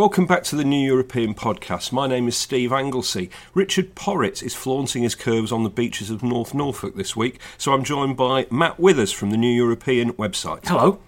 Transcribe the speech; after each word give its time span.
Welcome 0.00 0.24
back 0.24 0.44
to 0.44 0.56
the 0.56 0.64
New 0.64 0.82
European 0.82 1.34
Podcast. 1.34 1.92
My 1.92 2.06
name 2.06 2.26
is 2.26 2.34
Steve 2.34 2.72
Anglesey. 2.72 3.28
Richard 3.52 3.94
Porritt 3.94 4.42
is 4.42 4.54
flaunting 4.54 5.02
his 5.02 5.14
curves 5.14 5.52
on 5.52 5.62
the 5.62 5.68
beaches 5.68 6.08
of 6.08 6.22
North 6.22 6.54
Norfolk 6.54 6.96
this 6.96 7.14
week, 7.14 7.38
so 7.58 7.74
I'm 7.74 7.84
joined 7.84 8.16
by 8.16 8.46
Matt 8.50 8.80
Withers 8.80 9.12
from 9.12 9.28
the 9.28 9.36
New 9.36 9.52
European 9.52 10.14
website. 10.14 10.66
Hello. 10.66 11.00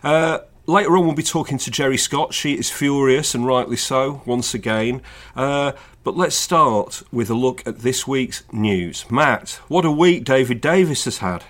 Uh, 0.00 0.38
later 0.66 0.96
on, 0.96 1.06
we'll 1.06 1.16
be 1.16 1.24
talking 1.24 1.58
to 1.58 1.72
Geri 1.72 1.96
Scott. 1.96 2.34
She 2.34 2.56
is 2.56 2.70
furious, 2.70 3.34
and 3.34 3.44
rightly 3.44 3.76
so, 3.76 4.22
once 4.24 4.54
again. 4.54 5.02
Uh, 5.34 5.72
but 6.04 6.16
let's 6.16 6.36
start 6.36 7.02
with 7.10 7.28
a 7.28 7.34
look 7.34 7.66
at 7.66 7.80
this 7.80 8.06
week's 8.06 8.44
news. 8.52 9.10
Matt, 9.10 9.58
what 9.66 9.84
a 9.84 9.90
week 9.90 10.22
David 10.22 10.60
Davis 10.60 11.04
has 11.06 11.18
had. 11.18 11.42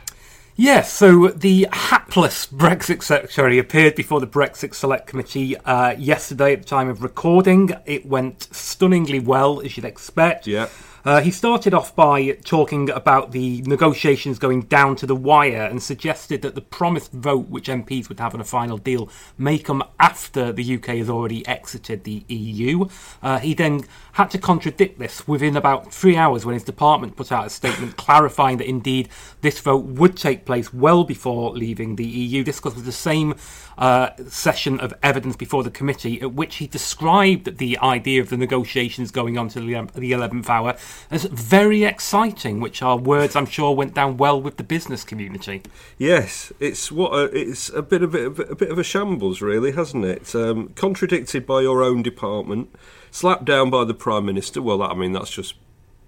Yes, 0.59 0.91
so 0.91 1.29
the 1.29 1.69
hapless 1.71 2.47
Brexit 2.47 3.03
Secretary 3.03 3.59
appeared 3.59 3.95
before 3.95 4.21
the 4.21 4.27
Brexit 4.27 4.75
Select 4.75 5.07
Committee 5.07 5.55
uh, 5.59 5.91
yesterday 5.99 6.55
at 6.55 6.63
the 6.63 6.65
time 6.65 6.89
of 6.89 7.03
recording. 7.03 7.73
It 7.85 8.07
went 8.07 8.49
stunningly 8.55 9.21
well, 9.21 9.61
as 9.61 9.77
you'd 9.77 9.85
expect. 9.85 10.47
Yeah. 10.47 10.69
Uh, 11.07 11.21
he 11.21 11.31
started 11.31 11.73
off 11.73 11.95
by 11.95 12.33
talking 12.45 12.91
about 12.91 13.31
the 13.31 13.63
negotiations 13.63 14.41
going 14.41 14.63
down 14.63 14.97
to 14.97 15.07
the 15.07 15.15
wire 15.15 15.63
and 15.63 15.81
suggested 15.81 16.43
that 16.43 16.57
the 16.57 16.61
promised 16.61 17.13
vote 17.13 17.49
which 17.49 17.69
MPs 17.69 18.09
would 18.09 18.19
have 18.19 18.35
on 18.35 18.41
a 18.41 18.45
final 18.45 18.77
deal 18.77 19.09
may 19.39 19.57
come 19.57 19.85
after 20.01 20.51
the 20.51 20.75
UK 20.75 20.87
has 20.97 21.09
already 21.09 21.47
exited 21.47 22.03
the 22.03 22.25
EU. 22.27 22.89
Uh, 23.23 23.39
he 23.39 23.55
then 23.55 23.85
had 24.15 24.33
to 24.33 24.39
contradict 24.39 24.99
this 24.99 25.29
within 25.29 25.57
about 25.57 25.95
three 25.95 26.17
hours 26.17 26.45
when 26.45 26.55
his 26.55 26.65
department 26.65 27.15
put 27.15 27.31
out 27.31 27.47
a 27.47 27.51
statement 27.51 27.97
clarifying 27.97 28.57
that 28.57 28.69
indeed 28.69 29.09
this 29.43 29.61
vote 29.61 29.85
would 29.85 30.17
take 30.17 30.45
place 30.45 30.75
well 30.75 31.05
before 31.05 31.53
leaving 31.53 31.95
the 31.95 32.05
EU. 32.05 32.43
This 32.43 32.65
was 32.65 32.83
the 32.83 32.91
same 32.91 33.37
uh, 33.79 34.11
session 34.29 34.81
of 34.81 34.93
evidence 35.05 35.37
before 35.37 35.63
the 35.63 35.71
committee 35.71 36.21
at 36.21 36.33
which 36.33 36.57
he 36.57 36.67
described 36.67 37.59
the 37.59 37.79
idea 37.79 38.21
of 38.21 38.29
the 38.29 38.37
negotiations 38.37 39.13
going 39.13 39.39
on 39.39 39.49
to 39.51 39.61
the, 39.61 39.67
the 39.95 40.11
11th 40.11 40.49
hour 40.49 40.75
as 41.11 41.25
very 41.25 41.85
exciting, 41.85 42.61
which 42.61 42.83
are 42.83 42.97
words 42.97 43.37
I'm 43.37 43.47
sure 43.47 43.75
went 43.75 43.95
down 43.95 44.17
well 44.17 44.41
with 44.41 44.57
the 44.57 44.65
business 44.65 45.05
community. 45.05 45.63
Yes, 45.99 46.53
it's 46.61 46.91
what 46.91 47.13
a, 47.13 47.25
it's 47.37 47.69
a 47.71 47.83
bit 47.83 48.03
of 48.03 48.15
a, 48.15 48.27
a 48.27 48.55
bit 48.55 48.71
of 48.71 48.79
a 48.79 48.85
shambles, 48.85 49.41
really, 49.41 49.73
hasn't 49.73 50.05
it? 50.05 50.35
Um, 50.35 50.69
contradicted 50.71 51.47
by 51.47 51.61
your 51.61 51.83
own 51.83 52.03
department, 52.03 52.75
slapped 53.11 53.45
down 53.45 53.71
by 53.71 53.85
the 53.85 53.95
prime 53.95 54.27
minister. 54.27 54.61
Well, 54.63 54.79
that, 54.79 54.91
I 54.91 54.95
mean 54.95 55.13
that's 55.13 55.31
just 55.31 55.55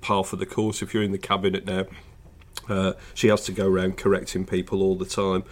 par 0.01 0.25
for 0.25 0.37
the 0.37 0.47
course. 0.47 0.83
If 0.83 0.95
you're 0.95 1.03
in 1.03 1.13
the 1.13 1.19
cabinet 1.19 1.67
now, 1.67 1.87
uh, 2.69 2.93
she 3.15 3.29
has 3.29 3.45
to 3.45 3.53
go 3.53 3.67
around 3.67 3.97
correcting 3.97 4.47
people 4.47 4.83
all 4.83 4.97
the 4.97 5.07
time. 5.07 5.45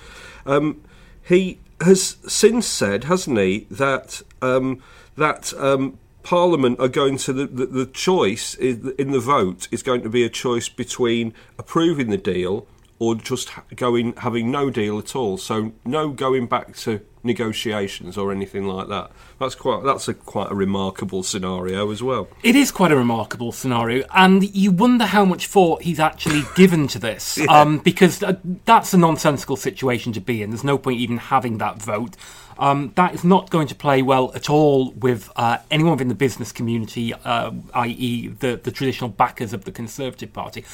Um, 0.44 0.82
he 1.22 1.58
has 1.80 2.16
since 2.26 2.66
said, 2.66 3.04
hasn't 3.04 3.38
he, 3.38 3.66
that 3.70 4.22
um, 4.40 4.82
that 5.16 5.52
um, 5.54 5.98
Parliament 6.26 6.80
are 6.80 6.88
going 6.88 7.18
to 7.18 7.32
the, 7.32 7.46
the, 7.46 7.66
the 7.66 7.86
choice 7.86 8.54
in 8.54 9.12
the 9.12 9.20
vote 9.20 9.68
is 9.70 9.80
going 9.84 10.02
to 10.02 10.08
be 10.08 10.24
a 10.24 10.28
choice 10.28 10.68
between 10.68 11.32
approving 11.56 12.10
the 12.10 12.16
deal 12.16 12.66
or 12.98 13.14
just 13.14 13.50
going 13.76 14.12
having 14.14 14.50
no 14.50 14.68
deal 14.68 14.98
at 14.98 15.14
all. 15.14 15.38
So 15.38 15.72
no 15.84 16.08
going 16.08 16.48
back 16.48 16.74
to 16.78 17.00
negotiations 17.22 18.18
or 18.18 18.32
anything 18.32 18.66
like 18.66 18.88
that. 18.88 19.12
That's 19.38 19.54
quite 19.54 19.84
that's 19.84 20.08
a 20.08 20.14
quite 20.14 20.50
a 20.50 20.54
remarkable 20.56 21.22
scenario 21.22 21.92
as 21.92 22.02
well. 22.02 22.26
It 22.42 22.56
is 22.56 22.72
quite 22.72 22.90
a 22.90 22.96
remarkable 22.96 23.52
scenario, 23.52 24.04
and 24.12 24.42
you 24.52 24.72
wonder 24.72 25.06
how 25.06 25.24
much 25.24 25.46
thought 25.46 25.82
he's 25.82 26.00
actually 26.00 26.42
given 26.56 26.88
to 26.88 26.98
this, 26.98 27.38
yeah. 27.38 27.46
um, 27.46 27.78
because 27.78 28.20
uh, 28.24 28.34
that's 28.64 28.92
a 28.92 28.98
nonsensical 28.98 29.54
situation 29.54 30.12
to 30.14 30.20
be 30.20 30.42
in. 30.42 30.50
There's 30.50 30.64
no 30.64 30.76
point 30.76 30.98
even 30.98 31.18
having 31.18 31.58
that 31.58 31.80
vote. 31.80 32.16
Um, 32.58 32.92
that 32.96 33.14
is 33.14 33.22
not 33.22 33.50
going 33.50 33.66
to 33.68 33.74
play 33.74 34.02
well 34.02 34.32
at 34.34 34.48
all 34.48 34.92
with 34.92 35.30
uh, 35.36 35.58
anyone 35.70 35.92
within 35.92 36.08
the 36.08 36.14
business 36.14 36.52
community, 36.52 37.12
uh, 37.12 37.52
i.e., 37.74 38.28
the, 38.28 38.56
the 38.62 38.70
traditional 38.70 39.10
backers 39.10 39.52
of 39.52 39.64
the 39.64 39.72
Conservative 39.72 40.32
Party. 40.32 40.64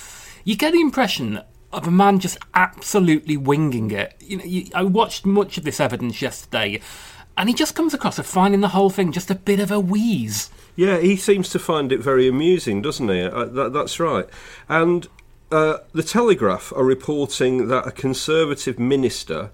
You 0.45 0.57
get 0.57 0.73
the 0.73 0.81
impression 0.81 1.41
of 1.73 1.87
a 1.87 1.91
man 1.91 2.19
just 2.19 2.39
absolutely 2.55 3.37
winging 3.37 3.91
it. 3.91 4.15
You 4.21 4.37
know, 4.37 4.45
you, 4.45 4.67
I 4.75 4.85
watched 4.85 5.25
much 5.25 5.59
of 5.59 5.65
this 5.65 5.81
evidence 5.81 6.21
yesterday, 6.21 6.81
and 7.37 7.49
he 7.49 7.55
just 7.55 7.75
comes 7.75 7.95
across 7.95 8.19
as 8.19 8.27
finding 8.27 8.61
the 8.61 8.69
whole 8.69 8.91
thing 8.91 9.11
just 9.11 9.31
a 9.31 9.35
bit 9.35 9.59
of 9.59 9.71
a 9.71 9.81
wheeze. 9.81 10.51
Yeah, 10.77 10.99
he 10.99 11.17
seems 11.17 11.49
to 11.51 11.59
find 11.59 11.93
it 11.93 12.01
very 12.01 12.29
amusing, 12.29 12.83
doesn't 12.83 13.09
he? 13.09 13.23
Uh, 13.23 13.47
that, 13.47 13.73
that's 13.73 13.99
right. 13.99 14.27
And 14.69 15.09
uh, 15.51 15.79
the 15.93 16.03
Telegraph 16.03 16.73
are 16.75 16.85
reporting 16.85 17.69
that 17.69 17.87
a 17.87 17.91
Conservative 17.91 18.79
minister 18.79 19.51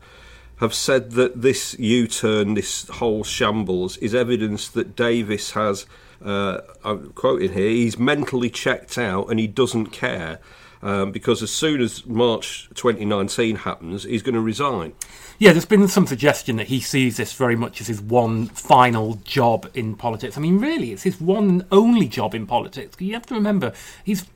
have 0.61 0.75
said 0.75 1.13
that 1.13 1.43
this 1.43 1.79
U-turn, 1.79 2.55
this 2.55 2.89
whole 2.89 3.25
shambles, 3.25 3.97
is 3.99 4.15
evidence 4.15 4.69
that 4.69 4.97
Davis 4.97 5.53
has. 5.53 5.87
Uh, 6.25 6.61
I'm 6.85 7.11
quoting 7.13 7.53
here. 7.53 7.71
He's 7.71 7.99
mentally 7.99 8.51
checked 8.51 8.99
out 8.99 9.31
and 9.31 9.39
he 9.39 9.47
doesn't 9.47 9.87
care 9.87 10.41
um, 10.83 11.13
because 11.13 11.43
as 11.43 11.51
soon 11.51 11.81
as 11.81 12.05
March 12.07 12.69
2019 12.75 13.57
happens, 13.57 14.05
he's 14.05 14.23
going 14.23 14.35
to 14.35 14.41
resign. 14.41 14.95
Yeah, 15.39 15.53
there's 15.53 15.65
been 15.65 15.87
some 15.87 16.07
suggestion 16.07 16.57
that 16.57 16.67
he 16.67 16.81
sees 16.81 17.17
this 17.17 17.33
very 17.33 17.57
much 17.57 17.81
as 17.81 17.87
his 17.87 18.01
one 18.01 18.47
final 18.47 19.15
job 19.25 19.71
in 19.75 19.95
politics. 19.95 20.37
I 20.37 20.41
mean, 20.41 20.59
really, 20.59 20.93
it's 20.93 21.05
his 21.05 21.21
one 21.21 21.65
only 21.71 22.09
job 22.09 22.35
in 22.35 22.47
politics. 22.47 22.97
You 23.01 23.15
have 23.15 23.27
to 23.27 23.35
remember, 23.35 23.73
he's 24.05 24.27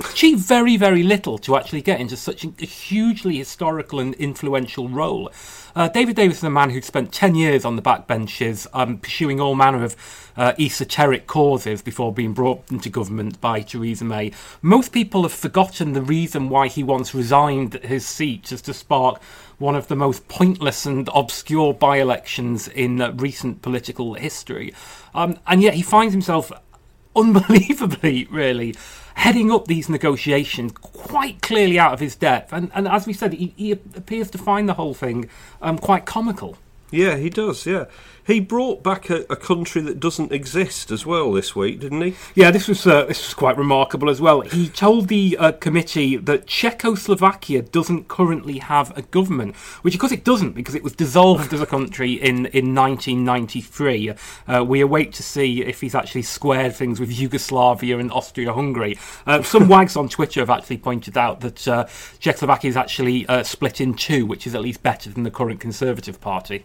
achieved 0.00 0.40
very, 0.40 0.76
very 0.76 1.02
little 1.02 1.38
to 1.38 1.56
actually 1.56 1.82
get 1.82 2.00
into 2.00 2.16
such 2.16 2.44
a 2.44 2.48
hugely 2.64 3.36
historical 3.36 4.00
and 4.00 4.14
influential 4.14 4.88
role. 4.88 5.30
Uh, 5.74 5.88
David 5.88 6.16
Davis 6.16 6.38
is 6.38 6.44
a 6.44 6.50
man 6.50 6.70
who'd 6.70 6.84
spent 6.84 7.12
10 7.12 7.34
years 7.34 7.64
on 7.64 7.76
the 7.76 7.82
backbenches 7.82 8.66
um, 8.72 8.98
pursuing 8.98 9.40
all 9.40 9.54
manner 9.54 9.84
of 9.84 9.94
uh, 10.36 10.52
esoteric 10.58 11.26
causes 11.26 11.82
before 11.82 12.12
being 12.12 12.32
brought 12.32 12.64
into 12.70 12.88
government 12.88 13.40
by 13.40 13.60
Theresa 13.60 14.04
May. 14.04 14.32
Most 14.62 14.92
people 14.92 15.22
have 15.22 15.32
forgotten 15.32 15.92
the 15.92 16.02
reason 16.02 16.48
why 16.48 16.68
he 16.68 16.82
once 16.82 17.14
resigned 17.14 17.74
his 17.74 18.06
seat 18.06 18.44
just 18.44 18.64
to 18.66 18.74
spark 18.74 19.20
one 19.58 19.74
of 19.74 19.88
the 19.88 19.96
most 19.96 20.28
pointless 20.28 20.86
and 20.86 21.08
obscure 21.14 21.72
by 21.72 21.98
elections 21.98 22.68
in 22.68 23.00
uh, 23.00 23.12
recent 23.12 23.62
political 23.62 24.14
history. 24.14 24.74
Um, 25.14 25.38
and 25.46 25.62
yet 25.62 25.74
he 25.74 25.82
finds 25.82 26.12
himself 26.12 26.52
unbelievably, 27.16 28.28
really, 28.30 28.74
heading 29.16 29.50
up 29.50 29.66
these 29.66 29.88
negotiations 29.88 30.72
quite 30.72 31.40
clearly 31.40 31.78
out 31.78 31.94
of 31.94 32.00
his 32.00 32.14
depth. 32.14 32.52
And, 32.52 32.70
and 32.74 32.86
as 32.86 33.06
we 33.06 33.14
said, 33.14 33.32
he, 33.32 33.54
he 33.56 33.72
appears 33.72 34.30
to 34.30 34.38
find 34.38 34.68
the 34.68 34.74
whole 34.74 34.92
thing 34.92 35.28
um, 35.62 35.78
quite 35.78 36.04
comical. 36.04 36.58
Yeah, 36.90 37.16
he 37.16 37.30
does. 37.30 37.66
Yeah, 37.66 37.86
he 38.26 38.40
brought 38.40 38.82
back 38.82 39.08
a, 39.08 39.24
a 39.30 39.36
country 39.36 39.80
that 39.82 40.00
doesn't 40.00 40.32
exist 40.32 40.90
as 40.90 41.06
well 41.06 41.32
this 41.32 41.54
week, 41.54 41.80
didn't 41.80 42.00
he? 42.02 42.16
Yeah, 42.34 42.50
this 42.50 42.66
was 42.66 42.86
uh, 42.86 43.04
this 43.04 43.24
was 43.24 43.34
quite 43.34 43.56
remarkable 43.56 44.10
as 44.10 44.20
well. 44.20 44.40
He 44.40 44.68
told 44.68 45.08
the 45.08 45.36
uh, 45.38 45.52
committee 45.52 46.16
that 46.16 46.46
Czechoslovakia 46.46 47.62
doesn't 47.62 48.08
currently 48.08 48.58
have 48.58 48.96
a 48.98 49.02
government, 49.02 49.54
which 49.82 49.94
of 49.94 50.00
course 50.00 50.12
it 50.12 50.24
doesn't 50.24 50.52
because 50.52 50.74
it 50.74 50.82
was 50.82 50.92
dissolved 50.92 51.52
as 51.52 51.60
a 51.60 51.66
country 51.66 52.14
in 52.14 52.46
in 52.46 52.74
1993. 52.74 54.14
Uh, 54.48 54.64
we 54.64 54.80
await 54.80 55.12
to 55.14 55.22
see 55.22 55.62
if 55.62 55.80
he's 55.80 55.94
actually 55.94 56.22
squared 56.22 56.74
things 56.74 56.98
with 56.98 57.16
Yugoslavia 57.16 57.98
and 57.98 58.10
Austria-Hungary. 58.10 58.98
Uh, 59.26 59.42
some 59.42 59.68
wags 59.76 59.96
on 59.96 60.08
Twitter 60.08 60.40
have 60.40 60.50
actually 60.50 60.78
pointed 60.78 61.16
out 61.16 61.40
that 61.40 61.68
uh, 61.68 61.86
Czechoslovakia 62.18 62.70
is 62.70 62.76
actually 62.76 63.26
uh, 63.28 63.44
split 63.44 63.80
in 63.80 63.94
two, 63.94 64.26
which 64.26 64.46
is 64.46 64.54
at 64.54 64.62
least 64.62 64.82
better 64.82 65.10
than 65.10 65.22
the 65.22 65.30
current 65.30 65.60
Conservative 65.60 66.20
Party. 66.20 66.64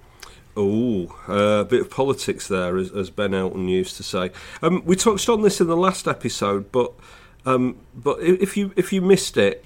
Oh, 0.55 1.15
uh, 1.29 1.61
a 1.61 1.65
bit 1.65 1.81
of 1.81 1.89
politics 1.89 2.47
there, 2.47 2.77
as, 2.77 2.91
as 2.91 3.09
Ben 3.09 3.33
Elton 3.33 3.69
used 3.69 3.95
to 3.97 4.03
say. 4.03 4.31
Um, 4.61 4.83
we 4.85 4.95
touched 4.95 5.29
on 5.29 5.43
this 5.43 5.61
in 5.61 5.67
the 5.67 5.77
last 5.77 6.07
episode, 6.07 6.71
but 6.71 6.93
um, 7.45 7.77
but 7.95 8.21
if 8.21 8.57
you 8.57 8.73
if 8.75 8.91
you 8.91 9.01
missed 9.01 9.37
it, 9.37 9.63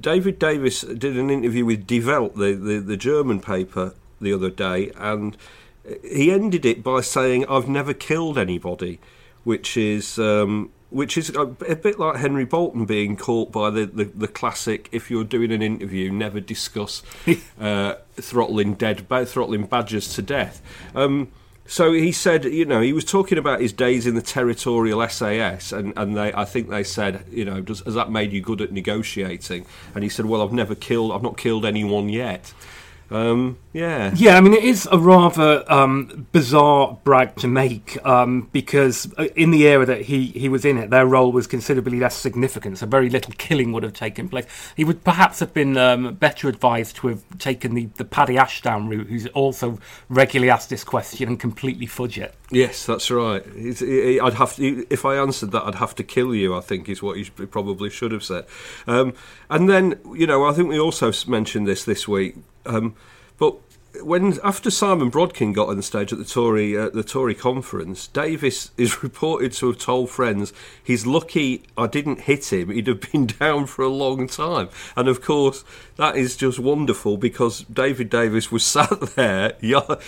David 0.00 0.38
Davis 0.38 0.80
did 0.80 1.16
an 1.16 1.30
interview 1.30 1.64
with 1.64 1.86
Die 1.86 2.00
Welt, 2.04 2.34
the, 2.34 2.54
the, 2.54 2.80
the 2.80 2.96
German 2.96 3.40
paper, 3.40 3.94
the 4.20 4.32
other 4.32 4.50
day, 4.50 4.90
and 4.96 5.36
he 6.02 6.30
ended 6.30 6.64
it 6.64 6.82
by 6.82 7.02
saying, 7.02 7.44
"I've 7.46 7.68
never 7.68 7.92
killed 7.92 8.38
anybody," 8.38 8.98
which 9.44 9.76
is 9.76 10.18
um, 10.18 10.70
which 10.96 11.18
is 11.18 11.30
a, 11.30 11.42
a 11.42 11.76
bit 11.76 11.98
like 11.98 12.16
Henry 12.16 12.44
Bolton 12.44 12.86
being 12.86 13.16
caught 13.16 13.52
by 13.52 13.70
the, 13.70 13.86
the, 13.86 14.04
the 14.04 14.28
classic: 14.28 14.88
if 14.92 15.10
you're 15.10 15.24
doing 15.24 15.52
an 15.52 15.62
interview, 15.62 16.10
never 16.10 16.40
discuss 16.40 17.02
uh, 17.60 17.94
throttling 18.14 18.74
dead, 18.74 19.06
throttling 19.08 19.66
badgers 19.66 20.14
to 20.14 20.22
death. 20.22 20.62
Um, 20.94 21.30
so 21.68 21.92
he 21.92 22.12
said, 22.12 22.44
you 22.44 22.64
know, 22.64 22.80
he 22.80 22.92
was 22.92 23.04
talking 23.04 23.38
about 23.38 23.60
his 23.60 23.72
days 23.72 24.06
in 24.06 24.14
the 24.14 24.22
territorial 24.22 25.06
SAS, 25.08 25.72
and, 25.72 25.92
and 25.96 26.16
they, 26.16 26.32
I 26.32 26.44
think 26.44 26.68
they 26.68 26.84
said, 26.84 27.24
you 27.30 27.44
know, 27.44 27.60
does, 27.60 27.80
has 27.80 27.94
that 27.94 28.10
made 28.10 28.32
you 28.32 28.40
good 28.40 28.60
at 28.60 28.70
negotiating? 28.70 29.66
And 29.94 30.04
he 30.04 30.08
said, 30.08 30.26
well, 30.26 30.42
I've 30.42 30.52
never 30.52 30.76
killed, 30.76 31.10
I've 31.10 31.24
not 31.24 31.36
killed 31.36 31.64
anyone 31.64 32.08
yet. 32.08 32.54
Um, 33.10 33.58
yeah. 33.72 34.12
Yeah, 34.16 34.36
I 34.36 34.40
mean, 34.40 34.52
it 34.52 34.64
is 34.64 34.88
a 34.90 34.98
rather 34.98 35.64
um, 35.70 36.26
bizarre 36.32 36.98
brag 37.04 37.36
to 37.36 37.46
make 37.46 38.04
um, 38.04 38.48
because 38.52 39.12
uh, 39.16 39.24
in 39.36 39.50
the 39.50 39.66
era 39.68 39.86
that 39.86 40.02
he, 40.02 40.26
he 40.28 40.48
was 40.48 40.64
in 40.64 40.76
it, 40.76 40.90
their 40.90 41.06
role 41.06 41.30
was 41.30 41.46
considerably 41.46 42.00
less 42.00 42.16
significant, 42.16 42.78
so 42.78 42.86
very 42.86 43.08
little 43.08 43.32
killing 43.38 43.72
would 43.72 43.82
have 43.82 43.92
taken 43.92 44.28
place. 44.28 44.46
He 44.76 44.84
would 44.84 45.04
perhaps 45.04 45.40
have 45.40 45.54
been 45.54 45.76
um, 45.76 46.14
better 46.14 46.48
advised 46.48 46.96
to 46.96 47.08
have 47.08 47.22
taken 47.38 47.74
the, 47.74 47.86
the 47.96 48.04
Paddy 48.04 48.38
Ashdown 48.38 48.88
route, 48.88 49.06
who's 49.08 49.26
also 49.28 49.78
regularly 50.08 50.50
asked 50.50 50.70
this 50.70 50.84
question 50.84 51.28
and 51.28 51.38
completely 51.38 51.86
fudge 51.86 52.18
it. 52.18 52.34
Yes, 52.50 52.86
that's 52.86 53.10
right. 53.10 53.44
He, 53.54 54.20
I'd 54.20 54.34
have 54.34 54.56
to, 54.56 54.86
if 54.90 55.04
I 55.04 55.16
answered 55.16 55.52
that, 55.52 55.62
I'd 55.64 55.76
have 55.76 55.94
to 55.96 56.04
kill 56.04 56.34
you. 56.34 56.56
I 56.56 56.60
think 56.60 56.88
is 56.88 57.02
what 57.02 57.16
he 57.16 57.24
sh- 57.24 57.32
probably 57.50 57.90
should 57.90 58.12
have 58.12 58.24
said. 58.24 58.46
Um, 58.86 59.14
and 59.50 59.68
then, 59.68 60.00
you 60.14 60.26
know, 60.26 60.44
I 60.44 60.52
think 60.52 60.68
we 60.68 60.78
also 60.78 61.12
mentioned 61.28 61.66
this 61.66 61.84
this 61.84 62.08
week. 62.08 62.36
Um, 62.66 62.94
but 63.38 63.56
when 64.02 64.38
after 64.42 64.70
Simon 64.70 65.10
Brodkin 65.10 65.54
got 65.54 65.68
on 65.68 65.76
the 65.76 65.82
stage 65.82 66.12
at 66.12 66.18
the 66.18 66.24
Tory 66.24 66.76
uh, 66.76 66.90
the 66.90 67.02
Tory 67.02 67.34
conference, 67.34 68.08
Davis 68.08 68.70
is 68.76 69.02
reported 69.02 69.52
to 69.54 69.68
have 69.68 69.78
told 69.78 70.10
friends 70.10 70.52
he's 70.82 71.06
lucky 71.06 71.62
I 71.76 71.86
didn't 71.86 72.22
hit 72.22 72.52
him. 72.52 72.70
He'd 72.70 72.86
have 72.86 73.12
been 73.12 73.26
down 73.38 73.66
for 73.66 73.82
a 73.82 73.88
long 73.88 74.26
time. 74.26 74.68
And 74.96 75.08
of 75.08 75.22
course, 75.22 75.64
that 75.96 76.16
is 76.16 76.36
just 76.36 76.58
wonderful 76.58 77.16
because 77.16 77.60
David 77.64 78.10
Davis 78.10 78.50
was 78.50 78.64
sat 78.76 79.00
there 79.14 79.54
yard, 79.60 80.00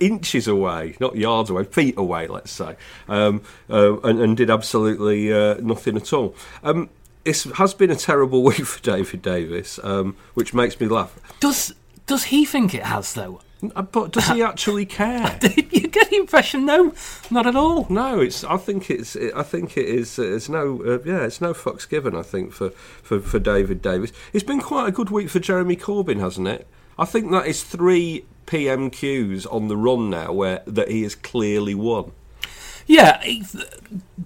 inches 0.00 0.46
away, 0.46 0.96
not 1.00 1.16
yards 1.16 1.50
away, 1.50 1.64
feet 1.64 1.96
away, 1.96 2.26
let's 2.26 2.50
say, 2.50 2.76
um, 3.08 3.42
uh, 3.70 4.00
and, 4.00 4.20
and 4.20 4.36
did 4.36 4.50
absolutely 4.50 5.32
uh, 5.32 5.54
nothing 5.54 5.96
at 5.96 6.12
all. 6.12 6.34
Um, 6.62 6.90
it 7.24 7.42
has 7.56 7.74
been 7.74 7.90
a 7.90 7.96
terrible 7.96 8.42
week 8.42 8.64
for 8.64 8.80
David 8.80 9.22
Davis, 9.22 9.78
um, 9.82 10.16
which 10.34 10.54
makes 10.54 10.78
me 10.80 10.86
laugh. 10.86 11.18
Does 11.40 11.74
does 12.08 12.24
he 12.24 12.44
think 12.44 12.74
it 12.74 12.82
has, 12.82 13.12
though? 13.14 13.40
Uh, 13.76 13.82
But 13.82 14.10
does 14.12 14.28
he 14.28 14.42
actually 14.50 14.86
care? 14.86 15.38
you 15.42 15.86
get 15.88 16.10
the 16.10 16.16
impression, 16.16 16.64
no, 16.66 16.92
not 17.30 17.46
at 17.46 17.54
all. 17.54 17.86
No, 17.88 18.20
it's. 18.20 18.42
I 18.42 18.56
think 18.56 18.90
it's. 18.90 19.14
I 19.16 19.42
think 19.44 19.76
it 19.76 19.86
is. 19.86 20.18
It's 20.18 20.48
no. 20.48 20.82
Uh, 20.84 20.98
yeah, 21.04 21.24
it's 21.24 21.40
no 21.40 21.54
fucks 21.54 21.88
given. 21.88 22.16
I 22.16 22.22
think 22.22 22.52
for, 22.52 22.70
for 22.70 23.20
for 23.20 23.38
David 23.38 23.80
Davis, 23.82 24.12
it's 24.32 24.44
been 24.44 24.60
quite 24.60 24.88
a 24.88 24.92
good 24.92 25.10
week 25.10 25.28
for 25.28 25.38
Jeremy 25.38 25.76
Corbyn, 25.76 26.18
hasn't 26.20 26.48
it? 26.48 26.66
I 26.98 27.04
think 27.04 27.30
that 27.30 27.46
is 27.46 27.62
three 27.62 28.24
PMQs 28.46 29.46
on 29.52 29.68
the 29.68 29.76
run 29.76 30.10
now, 30.10 30.32
where 30.32 30.62
that 30.66 30.90
he 30.90 31.02
has 31.04 31.14
clearly 31.14 31.74
won. 31.74 32.12
Yeah, 32.86 33.22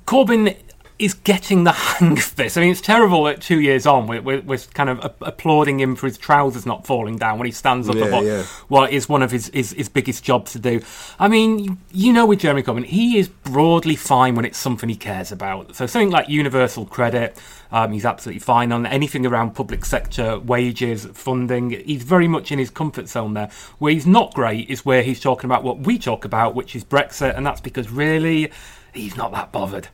Corbyn 0.07 0.57
is 1.03 1.15
getting 1.15 1.65
the 1.65 1.73
hang 1.73 2.13
of 2.17 2.37
this. 2.37 2.57
I 2.57 2.61
mean, 2.61 2.71
it's 2.71 2.81
terrible 2.81 3.25
that 3.25 3.41
two 3.41 3.61
years 3.61 3.87
on, 3.87 4.07
we're, 4.07 4.23
we're, 4.23 4.41
we're 4.43 4.59
kind 4.75 4.89
of 4.89 5.01
a- 5.01 5.15
applauding 5.23 5.81
him 5.81 5.97
for 5.97 6.07
his 6.07 6.17
trousers 6.17 6.65
not 6.65 6.87
falling 6.87 7.17
down 7.19 7.39
when 7.39 7.47
he 7.47 7.53
stands 7.53 7.89
up 7.89 7.97
Yeah, 7.97 8.05
at 8.05 8.13
what, 8.13 8.25
yeah. 8.25 8.43
what 8.69 8.93
is 8.93 9.09
one 9.09 9.23
of 9.23 9.31
his, 9.31 9.51
his, 9.53 9.73
his 9.73 9.89
biggest 9.89 10.23
jobs 10.23 10.53
to 10.53 10.59
do. 10.59 10.81
I 11.19 11.29
mean, 11.29 11.59
you- 11.59 11.79
you 11.91 12.13
know, 12.13 12.25
with 12.27 12.41
Jeremy 12.41 12.63
Corbyn, 12.63 12.85
he 12.85 13.19
is 13.19 13.29
broadly 13.29 13.97
fine 13.97 14.35
when 14.35 14.45
it's 14.45 14.59
something 14.59 14.89
he 14.89 14.97
cares 14.97 15.33
about. 15.33 15.75
So 15.75 15.87
something 15.87 16.11
like 16.11 16.29
universal 16.29 16.87
credit, 16.87 17.37
um, 17.73 17.93
he's 17.93 18.05
absolutely 18.05 18.41
fine 18.41 18.71
on 18.73 18.87
anything 18.87 19.27
around 19.27 19.55
public 19.55 19.85
sector 19.85 20.39
wages, 20.39 21.07
funding. 21.07 21.71
He's 21.71 22.03
very 22.03 22.29
much 22.29 22.53
in 22.53 22.59
his 22.59 22.71
comfort 22.71 23.09
zone 23.09 23.35
there. 23.35 23.51
Where 23.79 23.93
he's 23.93 24.07
not 24.07 24.35
great 24.35 24.71
is 24.71 24.85
where 24.85 25.03
he's 25.03 25.21
talking 25.21 25.49
about 25.49 25.65
what 25.65 25.81
we 25.81 25.99
talk 25.99 26.25
about, 26.25 26.55
which 26.55 26.77
is 26.77 26.85
Brexit, 26.85 27.37
and 27.37 27.45
that's 27.47 27.61
because 27.61 27.91
really 27.91 28.51
he's 28.93 29.17
not 29.17 29.33
that 29.33 29.53
bothered. 29.53 29.89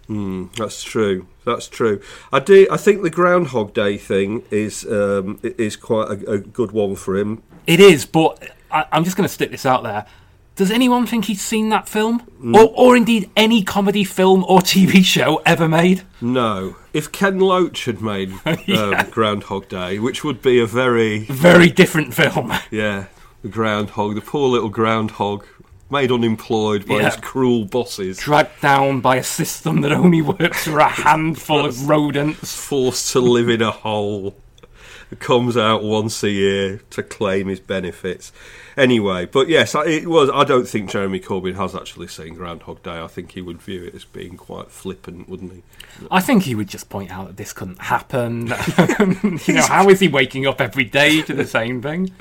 That's 0.57 0.83
true. 0.83 1.27
That's 1.45 1.69
true. 1.69 2.01
I 2.33 2.41
do. 2.41 2.67
I 2.71 2.77
think 2.77 3.03
the 3.03 3.11
Groundhog 3.11 3.73
Day 3.75 3.97
thing 3.97 4.45
is 4.51 4.85
um, 4.87 5.39
is 5.43 5.77
quite 5.77 6.11
a, 6.11 6.33
a 6.33 6.39
good 6.39 6.73
one 6.73 6.97
for 6.97 7.17
him. 7.17 7.43
It 7.67 7.81
is, 7.81 8.07
but 8.07 8.51
I, 8.71 8.87
I'm 8.93 9.05
just 9.05 9.17
going 9.17 9.27
to 9.27 9.33
stick 9.33 9.51
this 9.51 9.67
out 9.67 9.83
there. 9.83 10.07
Does 10.57 10.73
anyone 10.73 11.07
think 11.07 11.27
he's 11.27 11.41
seen 11.41 11.69
that 11.69 11.89
film? 11.89 12.27
Or, 12.53 12.73
or 12.75 12.97
indeed 12.97 13.31
any 13.37 13.63
comedy 13.63 14.03
film 14.03 14.45
or 14.49 14.59
TV 14.59 15.05
show 15.05 15.41
ever 15.47 15.69
made? 15.69 16.03
No, 16.21 16.75
if 16.93 17.13
Ken 17.13 17.39
Loach 17.39 17.85
had 17.85 18.01
made 18.03 18.33
um, 18.45 19.09
Groundhog 19.11 19.69
Day, 19.69 20.01
which 20.01 20.25
would 20.25 20.43
be 20.43 20.59
a 20.59 20.67
very 20.67 21.21
Very 21.27 21.71
different 21.71 22.13
film. 22.13 22.53
Yeah, 22.73 23.07
the 23.43 23.49
groundhog, 23.49 24.17
the 24.17 24.21
poor 24.21 24.49
little 24.49 24.69
groundhog, 24.69 25.47
made 25.91 26.13
unemployed 26.13 26.87
by 26.87 26.97
Yeah. 26.97 27.05
his 27.11 27.17
cruel 27.17 27.65
bosses, 27.65 28.19
Dragged 28.19 28.61
down 28.61 29.01
by 29.01 29.17
a 29.17 29.23
system 29.25 29.81
that 29.83 29.93
only 29.93 30.21
works 30.23 30.65
for 30.65 30.79
a 30.81 30.89
handful 30.89 31.65
of 31.65 31.89
rodents. 31.89 32.55
forced 32.55 33.13
to 33.13 33.21
live 33.21 33.49
in 33.49 33.63
a 33.63 33.71
hole, 33.71 34.37
comes 35.19 35.57
out 35.57 35.83
once 35.83 36.23
a 36.23 36.31
year 36.31 36.83
to 36.91 37.03
claim 37.03 37.49
his 37.49 37.61
benefits. 37.61 38.31
Anyway, 38.77 39.25
but 39.27 39.49
yes, 39.49 39.75
I- 39.75 39.87
it 39.87 40.07
was. 40.07 40.31
I 40.33 40.45
don't 40.45 40.69
think 40.69 40.91
Jeremy 40.91 41.19
Corbyn 41.19 41.57
has 41.57 41.75
actually 41.75 42.07
seen 42.07 42.35
Groundhog 42.35 42.83
Day. 42.85 43.01
I 43.01 43.09
think 43.09 43.33
he 43.33 43.41
would 43.41 43.61
view 43.61 43.85
it 43.85 43.95
as 43.95 44.05
being 44.05 44.37
quite 44.37 44.71
flippant, 44.71 45.29
wouldn't 45.29 45.53
he? 45.53 45.63
I 46.13 46.21
think 46.21 46.45
he 46.45 46.55
would 46.55 46.69
just 46.69 46.89
point 46.91 47.11
out 47.11 47.27
that 47.27 47.37
this 47.39 47.53
couldn't 47.53 47.81
happen. 47.81 48.49
you 49.47 49.55
know, 49.55 49.63
how 49.67 49.89
is 49.89 49.99
he 49.99 50.07
waking 50.09 50.47
up 50.47 50.61
every 50.61 50.85
day 50.85 51.23
to 51.23 51.33
the 51.35 51.47
same 51.47 51.83
thing? 51.83 52.13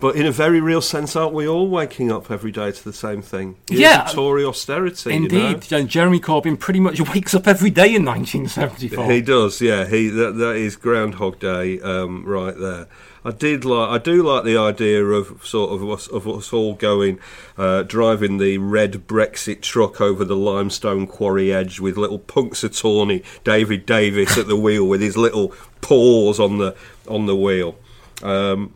But 0.00 0.16
in 0.16 0.26
a 0.26 0.32
very 0.32 0.60
real 0.60 0.80
sense, 0.80 1.16
aren't 1.16 1.34
we 1.34 1.46
all 1.46 1.68
waking 1.68 2.10
up 2.10 2.30
every 2.30 2.50
day 2.50 2.72
to 2.72 2.84
the 2.84 2.92
same 2.92 3.22
thing? 3.22 3.56
Years 3.70 3.80
Yeah. 3.80 4.08
Tory 4.10 4.44
austerity. 4.44 5.14
you 5.14 5.28
know? 5.28 5.48
Indeed, 5.48 5.88
Jeremy 5.88 6.20
Corbyn 6.20 6.58
pretty 6.58 6.80
much 6.80 7.00
wakes 7.14 7.34
up 7.34 7.46
every 7.46 7.70
day 7.70 7.94
in 7.94 8.04
1974. 8.04 9.10
He 9.10 9.20
does, 9.20 9.60
yeah. 9.60 9.86
He 9.86 10.08
that, 10.08 10.32
that 10.32 10.56
is 10.56 10.76
Groundhog 10.76 11.38
Day 11.38 11.80
um, 11.80 12.24
right 12.24 12.56
there. 12.56 12.86
I 13.26 13.30
did 13.30 13.64
like, 13.64 13.88
I 13.88 13.96
do 13.96 14.22
like 14.22 14.44
the 14.44 14.58
idea 14.58 15.02
of 15.02 15.46
sort 15.46 15.72
of 15.72 15.88
us, 15.88 16.06
of 16.08 16.28
us 16.28 16.52
all 16.52 16.74
going, 16.74 17.18
uh, 17.56 17.82
driving 17.82 18.36
the 18.36 18.58
red 18.58 19.08
Brexit 19.08 19.62
truck 19.62 19.98
over 19.98 20.26
the 20.26 20.36
limestone 20.36 21.06
quarry 21.06 21.50
edge 21.50 21.80
with 21.80 21.96
little 21.96 22.18
punks 22.18 22.62
Punxsutawney 22.62 23.24
David 23.42 23.86
Davis 23.86 24.36
at 24.36 24.46
the 24.46 24.56
wheel 24.56 24.86
with 24.86 25.00
his 25.00 25.16
little 25.16 25.54
paws 25.80 26.38
on 26.38 26.58
the 26.58 26.76
on 27.08 27.24
the 27.24 27.36
wheel. 27.36 27.76
Um, 28.22 28.74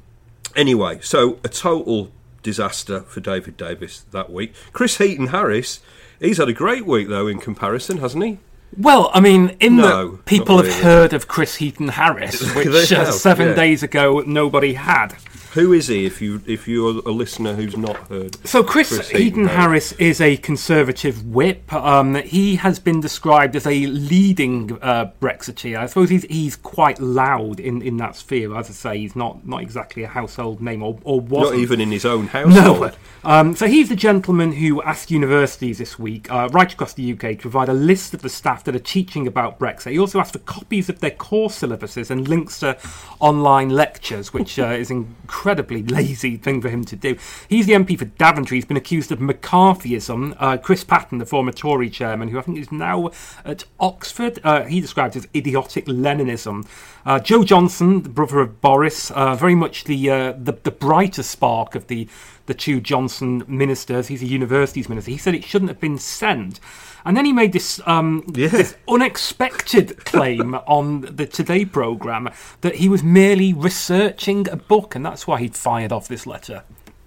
anyway, 0.56 1.00
so 1.02 1.38
a 1.44 1.48
total 1.48 2.10
disaster 2.42 3.00
for 3.00 3.20
David 3.20 3.56
Davis 3.56 4.00
that 4.10 4.30
week. 4.30 4.54
Chris 4.72 4.98
Heaton 4.98 5.28
Harris, 5.28 5.80
he's 6.20 6.38
had 6.38 6.48
a 6.48 6.52
great 6.52 6.86
week 6.86 7.08
though 7.08 7.26
in 7.26 7.38
comparison, 7.38 7.98
hasn't 7.98 8.24
he? 8.24 8.38
Well, 8.76 9.10
I 9.14 9.20
mean, 9.20 9.56
in 9.60 9.76
No, 9.76 10.10
that 10.12 10.24
people 10.26 10.56
not 10.56 10.66
have 10.66 10.82
heard 10.82 11.12
of 11.12 11.26
Chris 11.26 11.56
Heaton 11.56 11.88
Harris, 11.88 12.54
which 12.54 12.92
uh, 12.92 13.10
seven 13.10 13.48
yeah. 13.48 13.54
days 13.54 13.82
ago 13.82 14.22
nobody 14.26 14.74
had. 14.74 15.16
Who 15.58 15.72
is 15.72 15.88
he? 15.88 16.06
If 16.06 16.22
you 16.22 16.40
if 16.46 16.68
you're 16.68 17.02
a 17.04 17.10
listener 17.10 17.54
who's 17.54 17.76
not 17.76 17.96
heard, 18.08 18.36
So 18.46 18.62
Chris, 18.62 18.94
Chris 18.94 19.10
Heaton 19.10 19.48
Harris 19.48 19.90
is 19.92 20.20
a 20.20 20.36
conservative 20.36 21.26
whip. 21.26 21.72
Um, 21.72 22.14
he 22.14 22.54
has 22.56 22.78
been 22.78 23.00
described 23.00 23.56
as 23.56 23.66
a 23.66 23.86
leading 23.86 24.78
uh, 24.80 25.10
Brexiteer. 25.20 25.78
I 25.80 25.86
suppose 25.86 26.10
he's 26.10 26.22
he's 26.24 26.54
quite 26.54 27.00
loud 27.00 27.58
in, 27.58 27.82
in 27.82 27.96
that 27.96 28.14
sphere. 28.14 28.56
As 28.56 28.70
I 28.70 28.72
say, 28.72 28.98
he's 28.98 29.16
not, 29.16 29.46
not 29.46 29.62
exactly 29.62 30.04
a 30.04 30.08
household 30.08 30.60
name, 30.60 30.82
or, 30.82 30.96
or 31.02 31.20
wasn't. 31.20 31.56
not 31.56 31.60
even 31.60 31.80
in 31.80 31.90
his 31.90 32.04
own 32.04 32.28
household. 32.28 32.80
No. 32.80 32.92
Um, 33.24 33.56
so 33.56 33.66
he's 33.66 33.88
the 33.88 33.96
gentleman 33.96 34.52
who 34.52 34.80
asked 34.82 35.10
universities 35.10 35.78
this 35.78 35.98
week, 35.98 36.30
uh, 36.30 36.48
right 36.52 36.72
across 36.72 36.94
the 36.94 37.12
UK, 37.12 37.20
to 37.20 37.36
provide 37.38 37.68
a 37.68 37.74
list 37.74 38.14
of 38.14 38.22
the 38.22 38.28
staff 38.28 38.64
that 38.64 38.76
are 38.76 38.80
teaching 38.80 39.26
about 39.26 39.58
Brexit. 39.58 39.90
He 39.90 39.98
also 39.98 40.20
asked 40.20 40.34
for 40.34 40.38
copies 40.40 40.88
of 40.88 41.00
their 41.00 41.10
course 41.10 41.60
syllabuses 41.60 42.10
and 42.10 42.28
links 42.28 42.60
to 42.60 42.78
online 43.18 43.70
lectures, 43.70 44.32
which 44.32 44.58
uh, 44.58 44.66
is 44.66 44.90
an 44.92 45.14
incredibly 45.48 45.82
lazy 45.82 46.36
thing 46.36 46.60
for 46.60 46.68
him 46.68 46.84
to 46.84 46.94
do. 46.94 47.16
He's 47.48 47.64
the 47.64 47.72
MP 47.72 47.98
for 47.98 48.04
Daventry. 48.04 48.58
He's 48.58 48.66
been 48.66 48.76
accused 48.76 49.10
of 49.10 49.18
McCarthyism. 49.18 50.36
Uh, 50.38 50.58
Chris 50.58 50.84
Patten, 50.84 51.16
the 51.16 51.24
former 51.24 51.52
Tory 51.52 51.88
chairman, 51.88 52.28
who 52.28 52.38
I 52.38 52.42
think 52.42 52.58
is 52.58 52.70
now 52.70 53.10
at 53.46 53.64
Oxford, 53.80 54.40
uh, 54.44 54.64
he 54.64 54.82
describes 54.82 55.16
as 55.16 55.26
idiotic 55.34 55.86
Leninism. 55.86 56.66
Uh, 57.06 57.18
Joe 57.18 57.44
Johnson, 57.44 58.02
the 58.02 58.10
brother 58.10 58.40
of 58.40 58.60
Boris, 58.60 59.10
uh, 59.12 59.34
very 59.36 59.54
much 59.54 59.84
the, 59.84 60.10
uh, 60.10 60.32
the 60.32 60.52
the 60.52 60.70
brighter 60.70 61.22
spark 61.22 61.74
of 61.74 61.86
the 61.86 62.06
the 62.48 62.54
two 62.54 62.80
Johnson 62.80 63.44
ministers. 63.46 64.08
He's 64.08 64.22
a 64.22 64.26
universities 64.26 64.88
minister. 64.88 65.12
He 65.12 65.18
said 65.18 65.34
it 65.34 65.44
shouldn't 65.44 65.68
have 65.68 65.78
been 65.78 65.98
sent. 65.98 66.58
And 67.04 67.16
then 67.16 67.24
he 67.24 67.32
made 67.32 67.52
this, 67.52 67.80
um, 67.86 68.24
Yeah. 68.34 68.48
this 68.48 68.74
unexpected 68.88 70.04
claim 70.04 70.54
on 70.66 71.02
the 71.02 71.26
Today 71.26 71.64
programme 71.64 72.28
that 72.62 72.76
he 72.76 72.88
was 72.88 73.02
merely 73.04 73.52
researching 73.52 74.48
a 74.48 74.56
book, 74.56 74.94
and 74.96 75.06
that's 75.06 75.26
why 75.26 75.38
he'd 75.40 75.54
fired 75.54 75.92
off 75.92 76.08
this 76.08 76.26
letter. 76.26 76.64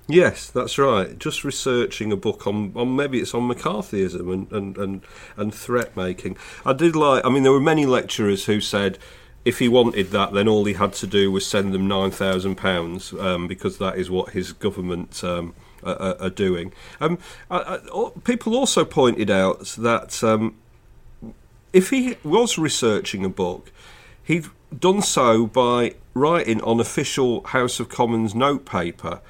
Yes, 0.08 0.50
that's 0.50 0.78
right. 0.78 1.18
Just 1.18 1.44
researching 1.44 2.12
a 2.12 2.18
book 2.18 2.46
on, 2.46 2.72
on 2.76 2.96
maybe 2.96 3.20
it's 3.20 3.34
on 3.34 3.50
McCarthyism 3.50 4.32
and, 4.34 4.52
and, 4.52 4.78
and, 4.78 5.02
and 5.38 5.54
threat 5.54 5.96
making. 5.96 6.38
I 6.66 6.74
did 6.74 6.96
like. 6.96 7.26
I 7.26 7.30
mean, 7.30 7.44
there 7.44 7.52
were 7.52 7.60
many 7.62 7.86
lecturers 7.86 8.46
who 8.46 8.60
said 8.62 8.98
if 9.44 9.60
he 9.60 9.68
wanted 9.68 10.12
that, 10.12 10.34
then 10.34 10.48
all 10.48 10.66
he 10.66 10.74
had 10.74 10.94
to 10.94 11.08
do 11.08 11.32
was 11.32 11.46
send 11.46 11.74
them 11.74 11.88
nine 11.88 12.12
thousand 12.12 12.56
pounds 12.56 13.14
um, 13.14 13.48
because 13.48 13.78
that 13.80 13.98
is 13.98 14.10
what 14.10 14.30
his 14.30 14.54
government. 14.54 15.24
Um, 15.24 15.54
are, 15.84 16.00
are- 16.00 16.22
are 16.22 16.30
doing. 16.30 16.72
Um, 17.00 17.18
I, 17.50 17.80
I, 17.92 18.10
people 18.24 18.56
also 18.56 18.86
pointed 18.86 19.32
out 19.32 19.62
that 19.80 20.24
um, 20.24 20.56
if 21.74 21.90
he 21.90 22.18
was 22.24 22.60
researching 22.60 23.26
a 23.26 23.30
book, 23.30 23.72
he'd 24.24 24.46
done 24.78 25.02
so 25.02 25.48
by 25.48 25.96
writing 26.14 26.62
on 26.62 26.80
official 26.80 27.42
House 27.46 27.80
of 27.80 27.90
Commons 27.90 28.36
notepaper 28.36 29.22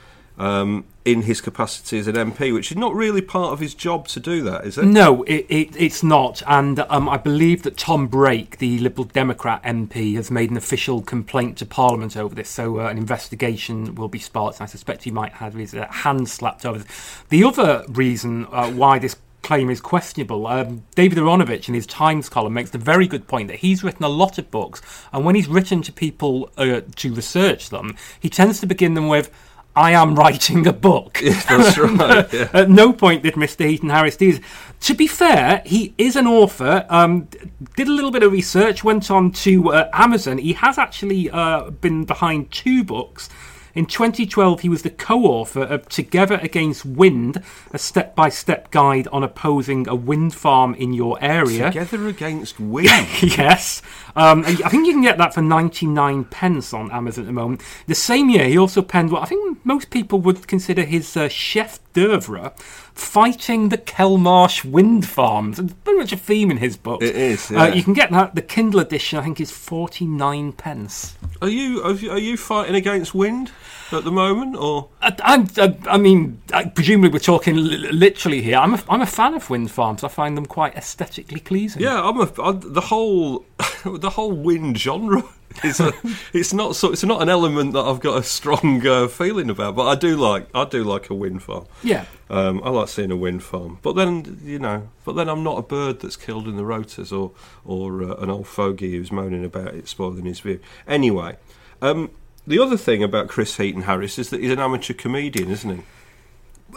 um, 0.42 0.86
in 1.06 1.22
his 1.22 1.40
capacity 1.40 2.00
as 2.00 2.08
an 2.08 2.16
MP, 2.16 2.52
which 2.52 2.72
is 2.72 2.78
not 2.78 2.96
really 2.96 3.22
part 3.22 3.54
of 3.54 3.60
his 3.60 3.76
job 3.76 4.08
to 4.08 4.20
do 4.20 4.42
that, 4.42 4.66
is 4.66 4.78
it? 4.78 4.86
No, 4.86 5.22
it, 5.24 5.46
it, 5.50 5.76
it's 5.78 6.02
not. 6.02 6.42
And 6.48 6.80
um, 6.90 7.08
I 7.08 7.18
believe 7.18 7.62
that 7.64 7.78
Tom 7.78 8.08
Brake, 8.08 8.58
the 8.58 8.80
Liberal 8.80 9.06
Democrat 9.06 9.62
MP, 9.64 10.16
has 10.16 10.32
made 10.32 10.50
an 10.50 10.58
official 10.58 11.04
complaint 11.04 11.60
to 11.60 11.66
Parliament 11.68 12.18
over 12.18 12.34
this. 12.34 12.50
So 12.50 12.80
uh, 12.80 12.88
an 12.88 12.98
investigation 12.98 13.94
will 13.94 14.08
be 14.08 14.20
sparked. 14.20 14.60
And 14.60 14.64
I 14.64 14.68
suspect 14.68 15.04
he 15.04 15.12
might 15.12 15.34
have 15.34 15.54
his 15.54 15.76
uh, 15.76 15.88
hand 15.88 16.28
slapped 16.28 16.66
over 16.66 16.80
this. 16.80 17.24
The 17.30 17.44
other 17.44 17.86
reason 17.88 18.48
uh, 18.52 18.72
why 18.72 18.98
this 18.98 19.16
claim 19.44 19.70
is 19.70 19.82
questionable. 19.82 20.48
Um, 20.48 20.84
David 20.96 21.18
Aaronovitch 21.18 21.68
in 21.68 21.74
his 21.74 21.88
Times 21.88 22.30
column 22.30 22.54
makes 22.54 22.72
the 22.72 22.78
very 22.78 23.08
good 23.08 23.28
point 23.28 23.48
that 23.48 23.58
he's 23.58 23.84
written 23.84 24.04
a 24.04 24.10
lot 24.10 24.38
of 24.38 24.52
books, 24.52 24.82
and 25.12 25.26
when 25.26 25.36
he's 25.36 25.48
written 25.48 25.82
to 25.84 25.92
people 25.92 26.50
uh, 26.58 26.82
to 26.96 27.14
research 27.14 27.70
them, 27.70 27.96
he 28.20 28.30
tends 28.30 28.60
to 28.60 28.68
begin 28.68 28.94
them 28.94 29.08
with, 29.08 29.32
I 29.76 29.92
am 29.92 30.16
writing 30.16 30.68
a 30.68 30.74
book. 30.74 31.20
That's 31.50 31.78
right. 31.78 32.28
Yeah. 32.34 32.50
At 32.54 32.70
no 32.70 32.94
point 32.94 33.24
did 33.24 33.36
Mr. 33.36 33.68
Heaton 33.68 33.90
Harris 33.90 34.18
do 34.18 34.34
this. 34.34 34.42
To 34.82 34.94
be 34.94 35.08
fair, 35.08 35.62
he 35.66 35.94
is 35.98 36.16
an 36.16 36.28
author. 36.28 36.86
Um, 36.90 37.28
did 37.76 37.88
a 37.88 37.92
little 37.92 38.12
bit 38.12 38.24
of 38.24 38.32
research. 38.32 38.84
Went 38.84 39.10
on 39.12 39.32
to 39.32 39.72
uh, 39.72 39.90
Amazon. 39.94 40.38
He 40.38 40.54
has 40.54 40.78
actually 40.78 41.30
uh, 41.30 41.70
been 41.70 42.06
behind 42.06 42.52
two 42.52 42.84
books. 42.84 43.30
In 43.74 43.86
2012, 43.86 44.62
he 44.62 44.70
was 44.70 44.82
the 44.82 44.90
co-author 44.90 45.64
of 45.64 45.88
Together 45.88 46.36
Against 46.42 46.86
Wind, 46.86 47.42
a 47.72 47.78
step-by-step 47.78 48.72
guide 48.72 49.08
on 49.10 49.24
opposing 49.24 49.88
a 49.88 49.96
wind 49.96 50.34
farm 50.34 50.74
in 50.76 50.94
your 50.94 51.18
area. 51.22 51.68
Together 51.68 52.08
against 52.08 52.60
wind. 52.60 52.88
yes. 53.22 53.82
Um, 54.16 54.44
I 54.46 54.70
think 54.70 54.88
you 54.88 54.94
can 54.94 55.02
get 55.02 55.18
that 55.20 55.34
for 55.34 55.42
99 55.42 56.26
pence 56.26 56.74
on 56.74 56.92
Amazon 56.92 57.24
at 57.24 57.28
the 57.28 57.34
moment. 57.34 57.62
The 57.88 57.96
same 57.96 58.30
year, 58.30 58.46
he 58.46 58.58
also 58.58 58.82
penned 58.82 59.12
what 59.12 59.24
I 59.24 59.26
think 59.26 59.66
most 59.66 59.90
people 59.90 60.20
would 60.20 60.48
consider 60.48 60.84
his 60.84 61.16
uh, 61.16 61.30
chef 61.30 61.80
d'oeuvre, 61.94 62.52
Fighting 62.94 63.70
the 63.70 63.78
Kelmarsh 63.78 64.64
Wind 64.66 65.08
Farms. 65.08 65.60
It's 65.60 65.74
very 65.86 65.98
much 65.98 66.12
a 66.12 66.18
theme 66.18 66.52
in 66.52 66.58
his 66.58 66.76
book. 66.78 67.02
It 67.02 67.16
is, 67.16 67.50
Uh, 67.52 67.72
you 67.74 67.84
can 67.84 67.94
get 67.94 68.12
that. 68.12 68.36
The 68.36 68.42
Kindle 68.42 68.80
edition, 68.82 69.18
I 69.18 69.24
think, 69.24 69.40
is 69.40 69.50
49 69.52 70.52
pence. 70.54 71.16
Are 71.42 71.48
you 71.50 71.82
are 71.84 71.94
you- 71.94 72.12
are 72.12 72.20
you 72.20 72.38
fighting 72.38 72.76
against 72.76 73.16
wind 73.16 73.52
at 73.92 74.04
the 74.04 74.12
moment, 74.12 74.56
or 74.58 74.90
I, 75.02 75.16
I'm, 75.24 75.48
I, 75.58 75.76
I 75.90 75.98
mean, 75.98 76.42
I, 76.54 76.66
presumably 76.66 77.10
we're 77.10 77.20
talking 77.20 77.56
li- 77.56 77.92
literally 77.92 78.42
here. 78.42 78.58
I'm 78.58 78.74
a, 78.74 78.80
I'm 78.90 79.02
a 79.02 79.06
fan 79.08 79.34
of 79.34 79.50
wind 79.50 79.72
farms. 79.72 80.04
I 80.04 80.08
find 80.10 80.38
them 80.38 80.46
quite 80.46 80.76
aesthetically 80.76 81.40
pleasing. 81.40 81.82
yeah? 81.82 82.02
I'm 82.02 82.20
a 82.20 82.30
I, 82.42 82.52
the 82.52 82.82
whole 82.82 83.46
the 83.86 84.10
whole 84.12 84.32
wind 84.34 84.78
genre. 84.78 85.24
Is 85.64 85.80
a, 85.80 85.94
it's 86.34 86.54
not 86.54 86.76
so 86.76 86.92
it's 86.92 87.04
not 87.04 87.22
an 87.22 87.30
element 87.30 87.74
that 87.74 87.84
I've 87.84 88.00
got 88.00 88.18
a 88.18 88.24
strong 88.24 88.86
uh, 88.86 89.08
feeling 89.08 89.50
about, 89.50 89.76
but 89.76 89.88
I 89.88 89.96
do 89.96 90.16
like 90.16 90.48
I 90.54 90.66
do 90.66 90.84
like 90.84 91.10
a 91.10 91.14
wind 91.14 91.44
farm. 91.44 91.66
Yeah. 91.84 92.06
Um, 92.30 92.62
I 92.64 92.70
like 92.70 92.88
seeing 92.88 93.12
a 93.12 93.16
wind 93.16 93.44
farm, 93.44 93.80
but 93.82 93.94
then 93.94 94.40
you 94.44 94.60
know, 94.60 94.90
but 95.04 95.14
then 95.14 95.28
I'm 95.28 95.44
not 95.44 95.58
a 95.58 95.62
bird 95.62 96.00
that's 96.00 96.16
killed 96.16 96.48
in 96.48 96.58
the 96.58 96.66
rotors 96.66 97.12
or 97.12 97.32
or 97.66 98.04
uh, 98.04 98.16
an 98.16 98.30
old 98.30 98.48
fogey 98.48 98.92
who's 98.92 99.12
moaning 99.12 99.44
about 99.44 99.74
it 99.76 99.88
spoiling 99.88 100.26
his 100.26 100.40
view. 100.40 100.60
Anyway, 100.88 101.38
um, 101.82 102.12
the 102.48 102.60
other 102.60 102.78
thing 102.78 103.04
about 103.04 103.28
Chris 103.28 103.58
Heaton 103.58 103.84
Harris 103.84 104.18
is 104.18 104.30
that 104.30 104.42
he's 104.42 104.52
an 104.52 104.60
amateur 104.60 104.94
comedian, 104.94 105.50
isn't 105.50 105.78
he? 105.78 105.84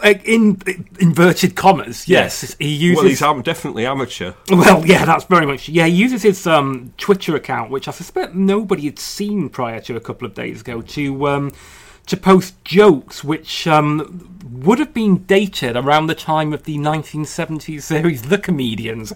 In, 0.03 0.61
in 0.65 0.87
inverted 0.99 1.55
commas, 1.55 2.07
yes. 2.07 2.55
He 2.59 2.73
uses. 2.73 2.97
Well, 2.97 3.09
he's 3.09 3.21
am- 3.21 3.41
definitely 3.41 3.85
amateur. 3.85 4.33
Well, 4.49 4.85
yeah, 4.85 5.05
that's 5.05 5.25
very 5.25 5.45
much. 5.45 5.69
Yeah, 5.69 5.85
he 5.85 5.93
uses 5.95 6.23
his 6.23 6.45
um, 6.45 6.93
Twitter 6.97 7.35
account, 7.35 7.71
which 7.71 7.87
I 7.87 7.91
suspect 7.91 8.35
nobody 8.35 8.85
had 8.85 8.99
seen 8.99 9.49
prior 9.49 9.79
to 9.81 9.95
a 9.95 10.01
couple 10.01 10.25
of 10.25 10.33
days 10.33 10.61
ago, 10.61 10.81
to 10.81 11.27
um, 11.27 11.51
to 12.07 12.17
post 12.17 12.63
jokes 12.63 13.23
which 13.23 13.67
um, 13.67 14.39
would 14.43 14.79
have 14.79 14.93
been 14.93 15.23
dated 15.25 15.75
around 15.75 16.07
the 16.07 16.15
time 16.15 16.53
of 16.53 16.63
the 16.63 16.77
1970s 16.77 17.81
series 17.81 18.23
The 18.23 18.37
Comedians. 18.37 19.13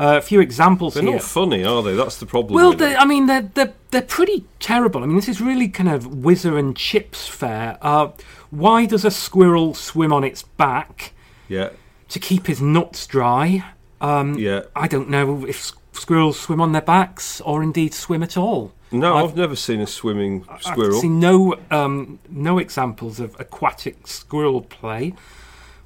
A 0.00 0.20
few 0.20 0.40
examples 0.40 0.94
They're 0.94 1.02
here. 1.02 1.12
not 1.14 1.22
funny, 1.22 1.64
are 1.64 1.82
they? 1.82 1.96
That's 1.96 2.18
the 2.18 2.26
problem. 2.26 2.54
Well. 2.54 2.76
I 2.80 3.04
mean, 3.04 3.26
they're, 3.26 3.42
they're, 3.42 3.74
they're 3.90 4.02
pretty 4.02 4.44
terrible. 4.60 5.02
I 5.02 5.06
mean, 5.06 5.16
this 5.16 5.28
is 5.28 5.40
really 5.40 5.68
kind 5.68 5.88
of 5.88 6.06
whizzer 6.22 6.56
and 6.56 6.76
chips 6.76 7.26
fare. 7.26 7.78
Uh, 7.82 8.10
why 8.50 8.86
does 8.86 9.04
a 9.04 9.10
squirrel 9.10 9.74
swim 9.74 10.12
on 10.12 10.22
its 10.22 10.42
back? 10.44 11.12
yeah, 11.48 11.70
To 12.10 12.20
keep 12.20 12.46
his 12.46 12.62
nuts 12.62 13.06
dry. 13.08 13.64
Um, 14.00 14.38
yeah. 14.38 14.62
I 14.76 14.86
don't 14.86 15.10
know 15.10 15.44
if 15.44 15.72
squirrels 15.92 16.38
swim 16.38 16.60
on 16.60 16.70
their 16.70 16.82
backs 16.82 17.40
or 17.40 17.62
indeed 17.62 17.92
swim 17.92 18.22
at 18.22 18.36
all. 18.36 18.72
No, 18.92 19.16
I've- 19.16 19.28
I've, 19.30 19.36
never 19.36 19.56
seen 19.56 19.80
a 19.80 19.86
swimming 19.86 20.46
squirrel. 20.60 20.94
I've 20.96 21.00
seen 21.02 21.18
no 21.20 21.56
um, 21.70 22.20
no 22.30 22.58
examples 22.58 23.20
of 23.20 23.38
aquatic 23.38 24.06
squirrel 24.06 24.62
play. 24.62 25.12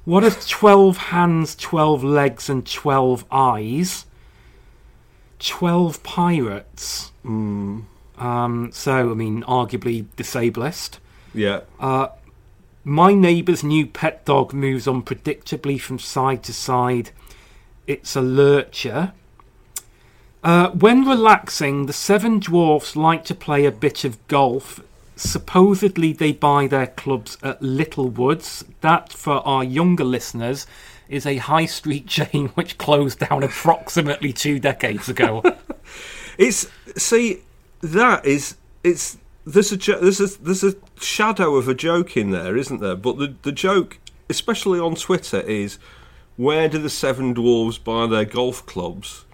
What 0.05 0.23
if 0.23 0.47
twelve 0.47 0.97
hands, 0.97 1.55
twelve 1.55 2.03
legs, 2.03 2.49
and 2.49 2.69
twelve 2.69 3.25
eyes? 3.31 4.05
Twelve 5.39 6.03
pirates. 6.03 7.11
Hmm. 7.23 7.81
Um, 8.17 8.71
so, 8.71 9.11
I 9.11 9.13
mean, 9.13 9.43
arguably 9.43 10.05
disablest. 10.15 10.99
Yeah, 11.33 11.61
My 12.83 13.13
neighbour's 13.13 13.63
new 13.63 13.87
pet 13.87 14.25
dog 14.25 14.53
moves 14.53 14.85
unpredictably 14.85 15.79
from 15.79 15.99
side 15.99 16.43
to 16.43 16.53
side. 16.53 17.11
It's 17.87 18.15
a 18.15 18.21
lurcher. 18.21 19.13
Uh, 20.43 20.69
when 20.71 21.05
relaxing, 21.05 21.85
the 21.85 21.93
seven 21.93 22.39
dwarfs 22.39 22.97
like 22.97 23.23
to 23.25 23.35
play 23.35 23.65
a 23.65 23.71
bit 23.71 24.03
of 24.03 24.25
golf. 24.27 24.81
Supposedly, 25.15 26.13
they 26.13 26.31
buy 26.31 26.67
their 26.67 26.87
clubs 26.87 27.37
at 27.43 27.61
Littlewoods. 27.61 28.65
That, 28.81 29.13
for 29.13 29.45
our 29.47 29.63
younger 29.63 30.03
listeners, 30.03 30.65
is 31.09 31.25
a 31.25 31.37
high 31.37 31.65
street 31.65 32.07
chain 32.17 32.49
which 32.49 32.77
closed 32.77 33.19
down 33.19 33.43
approximately 33.43 34.33
two 34.33 34.59
decades 34.59 35.09
ago. 35.09 35.43
it's 36.37 36.67
see 36.97 37.41
that 37.81 38.25
is 38.25 38.55
it's 38.83 39.17
there's 39.45 39.71
a 39.71 39.77
there's 39.77 40.19
a 40.19 40.27
there's 40.41 40.63
a 40.63 40.75
shadow 40.99 41.55
of 41.55 41.67
a 41.67 41.73
joke 41.75 42.17
in 42.17 42.31
there, 42.31 42.55
isn't 42.57 42.79
there? 42.81 42.95
But 42.95 43.17
the 43.17 43.35
the 43.43 43.51
joke, 43.51 43.99
especially 44.29 44.79
on 44.79 44.95
Twitter, 44.95 45.41
is 45.41 45.77
where 46.37 46.67
do 46.67 46.79
the 46.79 46.89
seven 46.89 47.35
dwarves 47.35 47.81
buy 47.83 48.07
their 48.07 48.25
golf 48.25 48.65
clubs? 48.65 49.25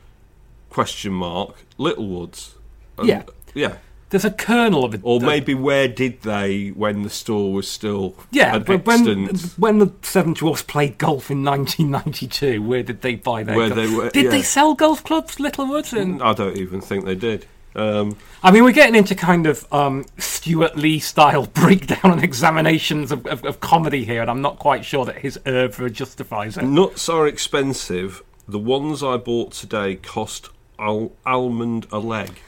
Question 0.69 1.13
mark. 1.13 1.55
Littlewoods. 1.77 2.55
And- 2.97 3.07
Yeah. 3.07 3.23
yeah. 3.53 3.77
There's 4.09 4.25
a 4.25 4.31
kernel 4.31 4.83
of 4.83 4.95
it. 4.95 5.01
Or 5.03 5.19
maybe 5.19 5.53
where 5.53 5.87
did 5.87 6.21
they 6.23 6.69
when 6.69 7.03
the 7.03 7.09
store 7.09 7.53
was 7.53 7.67
still 7.67 8.15
Yeah, 8.31 8.57
but 8.57 8.85
when 8.85 9.27
when 9.57 9.79
the 9.79 9.91
Seven 10.01 10.33
Dwarfs 10.33 10.63
played 10.63 10.97
golf 10.97 11.29
in 11.29 11.43
1992, 11.43 12.61
where 12.61 12.83
did 12.83 13.01
they 13.01 13.15
buy 13.15 13.43
their? 13.43 13.55
Where 13.55 13.69
golf? 13.69 13.79
they 13.79 13.95
were- 13.95 14.09
did 14.09 14.25
yeah. 14.25 14.31
they 14.31 14.41
sell 14.41 14.73
golf 14.73 15.03
clubs, 15.03 15.39
Littlewood? 15.39 15.93
And 15.93 16.21
I 16.23 16.33
don't 16.33 16.57
even 16.57 16.81
think 16.81 17.05
they 17.05 17.15
did. 17.15 17.45
Um, 17.75 18.17
I 18.41 18.49
mean, 18.51 18.63
we're 18.63 18.71
getting 18.71 18.95
into 18.95 19.13
kind 19.13 19.45
of 19.45 19.71
um, 19.71 20.05
Stewart 20.17 20.75
Lee 20.75 20.99
style 20.99 21.45
breakdown 21.53 22.11
and 22.11 22.23
examinations 22.23 23.11
of, 23.11 23.25
of, 23.27 23.45
of 23.45 23.59
comedy 23.59 24.05
here, 24.05 24.21
and 24.21 24.29
I'm 24.29 24.41
not 24.41 24.57
quite 24.57 24.83
sure 24.83 25.05
that 25.05 25.19
his 25.19 25.39
oeuvre 25.47 25.89
justifies 25.91 26.57
it. 26.57 26.63
nuts 26.65 27.07
are 27.09 27.27
expensive. 27.27 28.23
The 28.47 28.59
ones 28.59 29.03
I 29.03 29.17
bought 29.17 29.51
today 29.51 29.95
cost 29.97 30.49
al- 30.79 31.11
almond 31.25 31.85
a 31.91 31.99
leg. 31.99 32.41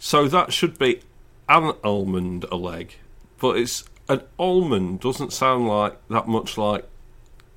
So 0.00 0.26
that 0.28 0.52
should 0.52 0.78
be 0.78 1.02
an 1.48 1.72
almond 1.84 2.46
a 2.50 2.56
leg. 2.56 2.94
But 3.38 3.58
it's 3.58 3.84
an 4.08 4.22
almond 4.38 5.00
doesn't 5.00 5.32
sound 5.32 5.68
like 5.68 5.96
that 6.08 6.26
much 6.26 6.56
like 6.58 6.88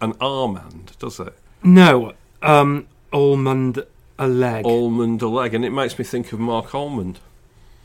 an 0.01 0.13
almond, 0.19 0.91
does 0.99 1.19
it? 1.19 1.33
No, 1.63 2.13
um, 2.41 2.87
almond 3.13 3.83
a 4.19 4.27
leg. 4.27 4.65
Almond 4.65 5.21
a 5.21 5.27
leg, 5.29 5.53
and 5.53 5.63
it 5.63 5.71
makes 5.71 5.97
me 5.97 6.03
think 6.03 6.33
of 6.33 6.39
Marc 6.39 6.75
Almond. 6.75 7.19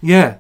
yeah. 0.03 0.37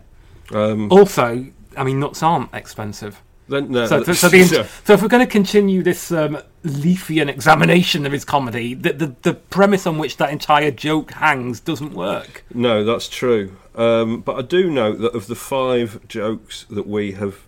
Um, 0.52 0.90
Also, 0.90 1.46
I 1.76 1.84
mean, 1.84 2.00
nuts 2.00 2.22
aren't 2.22 2.52
expensive. 2.52 3.22
Then, 3.48 3.70
no, 3.70 3.86
So, 3.86 4.02
so, 4.02 4.12
so, 4.12 4.28
the, 4.28 4.44
so 4.84 4.92
if 4.92 5.02
we're 5.02 5.08
going 5.08 5.26
to 5.26 5.30
continue 5.30 5.82
this 5.82 6.12
um, 6.12 6.38
Leafian 6.64 7.28
examination 7.28 8.06
of 8.06 8.12
his 8.12 8.24
comedy, 8.24 8.74
the, 8.74 8.92
the 8.92 9.14
the 9.22 9.34
premise 9.34 9.86
on 9.86 9.98
which 9.98 10.16
that 10.18 10.30
entire 10.30 10.70
joke 10.70 11.12
hangs 11.12 11.60
doesn't 11.60 11.94
work. 11.94 12.44
No, 12.52 12.84
that's 12.84 13.08
true. 13.08 13.56
Um, 13.74 14.20
but 14.20 14.36
I 14.36 14.42
do 14.42 14.70
note 14.70 14.98
that 14.98 15.14
of 15.14 15.28
the 15.28 15.34
five 15.34 16.06
jokes 16.08 16.66
that 16.68 16.86
we 16.86 17.12
have 17.12 17.46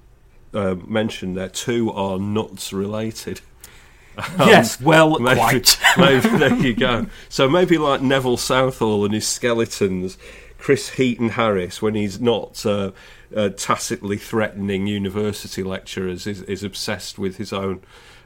um, 0.55 0.85
mentioned 0.89 1.37
there, 1.37 1.49
two 1.49 1.91
are 1.93 2.19
nuts 2.19 2.73
related. 2.73 3.41
yes, 4.39 4.81
well, 4.81 5.19
Maybe, 5.19 5.37
quite. 5.37 5.79
maybe 5.99 6.29
there 6.29 6.55
you 6.55 6.75
go. 6.75 7.07
So 7.29 7.49
maybe 7.49 7.79
like 7.79 8.03
Neville 8.03 8.37
Southall 8.37 9.05
and 9.05 9.15
his 9.15 9.27
skeletons, 9.27 10.19
Chris 10.59 10.91
Heaton 10.91 11.31
Harris, 11.31 11.81
when 11.81 11.95
he's 11.95 12.21
not 12.21 12.65
uh, 12.67 12.91
uh, 13.35 13.51
tacitly 13.51 14.17
threatening 14.17 14.87
university 14.87 15.63
lecturers, 15.63 16.27
is, 16.27 16.43
is 16.43 16.65
obsessed 16.65 17.19
with 17.19 17.37
his 17.37 17.53
own. 17.53 17.83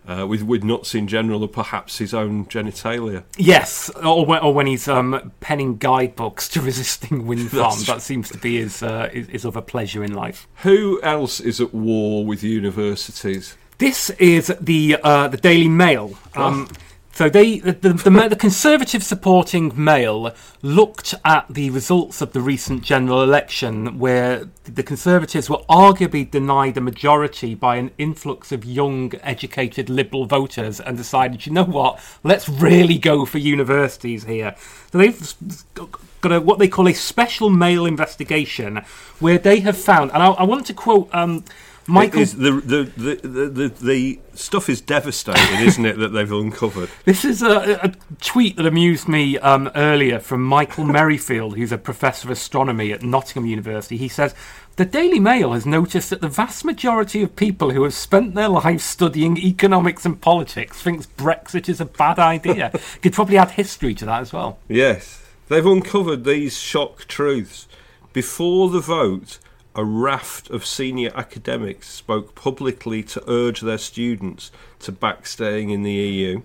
Uh, 0.07 0.27
with 0.27 0.43
with 0.43 0.63
nuts 0.63 0.95
in 0.95 1.09
general, 1.09 1.43
or 1.43 1.49
perhaps 1.49 1.97
his 1.97 2.13
own 2.13 2.45
genitalia. 2.45 3.25
Yes, 3.39 3.89
or 4.05 4.27
when, 4.27 4.43
or 4.43 4.53
when 4.53 4.67
he's 4.67 4.87
um, 4.87 5.33
penning 5.41 5.79
guidebooks 5.79 6.47
to 6.51 6.61
resisting 6.71 7.27
wind 7.27 7.51
farms. 7.51 7.87
That 7.87 8.03
seems 8.03 8.29
to 8.29 8.37
be 8.37 8.59
his, 8.59 8.83
uh, 8.83 9.09
his 9.11 9.29
his 9.29 9.47
other 9.47 9.63
pleasure 9.63 10.05
in 10.05 10.13
life. 10.13 10.47
Who 10.57 11.01
else 11.03 11.41
is 11.41 11.59
at 11.59 11.73
war 11.73 12.23
with 12.23 12.43
universities? 12.43 13.57
This 13.79 14.11
is 14.11 14.55
the 14.61 14.99
uh, 15.03 15.29
the 15.29 15.39
Daily 15.39 15.69
Mail. 15.69 16.19
Um, 16.35 16.69
So 17.15 17.29
they 17.29 17.61
the, 17.61 17.73
the, 17.73 17.93
the, 17.93 18.29
the 18.31 18.37
Conservative 18.37 19.05
supporting 19.05 19.73
Mail 19.77 20.35
looked 20.63 21.15
at 21.25 21.47
the 21.49 21.71
results 21.71 22.21
of 22.21 22.33
the 22.33 22.41
recent 22.41 22.83
general 22.83 23.23
election, 23.23 24.01
where 24.01 24.49
the 24.65 24.83
Conservatives 24.83 25.49
were 25.49 25.63
arguably 25.71 26.29
denied 26.29 26.77
a 26.77 26.81
majority 26.81 27.55
by 27.55 27.77
an 27.77 27.93
influx 27.99 28.51
of 28.51 28.65
young, 28.65 29.13
educated 29.23 29.89
Liberal 29.89 30.27
voters, 30.27 30.81
and 30.81 30.97
decided, 30.97 31.47
you 31.47 31.53
know 31.53 31.65
what, 31.65 32.01
let's 32.25 32.49
really 32.49 32.99
go 32.99 33.25
for 33.25 33.39
universities 33.39 34.25
here. 34.25 34.57
So 34.91 34.99
they've 34.99 35.35
got 36.21 36.33
a, 36.33 36.41
what 36.41 36.59
they 36.59 36.69
call 36.69 36.89
a 36.89 36.95
special 36.95 37.49
Mail 37.49 37.87
investigation, 37.87 38.79
where 39.21 39.39
they 39.39 39.61
have 39.61 39.79
found, 39.79 40.11
and 40.11 40.21
I, 40.21 40.31
I 40.31 40.43
want 40.43 40.67
to 40.67 40.75
quote. 40.75 41.15
Um, 41.15 41.45
Michael, 41.87 42.25
the, 42.25 42.51
the, 42.51 43.15
the, 43.23 43.69
the, 43.69 44.21
stuff 44.35 44.69
is 44.69 44.81
devastating, 44.81 45.67
isn't 45.67 45.85
it, 45.85 45.99
that 45.99 46.09
they've 46.09 46.33
uncovered? 46.33 46.89
This 47.05 47.25
is 47.25 47.43
a, 47.43 47.79
a 47.83 47.93
tweet 48.21 48.57
that 48.57 48.67
amused 48.67 49.07
me 49.07 49.39
um, 49.39 49.71
earlier 49.75 50.19
from 50.19 50.43
Michael 50.43 50.85
Merrifield, 50.85 51.57
who's 51.57 51.73
a 51.73 51.79
professor 51.79 52.29
of 52.29 52.31
astronomy 52.33 52.93
at 52.93 53.03
Nottingham 53.03 53.47
University. 53.47 53.97
He 53.97 54.09
says, 54.09 54.35
The 54.77 54.87
Daily 54.87 55.21
Mail 55.21 55.53
has 55.53 55.67
noticed 55.67 56.11
that 56.11 56.23
the 56.23 56.29
vast 56.29 56.65
majority 56.65 57.23
of 57.23 57.37
people 57.37 57.71
who 57.71 57.83
have 57.83 57.95
spent 57.95 58.35
their 58.35 58.49
lives 58.49 58.85
studying 58.85 59.37
economics 59.37 60.07
and 60.07 60.21
politics 60.21 60.81
thinks 60.81 61.07
Brexit 61.07 61.69
is 61.69 61.81
a 61.81 61.87
bad 61.87 62.19
idea. 62.19 62.73
Could 63.03 63.13
probably 63.13 63.37
add 63.37 63.53
history 63.53 63.95
to 63.95 64.07
that 64.07 64.23
as 64.23 64.33
well. 64.33 64.59
Yes. 64.69 65.23
They've 65.49 65.67
uncovered 65.67 66.25
these 66.25 66.59
shock 66.59 67.07
truths. 67.07 67.69
Before 68.15 68.71
the 68.71 68.81
vote, 68.81 69.39
a 69.75 69.85
raft 69.85 70.51
of 70.51 70.65
senior 70.65 71.11
academics 71.15 71.89
spoke 71.89 72.35
publicly 72.35 73.03
to 73.03 73.23
urge 73.29 73.61
their 73.61 73.79
students 73.79 74.51
to 74.81 74.93
back 74.93 75.27
staying 75.27 75.71
in 75.71 75.83
the 75.83 75.93
EU. 75.93 76.43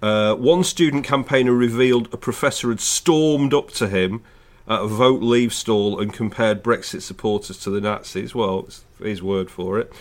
Uh, 0.00 0.34
one 0.34 0.64
student 0.64 1.04
campaigner 1.04 1.52
revealed 1.52 2.12
a 2.12 2.16
professor 2.16 2.70
had 2.70 2.80
stormed 2.80 3.54
up 3.54 3.70
to 3.70 3.88
him 3.88 4.22
at 4.66 4.80
a 4.80 4.86
vote 4.86 5.22
leave 5.22 5.54
stall 5.54 6.00
and 6.00 6.12
compared 6.12 6.62
Brexit 6.62 7.02
supporters 7.02 7.58
to 7.58 7.70
the 7.70 7.80
Nazis. 7.80 8.34
Well, 8.34 8.64
it's 8.66 8.84
his 8.98 9.22
word 9.22 9.50
for 9.50 9.78
it. 9.78 9.92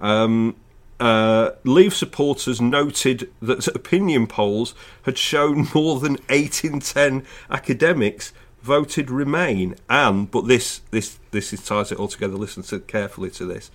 Um, 0.00 0.56
uh, 1.00 1.52
Leave 1.64 1.94
supporters 1.94 2.60
noted 2.60 3.30
that 3.40 3.66
opinion 3.68 4.26
polls 4.26 4.74
had 5.02 5.16
shown 5.16 5.68
more 5.74 5.98
than 5.98 6.18
eight 6.28 6.64
in 6.64 6.78
ten 6.80 7.24
academics 7.50 8.32
voted 8.62 9.10
Remain, 9.10 9.74
and 9.88 10.30
but 10.30 10.46
this 10.46 10.80
this 10.90 11.18
this 11.30 11.52
is, 11.52 11.64
ties 11.64 11.92
it 11.92 11.98
all 11.98 12.08
together. 12.08 12.34
Listen 12.34 12.62
to, 12.64 12.80
carefully 12.80 13.30
to 13.30 13.44
this. 13.44 13.70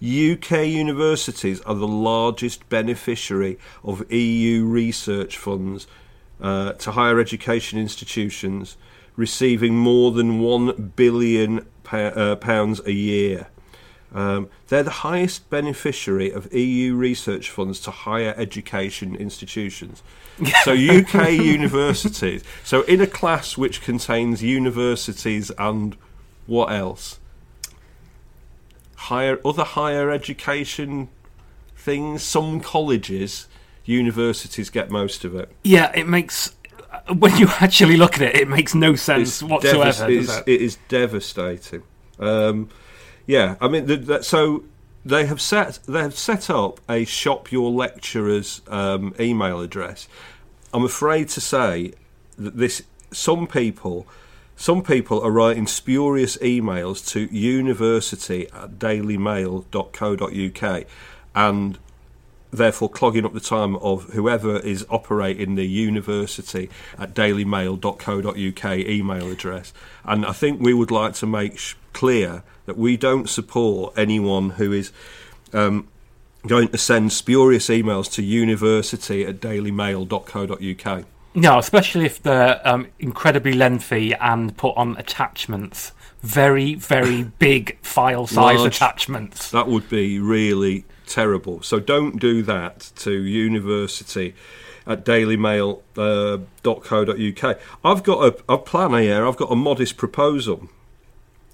UK 0.00 0.66
universities 0.68 1.60
are 1.62 1.74
the 1.74 1.88
largest 1.88 2.68
beneficiary 2.68 3.58
of 3.82 4.10
EU 4.12 4.64
research 4.64 5.36
funds 5.36 5.88
uh, 6.40 6.72
to 6.74 6.92
higher 6.92 7.18
education 7.18 7.80
institutions, 7.80 8.76
receiving 9.16 9.76
more 9.76 10.12
than 10.12 10.38
one 10.38 10.92
billion 10.94 11.66
uh, 11.90 12.36
pounds 12.36 12.80
a 12.86 12.92
year. 12.92 13.48
Um, 14.14 14.48
they're 14.68 14.84
the 14.84 14.90
highest 14.90 15.50
beneficiary 15.50 16.30
of 16.30 16.52
EU 16.54 16.94
research 16.94 17.50
funds 17.50 17.80
to 17.80 17.90
higher 17.90 18.34
education 18.36 19.14
institutions. 19.16 20.02
So 20.64 20.72
UK 20.72 21.32
universities. 21.32 22.42
So 22.64 22.82
in 22.82 23.00
a 23.00 23.06
class 23.06 23.56
which 23.56 23.82
contains 23.82 24.42
universities 24.42 25.50
and 25.58 25.96
what 26.46 26.72
else? 26.72 27.18
Higher 28.96 29.38
other 29.44 29.64
higher 29.64 30.10
education 30.10 31.08
things. 31.76 32.22
Some 32.22 32.60
colleges, 32.60 33.48
universities 33.84 34.70
get 34.70 34.90
most 34.90 35.24
of 35.24 35.34
it. 35.34 35.50
Yeah, 35.64 35.90
it 35.94 36.06
makes. 36.06 36.54
When 37.14 37.36
you 37.36 37.48
actually 37.60 37.96
look 37.96 38.14
at 38.16 38.22
it, 38.22 38.36
it 38.36 38.48
makes 38.48 38.74
no 38.74 38.94
sense 38.94 39.40
It's 39.40 39.42
whatsoever. 39.42 40.10
it? 40.10 40.28
it 40.46 40.60
is 40.60 40.78
devastating. 40.88 41.82
Um, 42.18 42.68
yeah, 43.26 43.56
I 43.60 43.68
mean, 43.68 43.86
the, 43.86 43.96
the, 43.96 44.22
so 44.22 44.64
they 45.04 45.26
have 45.26 45.40
set 45.40 45.78
they 45.86 46.00
have 46.00 46.16
set 46.16 46.50
up 46.50 46.80
a 46.88 47.04
shop 47.04 47.52
your 47.52 47.70
lecturers 47.70 48.62
um, 48.68 49.14
email 49.18 49.60
address. 49.60 50.08
I'm 50.72 50.84
afraid 50.84 51.28
to 51.30 51.40
say 51.40 51.94
that 52.36 52.56
this 52.56 52.82
some 53.12 53.46
people 53.46 54.06
some 54.56 54.82
people 54.82 55.22
are 55.22 55.30
writing 55.30 55.68
spurious 55.68 56.36
emails 56.38 57.06
to 57.12 57.32
university 57.34 58.50
at 58.50 58.80
dailymail.co.uk 58.80 60.84
and 61.34 61.78
therefore 62.50 62.90
clogging 62.90 63.24
up 63.24 63.32
the 63.34 63.40
time 63.40 63.76
of 63.76 64.04
whoever 64.14 64.58
is 64.58 64.84
operating 64.90 65.54
the 65.54 65.66
university 65.66 66.68
at 66.98 67.14
dailymail.co.uk 67.14 68.64
email 68.64 69.30
address. 69.30 69.72
And 70.04 70.26
I 70.26 70.32
think 70.32 70.60
we 70.60 70.74
would 70.74 70.90
like 70.90 71.14
to 71.14 71.26
make 71.26 71.60
clear 71.98 72.44
that 72.66 72.78
we 72.78 72.96
don't 72.96 73.28
support 73.28 73.92
anyone 73.98 74.50
who 74.50 74.70
is 74.70 74.92
um, 75.52 75.88
going 76.46 76.68
to 76.68 76.78
send 76.78 77.12
spurious 77.12 77.68
emails 77.68 78.08
to 78.12 78.22
university 78.22 79.26
at 79.26 79.40
dailymail.co.uk. 79.40 81.04
No, 81.34 81.58
especially 81.58 82.06
if 82.06 82.22
they're 82.22 82.60
um, 82.66 82.86
incredibly 83.00 83.52
lengthy 83.52 84.14
and 84.14 84.56
put 84.56 84.76
on 84.76 84.96
attachments. 84.96 85.90
Very, 86.20 86.76
very 86.76 87.24
big 87.40 87.76
file 87.82 88.28
size 88.28 88.60
Large. 88.60 88.76
attachments. 88.76 89.50
That 89.50 89.66
would 89.66 89.88
be 89.88 90.20
really 90.20 90.84
terrible. 91.04 91.62
So 91.62 91.80
don't 91.80 92.20
do 92.20 92.44
that 92.44 92.92
to 92.98 93.10
university 93.10 94.36
at 94.86 95.04
dailymail.co.uk. 95.04 97.58
I've 97.84 98.02
got 98.04 98.24
a, 98.24 98.36
a 98.52 98.58
plan 98.58 98.92
here, 99.02 99.26
I've 99.26 99.36
got 99.36 99.50
a 99.50 99.56
modest 99.56 99.96
proposal. 99.96 100.68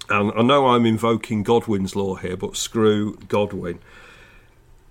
And 0.09 0.31
I 0.35 0.41
know 0.41 0.67
I'm 0.67 0.85
invoking 0.85 1.43
Godwin's 1.43 1.95
law 1.95 2.15
here, 2.15 2.37
but 2.37 2.55
screw 2.55 3.17
Godwin. 3.27 3.79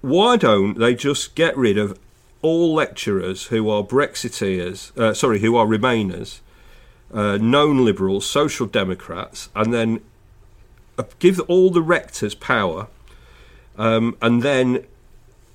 Why 0.01 0.37
don't 0.37 0.79
they 0.79 0.95
just 0.95 1.35
get 1.35 1.57
rid 1.57 1.79
of 1.79 1.99
all 2.43 2.75
lecturers 2.75 3.47
who 3.47 3.71
are 3.71 3.83
Brexiteers, 3.83 4.97
uh, 4.99 5.15
sorry, 5.15 5.41
who 5.41 5.57
are 5.57 5.67
Remainers, 5.67 6.41
uh, 7.13 7.39
known 7.39 7.85
Liberals, 7.85 8.27
Social 8.27 8.67
Democrats, 8.67 9.49
and 9.55 9.73
then 9.73 10.01
uh, 10.99 11.05
give 11.19 11.41
all 11.41 11.71
the 11.71 11.81
rectors 11.81 12.35
power, 12.35 12.89
um, 13.79 14.17
and 14.21 14.43
then 14.43 14.85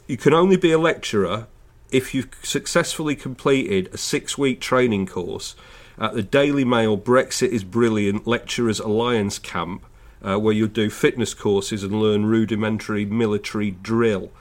you 0.07 0.17
can 0.17 0.33
only 0.33 0.57
be 0.57 0.71
a 0.71 0.79
lecturer 0.79 1.47
if 1.91 2.15
you've 2.15 2.29
successfully 2.41 3.15
completed 3.15 3.89
a 3.93 3.97
six-week 3.97 4.59
training 4.59 5.05
course 5.05 5.55
at 5.99 6.13
the 6.13 6.23
Daily 6.23 6.63
Mail 6.63 6.97
Brexit 6.97 7.49
is 7.49 7.63
Brilliant 7.63 8.25
Lecturers 8.25 8.79
Alliance 8.79 9.37
camp, 9.37 9.85
uh, 10.21 10.37
where 10.37 10.53
you'll 10.53 10.69
do 10.69 10.89
fitness 10.89 11.33
courses 11.33 11.83
and 11.83 12.01
learn 12.01 12.25
rudimentary 12.25 13.05
military 13.05 13.71
drill. 13.71 14.31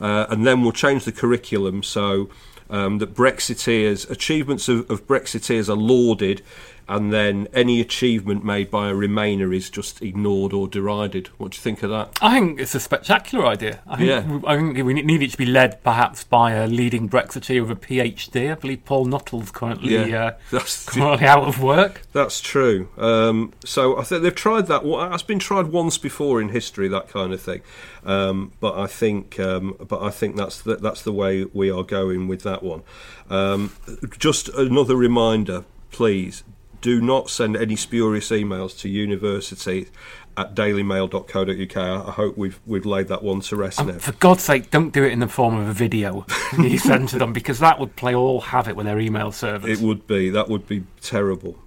Uh, 0.00 0.26
and 0.30 0.46
then 0.46 0.62
we'll 0.62 0.72
change 0.72 1.04
the 1.04 1.12
curriculum 1.12 1.82
so 1.82 2.30
um, 2.70 2.98
that 2.98 3.14
Brexiteers, 3.14 4.08
achievements 4.08 4.68
of, 4.68 4.88
of 4.90 5.06
Brexiteers 5.06 5.68
are 5.68 5.76
lauded, 5.76 6.42
and 6.90 7.12
then 7.12 7.46
any 7.54 7.80
achievement 7.80 8.44
made 8.44 8.70
by 8.70 8.90
a 8.90 8.92
Remainer 8.92 9.54
is 9.54 9.70
just 9.70 10.02
ignored 10.02 10.52
or 10.52 10.66
derided. 10.66 11.28
What 11.38 11.52
do 11.52 11.56
you 11.56 11.60
think 11.62 11.84
of 11.84 11.90
that? 11.90 12.18
I 12.20 12.38
think 12.38 12.58
it's 12.60 12.74
a 12.74 12.80
spectacular 12.80 13.46
idea. 13.46 13.80
I 13.86 13.96
think, 13.96 14.08
Yeah. 14.08 14.40
I 14.44 14.56
think 14.56 14.76
we 14.84 14.94
need 14.94 15.22
it 15.22 15.30
to 15.30 15.38
be 15.38 15.46
led 15.46 15.82
perhaps 15.84 16.24
by 16.24 16.52
a 16.52 16.66
leading 16.66 17.08
Brexiteer 17.08 17.60
with 17.66 17.70
a 17.70 17.80
PhD. 17.80 18.50
I 18.50 18.54
believe 18.56 18.84
Paul 18.84 19.04
Nuttall's 19.04 19.52
currently, 19.52 19.94
Yeah. 20.10 20.32
uh, 20.52 20.60
currently 20.86 21.26
out 21.28 21.44
of 21.44 21.62
work. 21.62 22.02
That's 22.12 22.40
true. 22.40 22.88
Um, 22.98 23.52
so 23.64 23.96
I 23.96 24.02
think 24.02 24.22
they've 24.24 24.34
tried 24.34 24.66
that. 24.66 24.82
That's 24.84 25.22
been 25.22 25.38
tried 25.38 25.68
once 25.68 25.96
before 25.96 26.40
in 26.40 26.48
history, 26.48 26.88
that 26.88 27.08
kind 27.08 27.32
of 27.32 27.40
thing. 27.40 27.60
Um, 28.04 28.50
but 28.58 28.76
I 28.76 28.88
think, 28.88 29.38
um, 29.38 29.76
but 29.86 30.02
I 30.02 30.10
think 30.10 30.34
that's 30.34 30.60
the, 30.60 30.74
that's 30.76 31.02
the 31.02 31.12
way 31.12 31.44
we 31.44 31.70
are 31.70 31.84
going 31.84 32.26
with 32.26 32.42
that 32.42 32.62
one. 32.64 32.82
Um, 33.28 33.72
just 34.18 34.48
another 34.48 34.96
reminder, 34.96 35.64
please. 35.92 36.42
Do 36.80 37.00
not 37.00 37.28
send 37.30 37.56
any 37.56 37.76
spurious 37.76 38.30
emails 38.30 38.78
to 38.80 38.88
university 38.88 39.88
at 40.36 40.54
dailymail.co.uk. 40.54 41.76
I 41.76 42.10
hope 42.10 42.38
we've 42.38 42.60
we've 42.66 42.86
laid 42.86 43.08
that 43.08 43.22
one 43.22 43.40
to 43.42 43.56
rest 43.56 43.84
now. 43.84 43.98
For 43.98 44.12
God's 44.12 44.42
sake, 44.42 44.70
don't 44.70 44.92
do 44.92 45.04
it 45.04 45.12
in 45.12 45.20
the 45.20 45.28
form 45.28 45.56
of 45.56 45.68
a 45.68 45.72
video 45.72 46.26
you 46.58 46.78
send 46.78 47.08
to 47.10 47.18
them 47.18 47.32
because 47.32 47.58
that 47.58 47.78
would 47.78 47.96
play 47.96 48.14
all 48.14 48.40
havoc 48.40 48.76
with 48.76 48.86
their 48.86 48.98
email 48.98 49.32
servers. 49.32 49.78
It 49.80 49.84
would 49.84 50.06
be 50.06 50.30
that 50.30 50.48
would 50.48 50.66
be 50.66 50.84
terrible, 51.02 51.58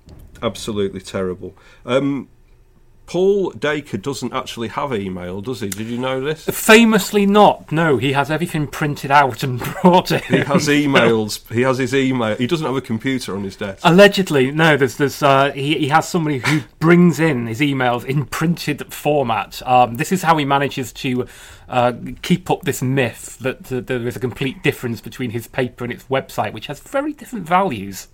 absolutely 0.42 1.02
terrible. 1.02 1.54
Um, 1.86 2.30
Paul 3.06 3.52
Dacre 3.52 3.98
doesn't 3.98 4.34
actually 4.34 4.70
have 4.70 4.94
email, 4.94 5.42
does 5.42 5.60
he? 5.60 5.70
Did 5.70 5.88
you 5.88 5.98
know 5.98 6.22
this? 6.22 6.46
Famously 6.46 7.26
not. 7.26 7.72
No, 7.72 7.98
he 7.98 8.14
has 8.14 8.32
everything 8.32 8.66
printed 8.66 9.12
out 9.12 9.44
and 9.44 9.60
brought 9.82 10.12
in. 10.12 10.22
He 10.22 10.40
has 10.40 10.68
emails. 10.68 11.52
he 11.54 11.62
has 11.62 11.78
his 11.78 11.94
email. 11.94 12.36
He 12.38 12.48
doesn't 12.48 12.66
have 12.66 12.76
a 12.76 12.82
computer 12.82 13.36
on 13.36 13.44
his 13.44 13.56
desk. 13.56 13.82
Allegedly, 13.84 14.52
no. 14.52 14.78
There's, 14.78 14.98
there's, 14.98 15.22
uh, 15.22 15.52
he, 15.52 15.78
he 15.78 15.88
has 15.90 16.08
somebody 16.08 16.40
who 16.40 16.62
brings 16.80 17.20
in 17.20 17.48
his 17.48 17.60
emails 17.60 18.06
in 18.06 18.26
printed 18.26 18.92
format. 18.94 19.62
Um, 19.66 19.96
this 19.96 20.12
is 20.12 20.24
how 20.24 20.38
he 20.38 20.46
manages 20.46 20.94
to 20.94 21.28
uh, 21.68 21.94
keep 22.22 22.50
up 22.50 22.64
this 22.64 22.82
myth 22.82 23.38
that 23.40 23.72
uh, 23.72 23.82
there 23.82 24.08
is 24.08 24.16
a 24.16 24.20
complete 24.20 24.64
difference 24.64 25.02
between 25.02 25.32
his 25.32 25.48
paper 25.48 25.84
and 25.84 25.92
its 25.92 26.06
website, 26.06 26.54
which 26.54 26.68
has 26.68 26.80
very 26.80 27.14
different 27.14 27.48
values. 27.48 28.08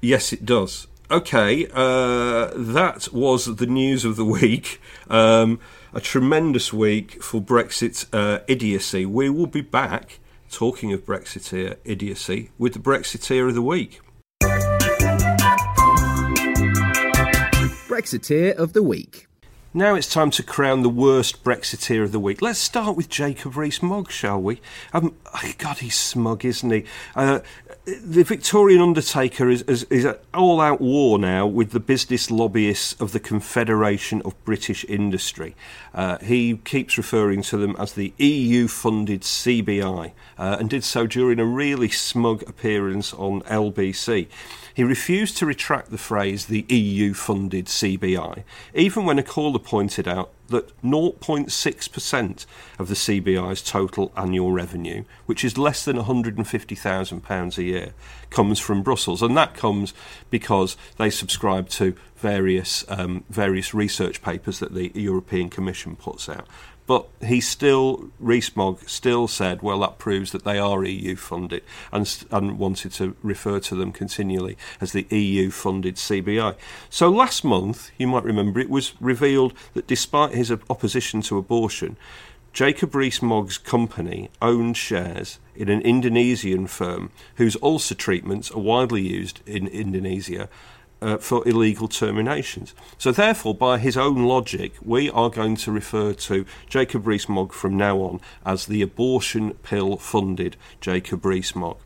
Yes, 0.00 0.32
it 0.32 0.46
does. 0.46 0.86
Okay, 1.10 1.66
uh, 1.72 2.50
that 2.54 3.08
was 3.14 3.56
the 3.56 3.66
news 3.66 4.04
of 4.04 4.16
the 4.16 4.26
week. 4.26 4.78
Um, 5.08 5.58
a 5.94 6.02
tremendous 6.02 6.70
week 6.70 7.22
for 7.22 7.40
Brexit 7.40 8.04
uh, 8.12 8.40
idiocy. 8.46 9.06
We 9.06 9.30
will 9.30 9.46
be 9.46 9.62
back 9.62 10.18
talking 10.50 10.92
of 10.92 11.06
Brexiteer 11.06 11.76
idiocy 11.84 12.50
with 12.58 12.74
the 12.74 12.78
Brexiteer 12.78 13.48
of 13.48 13.54
the 13.54 13.62
week. 13.62 14.00
Brexiteer 17.88 18.54
of 18.54 18.74
the 18.74 18.82
Week. 18.82 19.27
Now 19.74 19.94
it's 19.96 20.10
time 20.10 20.30
to 20.30 20.42
crown 20.42 20.82
the 20.82 20.88
worst 20.88 21.44
Brexiteer 21.44 22.02
of 22.02 22.10
the 22.10 22.18
week. 22.18 22.40
Let's 22.40 22.58
start 22.58 22.96
with 22.96 23.10
Jacob 23.10 23.54
Rees-Mogg, 23.54 24.10
shall 24.10 24.40
we? 24.40 24.62
Um, 24.94 25.14
oh, 25.26 25.52
God, 25.58 25.80
he's 25.80 25.94
smug, 25.94 26.42
isn't 26.42 26.70
he? 26.70 26.84
Uh, 27.14 27.40
the 27.84 28.22
Victorian 28.22 28.80
Undertaker 28.80 29.50
is, 29.50 29.60
is, 29.62 29.82
is 29.84 30.06
at 30.06 30.22
all-out 30.32 30.80
war 30.80 31.18
now 31.18 31.46
with 31.46 31.72
the 31.72 31.80
business 31.80 32.30
lobbyists 32.30 32.98
of 32.98 33.12
the 33.12 33.20
Confederation 33.20 34.22
of 34.24 34.42
British 34.46 34.86
Industry. 34.86 35.54
Uh, 35.98 36.16
he 36.18 36.56
keeps 36.58 36.96
referring 36.96 37.42
to 37.42 37.56
them 37.56 37.74
as 37.76 37.94
the 37.94 38.12
EU-funded 38.18 39.22
CBI, 39.22 40.12
uh, 40.38 40.56
and 40.60 40.70
did 40.70 40.84
so 40.84 41.08
during 41.08 41.40
a 41.40 41.44
really 41.44 41.88
smug 41.88 42.48
appearance 42.48 43.12
on 43.14 43.40
LBC. 43.42 44.28
He 44.72 44.84
refused 44.84 45.36
to 45.38 45.46
retract 45.46 45.90
the 45.90 45.98
phrase 45.98 46.46
the 46.46 46.64
EU 46.68 47.14
funded 47.14 47.66
CBI, 47.66 48.44
even 48.74 49.06
when 49.06 49.18
a 49.18 49.24
caller 49.24 49.58
pointed 49.58 50.06
out 50.06 50.30
that 50.48 50.82
0.6% 50.82 52.46
of 52.78 52.88
the 52.88 52.94
CBI's 52.94 53.62
total 53.62 54.12
annual 54.16 54.52
revenue, 54.52 55.04
which 55.26 55.44
is 55.44 55.58
less 55.58 55.84
than 55.84 55.96
£150,000 55.96 57.58
a 57.58 57.62
year, 57.62 57.94
comes 58.30 58.58
from 58.58 58.82
Brussels. 58.82 59.22
And 59.22 59.36
that 59.36 59.54
comes 59.54 59.94
because 60.30 60.76
they 60.96 61.10
subscribe 61.10 61.68
to 61.70 61.94
various, 62.16 62.84
um, 62.88 63.24
various 63.30 63.72
research 63.74 64.22
papers 64.22 64.58
that 64.58 64.74
the 64.74 64.90
European 64.94 65.50
Commission 65.50 65.96
puts 65.96 66.28
out. 66.28 66.46
But 66.88 67.06
he 67.20 67.42
still, 67.42 68.08
Rees-Mogg 68.18 68.88
still 68.88 69.28
said, 69.28 69.60
well, 69.60 69.78
that 69.80 69.98
proves 69.98 70.32
that 70.32 70.44
they 70.44 70.58
are 70.58 70.86
EU 70.86 71.16
funded, 71.16 71.62
and, 71.92 72.24
and 72.30 72.58
wanted 72.58 72.92
to 72.92 73.14
refer 73.22 73.60
to 73.60 73.74
them 73.74 73.92
continually 73.92 74.56
as 74.80 74.92
the 74.92 75.06
EU 75.10 75.50
funded 75.50 75.96
CBI. 75.96 76.56
So 76.88 77.10
last 77.10 77.44
month, 77.44 77.90
you 77.98 78.06
might 78.06 78.24
remember, 78.24 78.58
it 78.58 78.70
was 78.70 78.94
revealed 79.00 79.52
that 79.74 79.86
despite 79.86 80.32
his 80.32 80.50
opposition 80.50 81.20
to 81.22 81.36
abortion, 81.36 81.98
Jacob 82.54 82.94
Rees-Mogg's 82.94 83.58
company 83.58 84.30
owned 84.40 84.78
shares 84.78 85.38
in 85.54 85.68
an 85.68 85.82
Indonesian 85.82 86.66
firm 86.66 87.10
whose 87.36 87.58
ulcer 87.62 87.94
treatments 87.94 88.50
are 88.50 88.60
widely 88.60 89.02
used 89.02 89.42
in 89.46 89.66
Indonesia 89.66 90.48
uh, 91.00 91.18
for 91.18 91.46
illegal 91.46 91.88
terminations. 91.88 92.74
So, 92.96 93.12
therefore, 93.12 93.54
by 93.54 93.78
his 93.78 93.96
own 93.96 94.24
logic, 94.24 94.72
we 94.82 95.10
are 95.10 95.30
going 95.30 95.56
to 95.56 95.72
refer 95.72 96.12
to 96.12 96.44
Jacob 96.68 97.06
Rees-Mogg 97.06 97.52
from 97.52 97.76
now 97.76 97.98
on 97.98 98.20
as 98.44 98.66
the 98.66 98.82
abortion 98.82 99.54
pill 99.62 99.96
funded 99.96 100.56
Jacob 100.80 101.24
Rees-Mogg. 101.24 101.78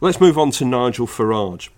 Let's 0.00 0.20
move 0.20 0.38
on 0.38 0.50
to 0.52 0.64
Nigel 0.64 1.06
Farage. 1.06 1.68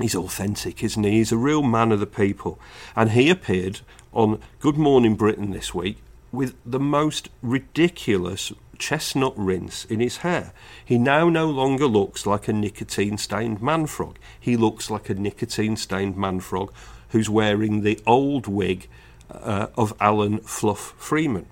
He's 0.00 0.14
authentic, 0.14 0.82
isn't 0.82 1.04
he? 1.04 1.10
He's 1.10 1.32
a 1.32 1.36
real 1.36 1.62
man 1.62 1.92
of 1.92 2.00
the 2.00 2.06
people. 2.06 2.58
And 2.96 3.10
he 3.10 3.28
appeared 3.28 3.80
on 4.12 4.40
Good 4.58 4.76
Morning 4.76 5.14
Britain 5.14 5.50
this 5.50 5.74
week 5.74 5.98
with 6.32 6.54
the 6.64 6.80
most 6.80 7.28
ridiculous 7.42 8.52
chestnut 8.80 9.34
rinse 9.36 9.84
in 9.84 10.00
his 10.00 10.18
hair. 10.18 10.52
He 10.84 10.98
now 10.98 11.28
no 11.28 11.48
longer 11.48 11.86
looks 11.86 12.26
like 12.26 12.48
a 12.48 12.52
nicotine 12.52 13.18
stained 13.18 13.62
man 13.62 13.86
frog. 13.86 14.18
He 14.38 14.56
looks 14.56 14.90
like 14.90 15.08
a 15.08 15.14
nicotine 15.14 15.76
stained 15.76 16.16
man 16.16 16.40
frog 16.40 16.72
who's 17.10 17.30
wearing 17.30 17.82
the 17.82 18.00
old 18.06 18.48
wig 18.48 18.88
uh, 19.30 19.68
of 19.76 19.94
Alan 20.00 20.38
Fluff 20.38 20.94
Freeman. 20.96 21.46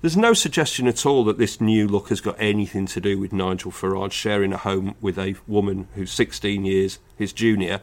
There's 0.00 0.16
no 0.16 0.34
suggestion 0.34 0.86
at 0.86 1.04
all 1.04 1.24
that 1.24 1.38
this 1.38 1.60
new 1.60 1.88
look 1.88 2.10
has 2.10 2.20
got 2.20 2.36
anything 2.38 2.86
to 2.86 3.00
do 3.00 3.18
with 3.18 3.32
Nigel 3.32 3.72
Farage 3.72 4.12
sharing 4.12 4.52
a 4.52 4.58
home 4.58 4.94
with 5.00 5.18
a 5.18 5.34
woman 5.46 5.88
who's 5.94 6.12
16 6.12 6.64
years 6.64 6.98
his 7.16 7.32
junior. 7.32 7.80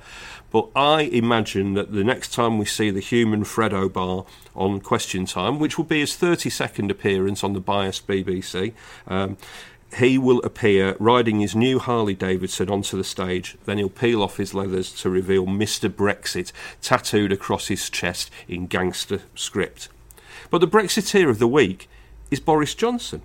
But 0.54 0.70
I 0.76 1.02
imagine 1.02 1.74
that 1.74 1.92
the 1.92 2.04
next 2.04 2.32
time 2.32 2.60
we 2.60 2.66
see 2.66 2.92
the 2.92 3.00
human 3.00 3.44
Freddo 3.44 3.92
Bar 3.92 4.26
on 4.56 4.82
Question 4.82 5.26
Time, 5.26 5.58
which 5.58 5.80
will 5.80 5.84
be 5.84 6.02
his 6.02 6.12
32nd 6.12 6.92
appearance 6.92 7.44
on 7.44 7.54
the 7.54 7.60
biased 7.60 8.06
BBC, 8.06 8.74
um, 9.08 9.36
he 9.98 10.20
will 10.20 10.44
appear 10.44 10.96
riding 11.00 11.40
his 11.40 11.56
new 11.56 11.80
Harley 11.80 12.14
Davidson 12.14 12.70
onto 12.70 12.96
the 12.96 13.04
stage. 13.04 13.58
Then 13.66 13.80
he'll 13.80 13.90
peel 13.90 14.22
off 14.22 14.38
his 14.38 14.54
leathers 14.54 14.92
to 15.02 15.10
reveal 15.10 15.48
Mr. 15.48 15.90
Brexit 15.90 16.52
tattooed 16.84 17.32
across 17.32 17.68
his 17.68 17.90
chest 17.90 18.30
in 18.48 18.68
gangster 18.68 19.22
script. 19.34 19.90
But 20.52 20.60
the 20.60 20.68
Brexiteer 20.68 21.32
of 21.32 21.40
the 21.40 21.48
week 21.48 21.90
is 22.30 22.40
Boris 22.40 22.76
Johnson. 22.76 23.24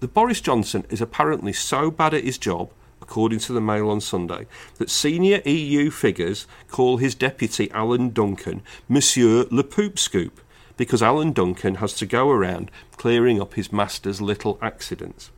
The 0.00 0.08
Boris 0.08 0.42
Johnson 0.42 0.84
is 0.90 1.00
apparently 1.00 1.54
so 1.54 1.90
bad 1.90 2.12
at 2.12 2.24
his 2.24 2.36
job, 2.36 2.68
according 3.04 3.38
to 3.38 3.52
the 3.52 3.60
Mail 3.60 3.90
on 3.90 4.00
Sunday, 4.00 4.46
that 4.78 4.88
senior 4.88 5.42
EU 5.44 5.90
figures 5.90 6.46
call 6.70 6.96
his 6.96 7.14
deputy 7.14 7.70
Alan 7.72 8.08
Duncan 8.10 8.62
Monsieur 8.88 9.44
Le 9.50 9.62
Poop 9.62 9.98
Scoop, 9.98 10.40
because 10.78 11.02
Alan 11.02 11.32
Duncan 11.32 11.76
has 11.76 11.92
to 11.94 12.06
go 12.06 12.30
around 12.30 12.70
clearing 12.96 13.40
up 13.40 13.54
his 13.54 13.70
master's 13.70 14.22
little 14.22 14.58
accidents. 14.62 15.30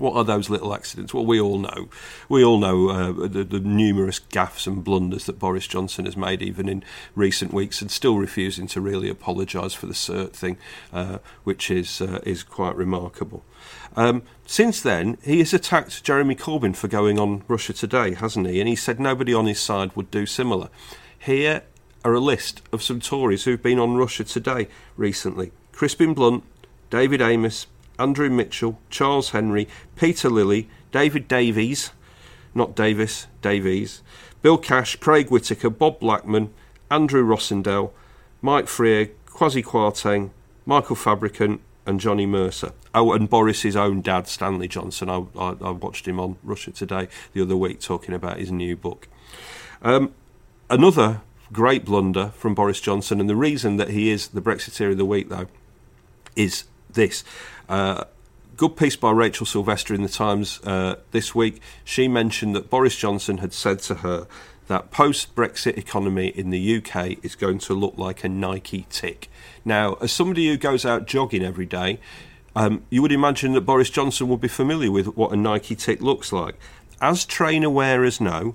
What 0.00 0.16
are 0.16 0.24
those 0.24 0.50
little 0.50 0.74
accidents? 0.74 1.14
Well, 1.14 1.26
we 1.26 1.40
all 1.40 1.58
know. 1.58 1.88
We 2.28 2.44
all 2.44 2.58
know 2.58 2.88
uh, 2.88 3.28
the, 3.28 3.44
the 3.44 3.60
numerous 3.60 4.18
gaffes 4.18 4.66
and 4.66 4.82
blunders 4.82 5.26
that 5.26 5.38
Boris 5.38 5.66
Johnson 5.66 6.06
has 6.06 6.16
made, 6.16 6.42
even 6.42 6.68
in 6.68 6.82
recent 7.14 7.52
weeks, 7.52 7.80
and 7.80 7.90
still 7.90 8.16
refusing 8.16 8.66
to 8.68 8.80
really 8.80 9.08
apologise 9.08 9.74
for 9.74 9.86
the 9.86 9.94
cert 9.94 10.32
thing, 10.32 10.56
uh, 10.92 11.18
which 11.44 11.70
is 11.70 12.00
uh, 12.00 12.20
is 12.24 12.42
quite 12.42 12.74
remarkable. 12.76 13.44
Um, 13.94 14.22
since 14.46 14.80
then, 14.80 15.18
he 15.22 15.38
has 15.40 15.52
attacked 15.52 16.02
Jeremy 16.02 16.34
Corbyn 16.34 16.74
for 16.74 16.88
going 16.88 17.18
on 17.18 17.42
Russia 17.46 17.72
Today, 17.72 18.14
hasn't 18.14 18.46
he? 18.46 18.60
And 18.60 18.68
he 18.68 18.76
said 18.76 18.98
nobody 18.98 19.34
on 19.34 19.46
his 19.46 19.60
side 19.60 19.94
would 19.94 20.10
do 20.10 20.26
similar. 20.26 20.68
Here, 21.18 21.62
are 22.04 22.14
a 22.14 22.20
list 22.20 22.62
of 22.72 22.82
some 22.82 23.00
Tories 23.00 23.44
who've 23.44 23.62
been 23.62 23.78
on 23.78 23.96
Russia 23.96 24.24
Today 24.24 24.68
recently 24.96 25.52
Crispin 25.72 26.14
Blunt, 26.14 26.44
David 26.90 27.20
Amess, 27.20 27.66
Andrew 28.00 28.30
Mitchell, 28.30 28.78
Charles 28.88 29.30
Henry, 29.30 29.68
Peter 29.94 30.30
Lilley, 30.30 30.68
David 30.90 31.28
Davies, 31.28 31.92
not 32.54 32.74
Davis, 32.74 33.26
Davies, 33.42 34.02
Bill 34.42 34.56
Cash, 34.56 34.96
Craig 34.96 35.30
Whittaker, 35.30 35.70
Bob 35.70 36.00
Blackman, 36.00 36.52
Andrew 36.90 37.24
Rosindell, 37.24 37.90
Mike 38.40 38.68
Freer, 38.68 39.10
Kwasi 39.26 39.62
Kwarteng, 39.62 40.30
Michael 40.64 40.96
Fabricant, 40.96 41.60
and 41.86 42.00
Johnny 42.00 42.26
Mercer. 42.26 42.72
Oh, 42.94 43.12
and 43.12 43.28
Boris's 43.28 43.76
own 43.76 44.00
dad, 44.00 44.26
Stanley 44.26 44.68
Johnson. 44.68 45.10
I, 45.10 45.24
I, 45.38 45.56
I, 45.60 45.70
watched 45.70 46.06
him 46.06 46.18
on 46.18 46.36
Russia 46.42 46.70
Today 46.70 47.08
the 47.32 47.42
other 47.42 47.56
week 47.56 47.80
talking 47.80 48.14
about 48.14 48.38
his 48.38 48.50
new 48.50 48.76
book. 48.76 49.08
Um, 49.82 50.14
another 50.68 51.22
great 51.52 51.84
blunder 51.84 52.32
from 52.36 52.54
Boris 52.54 52.80
Johnson, 52.80 53.20
and 53.20 53.28
the 53.28 53.36
reason 53.36 53.76
that 53.76 53.90
he 53.90 54.10
is 54.10 54.28
the 54.28 54.40
Brexiteer 54.40 54.92
of 54.92 54.98
the 54.98 55.04
week, 55.04 55.28
though, 55.28 55.46
is 56.36 56.64
this. 56.94 57.24
Uh, 57.68 58.04
good 58.56 58.76
piece 58.76 58.96
by 58.96 59.10
Rachel 59.10 59.46
Sylvester 59.46 59.94
in 59.94 60.02
the 60.02 60.08
Times 60.08 60.60
uh, 60.64 60.96
this 61.12 61.34
week. 61.34 61.60
She 61.84 62.08
mentioned 62.08 62.54
that 62.54 62.68
Boris 62.68 62.96
Johnson 62.96 63.38
had 63.38 63.52
said 63.52 63.78
to 63.80 63.96
her 63.96 64.26
that 64.66 64.90
post 64.90 65.34
Brexit 65.34 65.76
economy 65.76 66.28
in 66.28 66.50
the 66.50 66.76
UK 66.76 67.24
is 67.24 67.34
going 67.34 67.58
to 67.58 67.74
look 67.74 67.94
like 67.96 68.22
a 68.22 68.28
Nike 68.28 68.86
tick. 68.88 69.28
Now, 69.64 69.94
as 69.94 70.12
somebody 70.12 70.46
who 70.46 70.56
goes 70.56 70.84
out 70.84 71.06
jogging 71.06 71.44
every 71.44 71.66
day, 71.66 71.98
um, 72.54 72.84
you 72.90 73.02
would 73.02 73.12
imagine 73.12 73.52
that 73.54 73.62
Boris 73.62 73.90
Johnson 73.90 74.28
would 74.28 74.40
be 74.40 74.48
familiar 74.48 74.90
with 74.90 75.16
what 75.16 75.32
a 75.32 75.36
Nike 75.36 75.74
tick 75.74 76.00
looks 76.00 76.32
like. 76.32 76.56
As 77.00 77.24
trainer 77.24 77.70
wearers 77.70 78.20
know, 78.20 78.54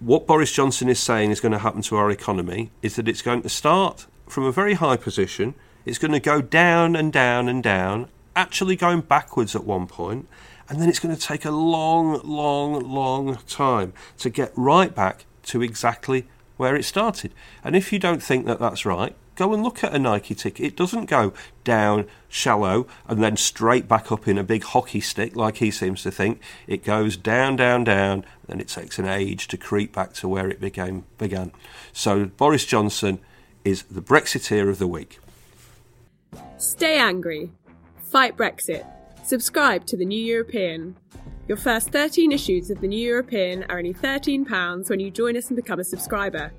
what 0.00 0.26
Boris 0.26 0.52
Johnson 0.52 0.88
is 0.88 0.98
saying 0.98 1.30
is 1.30 1.40
going 1.40 1.52
to 1.52 1.58
happen 1.58 1.82
to 1.82 1.96
our 1.96 2.10
economy 2.10 2.70
is 2.82 2.96
that 2.96 3.06
it's 3.06 3.22
going 3.22 3.42
to 3.42 3.48
start 3.48 4.06
from 4.28 4.44
a 4.44 4.52
very 4.52 4.74
high 4.74 4.96
position 4.96 5.54
it's 5.84 5.98
going 5.98 6.12
to 6.12 6.20
go 6.20 6.40
down 6.40 6.96
and 6.96 7.12
down 7.12 7.48
and 7.48 7.62
down, 7.62 8.08
actually 8.36 8.76
going 8.76 9.00
backwards 9.00 9.54
at 9.54 9.64
one 9.64 9.86
point, 9.86 10.28
and 10.68 10.80
then 10.80 10.88
it's 10.88 11.00
going 11.00 11.14
to 11.14 11.20
take 11.20 11.44
a 11.44 11.50
long, 11.50 12.20
long, 12.22 12.80
long 12.88 13.38
time 13.48 13.92
to 14.18 14.30
get 14.30 14.52
right 14.54 14.94
back 14.94 15.24
to 15.44 15.62
exactly 15.62 16.26
where 16.56 16.76
it 16.76 16.84
started. 16.84 17.32
And 17.64 17.74
if 17.74 17.92
you 17.92 17.98
don't 17.98 18.22
think 18.22 18.46
that 18.46 18.60
that's 18.60 18.84
right, 18.84 19.16
go 19.34 19.54
and 19.54 19.62
look 19.62 19.82
at 19.82 19.94
a 19.94 19.98
Nike 19.98 20.34
tick. 20.34 20.60
It 20.60 20.76
doesn't 20.76 21.06
go 21.06 21.32
down 21.64 22.06
shallow 22.28 22.86
and 23.08 23.22
then 23.22 23.38
straight 23.38 23.88
back 23.88 24.12
up 24.12 24.28
in 24.28 24.36
a 24.36 24.44
big 24.44 24.62
hockey 24.62 25.00
stick 25.00 25.34
like 25.34 25.56
he 25.56 25.70
seems 25.70 26.02
to 26.02 26.10
think. 26.10 26.40
It 26.66 26.84
goes 26.84 27.16
down, 27.16 27.56
down, 27.56 27.84
down, 27.84 28.26
and 28.48 28.60
it 28.60 28.68
takes 28.68 28.98
an 28.98 29.08
age 29.08 29.48
to 29.48 29.56
creep 29.56 29.94
back 29.94 30.12
to 30.14 30.28
where 30.28 30.50
it 30.50 30.60
became 30.60 31.06
began. 31.16 31.52
So 31.92 32.26
Boris 32.26 32.66
Johnson 32.66 33.18
is 33.64 33.84
the 33.84 34.02
Brexiteer 34.02 34.68
of 34.68 34.78
the 34.78 34.86
week. 34.86 35.18
Stay 36.60 36.98
angry. 36.98 37.50
Fight 38.10 38.36
Brexit. 38.36 38.84
Subscribe 39.24 39.86
to 39.86 39.96
The 39.96 40.04
New 40.04 40.22
European. 40.22 40.94
Your 41.48 41.56
first 41.56 41.88
13 41.88 42.32
issues 42.32 42.68
of 42.68 42.82
The 42.82 42.86
New 42.86 43.00
European 43.00 43.64
are 43.70 43.78
only 43.78 43.94
£13 43.94 44.90
when 44.90 45.00
you 45.00 45.10
join 45.10 45.38
us 45.38 45.48
and 45.48 45.56
become 45.56 45.80
a 45.80 45.84
subscriber. 45.84 46.52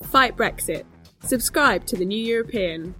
Fight 0.03 0.37
Brexit. 0.37 0.83
Subscribe 1.25 1.87
to 1.87 1.97
The 1.97 2.05
New 2.05 2.23
European. 2.23 2.93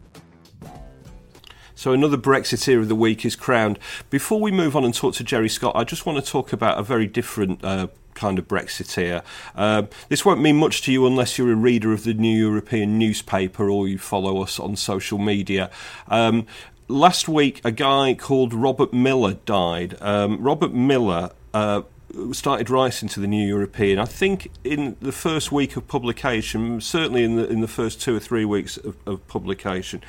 So 1.80 1.94
another 1.94 2.18
Brexiteer 2.18 2.78
of 2.80 2.90
the 2.90 2.96
week 2.96 3.24
is 3.24 3.38
crowned. 3.38 3.80
Before 4.10 4.42
we 4.42 4.52
move 4.52 4.76
on 4.76 4.84
and 4.84 4.94
talk 4.94 5.14
to 5.14 5.24
Geri 5.24 5.48
Scott, 5.48 5.78
I 5.78 5.86
just 5.86 6.06
want 6.06 6.22
to 6.22 6.30
talk 6.30 6.52
about 6.52 6.78
a 6.78 6.84
very 6.84 7.08
different 7.08 7.64
uh, 7.64 7.88
kind 8.16 8.38
of 8.38 8.50
Brexiteer. 8.50 9.24
Uh, 9.56 9.84
this 10.10 10.26
won't 10.26 10.42
mean 10.42 10.58
much 10.58 10.82
to 10.82 10.92
you 10.92 11.08
unless 11.08 11.38
you're 11.38 11.54
a 11.54 11.56
reader 11.56 11.94
of 11.94 12.04
the 12.04 12.14
New 12.14 12.38
European 12.38 13.00
newspaper 13.00 13.70
or 13.70 13.88
you 13.88 13.98
follow 13.98 14.42
us 14.42 14.60
on 14.60 14.76
social 14.76 15.20
media. 15.20 15.72
Um, 16.10 16.48
last 16.90 17.30
week, 17.30 17.62
a 17.64 17.72
guy 17.72 18.14
called 18.14 18.54
Robert 18.54 18.92
Miller 18.92 19.36
died. 19.46 19.96
Um, 20.02 20.44
Robert 20.44 20.74
Miller. 20.74 21.32
Uh, 21.54 21.84
started 22.32 22.70
writing 22.70 23.08
to 23.10 23.20
the 23.20 23.28
New 23.28 23.46
European. 23.46 24.00
I 24.00 24.06
think 24.06 24.52
in 24.64 24.98
the 25.00 25.12
first 25.12 25.52
week 25.52 25.78
of 25.78 25.88
publication, 25.88 26.82
certainly 26.82 27.24
in 27.24 27.36
the 27.36 27.48
in 27.48 27.62
the 27.62 27.68
first 27.68 28.02
two 28.02 28.16
or 28.16 28.20
three 28.20 28.46
weeks 28.46 28.78
of, 28.78 28.96
of 29.06 29.28
publication, 29.28 30.02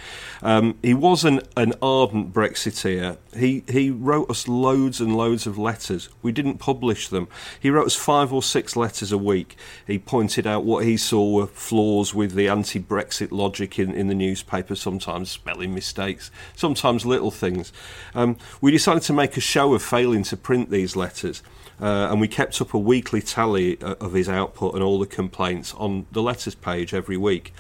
um, 0.42 0.78
he 0.82 0.94
was 0.94 1.24
an, 1.24 1.40
an 1.56 1.74
ardent 1.82 2.32
Brexiteer. 2.32 3.18
He 3.36 3.64
he 3.68 3.90
wrote 3.90 4.30
us 4.30 4.48
loads 4.48 5.00
and 5.00 5.16
loads 5.16 5.46
of 5.46 5.58
letters. 5.58 6.08
We 6.22 6.32
didn't 6.32 6.58
publish 6.58 7.08
them. 7.08 7.28
He 7.58 7.70
wrote 7.70 7.86
us 7.86 7.96
five 7.96 8.32
or 8.32 8.42
six 8.42 8.76
letters 8.76 9.12
a 9.12 9.18
week. 9.18 9.56
He 9.86 9.98
pointed 9.98 10.46
out 10.46 10.64
what 10.64 10.84
he 10.84 10.96
saw 10.96 11.30
were 11.30 11.46
flaws 11.46 12.14
with 12.14 12.32
the 12.34 12.48
anti-Brexit 12.48 13.30
logic 13.30 13.78
in, 13.78 13.92
in 13.92 14.08
the 14.08 14.14
newspaper. 14.14 14.74
Sometimes 14.74 15.30
spelling 15.30 15.74
mistakes, 15.74 16.30
sometimes 16.56 17.04
little 17.04 17.30
things. 17.30 17.72
Um, 18.14 18.36
we 18.60 18.70
decided 18.70 19.02
to 19.04 19.12
make 19.12 19.36
a 19.36 19.40
show 19.40 19.74
of 19.74 19.82
failing 19.82 20.22
to 20.24 20.36
print 20.36 20.70
these 20.70 20.96
letters. 20.96 21.42
Uh, 21.80 22.08
and 22.10 22.20
we 22.20 22.28
kept 22.28 22.60
up 22.60 22.74
a 22.74 22.78
weekly 22.78 23.22
tally 23.22 23.80
uh, 23.80 23.94
of 24.00 24.12
his 24.12 24.28
output 24.28 24.74
and 24.74 24.82
all 24.82 24.98
the 24.98 25.06
complaints 25.06 25.74
on 25.74 26.06
the 26.12 26.22
letters 26.22 26.54
page 26.54 26.92
every 26.92 27.16
week. 27.16 27.54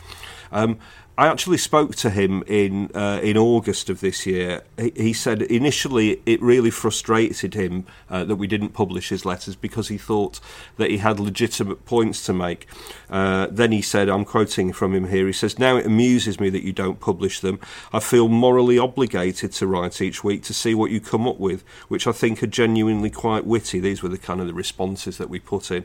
Um, 0.52 0.78
I 1.20 1.26
actually 1.26 1.58
spoke 1.58 1.96
to 1.96 2.08
him 2.08 2.42
in 2.46 2.90
uh, 2.94 3.20
in 3.22 3.36
August 3.36 3.90
of 3.90 4.00
this 4.00 4.24
year. 4.24 4.62
He, 4.78 4.90
he, 4.96 5.12
said 5.12 5.42
initially 5.42 6.22
it 6.24 6.40
really 6.40 6.70
frustrated 6.70 7.52
him 7.52 7.84
uh, 8.08 8.24
that 8.24 8.36
we 8.36 8.46
didn't 8.46 8.70
publish 8.70 9.10
his 9.10 9.26
letters 9.26 9.54
because 9.54 9.88
he 9.88 9.98
thought 9.98 10.40
that 10.78 10.90
he 10.90 10.96
had 10.96 11.20
legitimate 11.20 11.84
points 11.84 12.24
to 12.24 12.32
make. 12.32 12.66
Uh, 13.10 13.48
then 13.50 13.70
he 13.70 13.82
said, 13.82 14.08
I'm 14.08 14.24
quoting 14.24 14.72
from 14.72 14.94
him 14.94 15.08
here. 15.08 15.26
He 15.26 15.34
says, 15.34 15.58
"Now 15.58 15.76
it 15.76 15.84
amuses 15.84 16.40
me 16.40 16.48
that 16.48 16.64
you 16.64 16.72
don't 16.72 16.98
publish 16.98 17.40
them. 17.40 17.60
I 17.92 18.00
feel 18.00 18.28
morally 18.28 18.78
obligated 18.78 19.52
to 19.52 19.66
write 19.66 20.00
each 20.00 20.24
week 20.24 20.42
to 20.44 20.54
see 20.54 20.74
what 20.74 20.90
you 20.90 21.02
come 21.02 21.28
up 21.28 21.38
with, 21.38 21.64
which 21.88 22.06
I 22.06 22.12
think 22.12 22.42
are 22.42 22.46
genuinely 22.46 23.10
quite 23.10 23.44
witty." 23.44 23.78
These 23.78 24.02
were 24.02 24.08
the 24.08 24.16
kind 24.16 24.40
of 24.40 24.46
the 24.46 24.54
responses 24.54 25.18
that 25.18 25.28
we 25.28 25.38
put 25.38 25.70
in. 25.70 25.84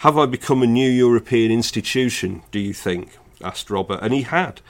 Have 0.00 0.18
I 0.18 0.26
become 0.26 0.62
a 0.62 0.66
new 0.66 0.90
European 0.90 1.50
institution? 1.50 2.42
Do 2.50 2.58
you 2.58 2.74
think? 2.74 3.16
Asked 3.42 3.70
Robert, 3.70 4.00
and 4.02 4.12
he 4.12 4.22
had. 4.22 4.60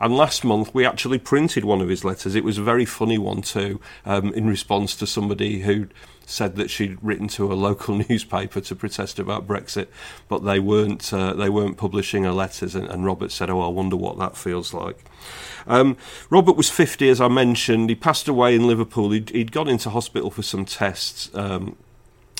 And 0.00 0.16
last 0.16 0.44
month 0.44 0.74
we 0.74 0.84
actually 0.84 1.18
printed 1.18 1.64
one 1.64 1.80
of 1.80 1.88
his 1.88 2.04
letters. 2.04 2.34
It 2.34 2.44
was 2.44 2.58
a 2.58 2.62
very 2.62 2.84
funny 2.84 3.18
one 3.18 3.42
too, 3.42 3.80
um, 4.04 4.32
in 4.34 4.46
response 4.46 4.94
to 4.96 5.06
somebody 5.06 5.60
who 5.60 5.88
said 6.26 6.56
that 6.56 6.68
she'd 6.68 6.98
written 7.02 7.28
to 7.28 7.52
a 7.52 7.54
local 7.54 7.94
newspaper 8.08 8.60
to 8.60 8.74
protest 8.74 9.18
about 9.18 9.46
Brexit, 9.46 9.86
but 10.28 10.44
they 10.44 10.58
weren't 10.58 11.12
uh, 11.12 11.32
they 11.32 11.48
weren't 11.48 11.76
publishing 11.76 12.24
her 12.24 12.32
letters. 12.32 12.74
And, 12.74 12.88
and, 12.88 13.04
Robert 13.04 13.32
said, 13.32 13.48
"Oh, 13.48 13.60
I 13.60 13.68
wonder 13.68 13.96
what 13.96 14.18
that 14.18 14.36
feels 14.36 14.74
like." 14.74 15.04
Um, 15.68 15.96
Robert 16.30 16.56
was 16.56 16.70
50, 16.70 17.08
as 17.08 17.20
I 17.20 17.28
mentioned. 17.28 17.88
He 17.88 17.96
passed 17.96 18.28
away 18.28 18.54
in 18.54 18.68
Liverpool. 18.68 19.10
He'd, 19.10 19.30
he'd 19.30 19.50
gone 19.50 19.68
into 19.68 19.90
hospital 19.90 20.30
for 20.30 20.42
some 20.42 20.64
tests. 20.64 21.28
Um, 21.34 21.76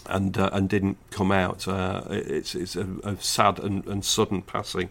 and 0.08 0.36
uh, 0.38 0.50
and 0.52 0.68
didn't 0.68 0.96
come 1.10 1.32
out. 1.32 1.66
Uh, 1.66 2.02
it's 2.10 2.54
it's 2.54 2.76
a, 2.76 2.86
a 3.04 3.16
sad 3.20 3.58
and, 3.58 3.86
and, 3.86 4.04
sudden 4.04 4.42
passing. 4.42 4.90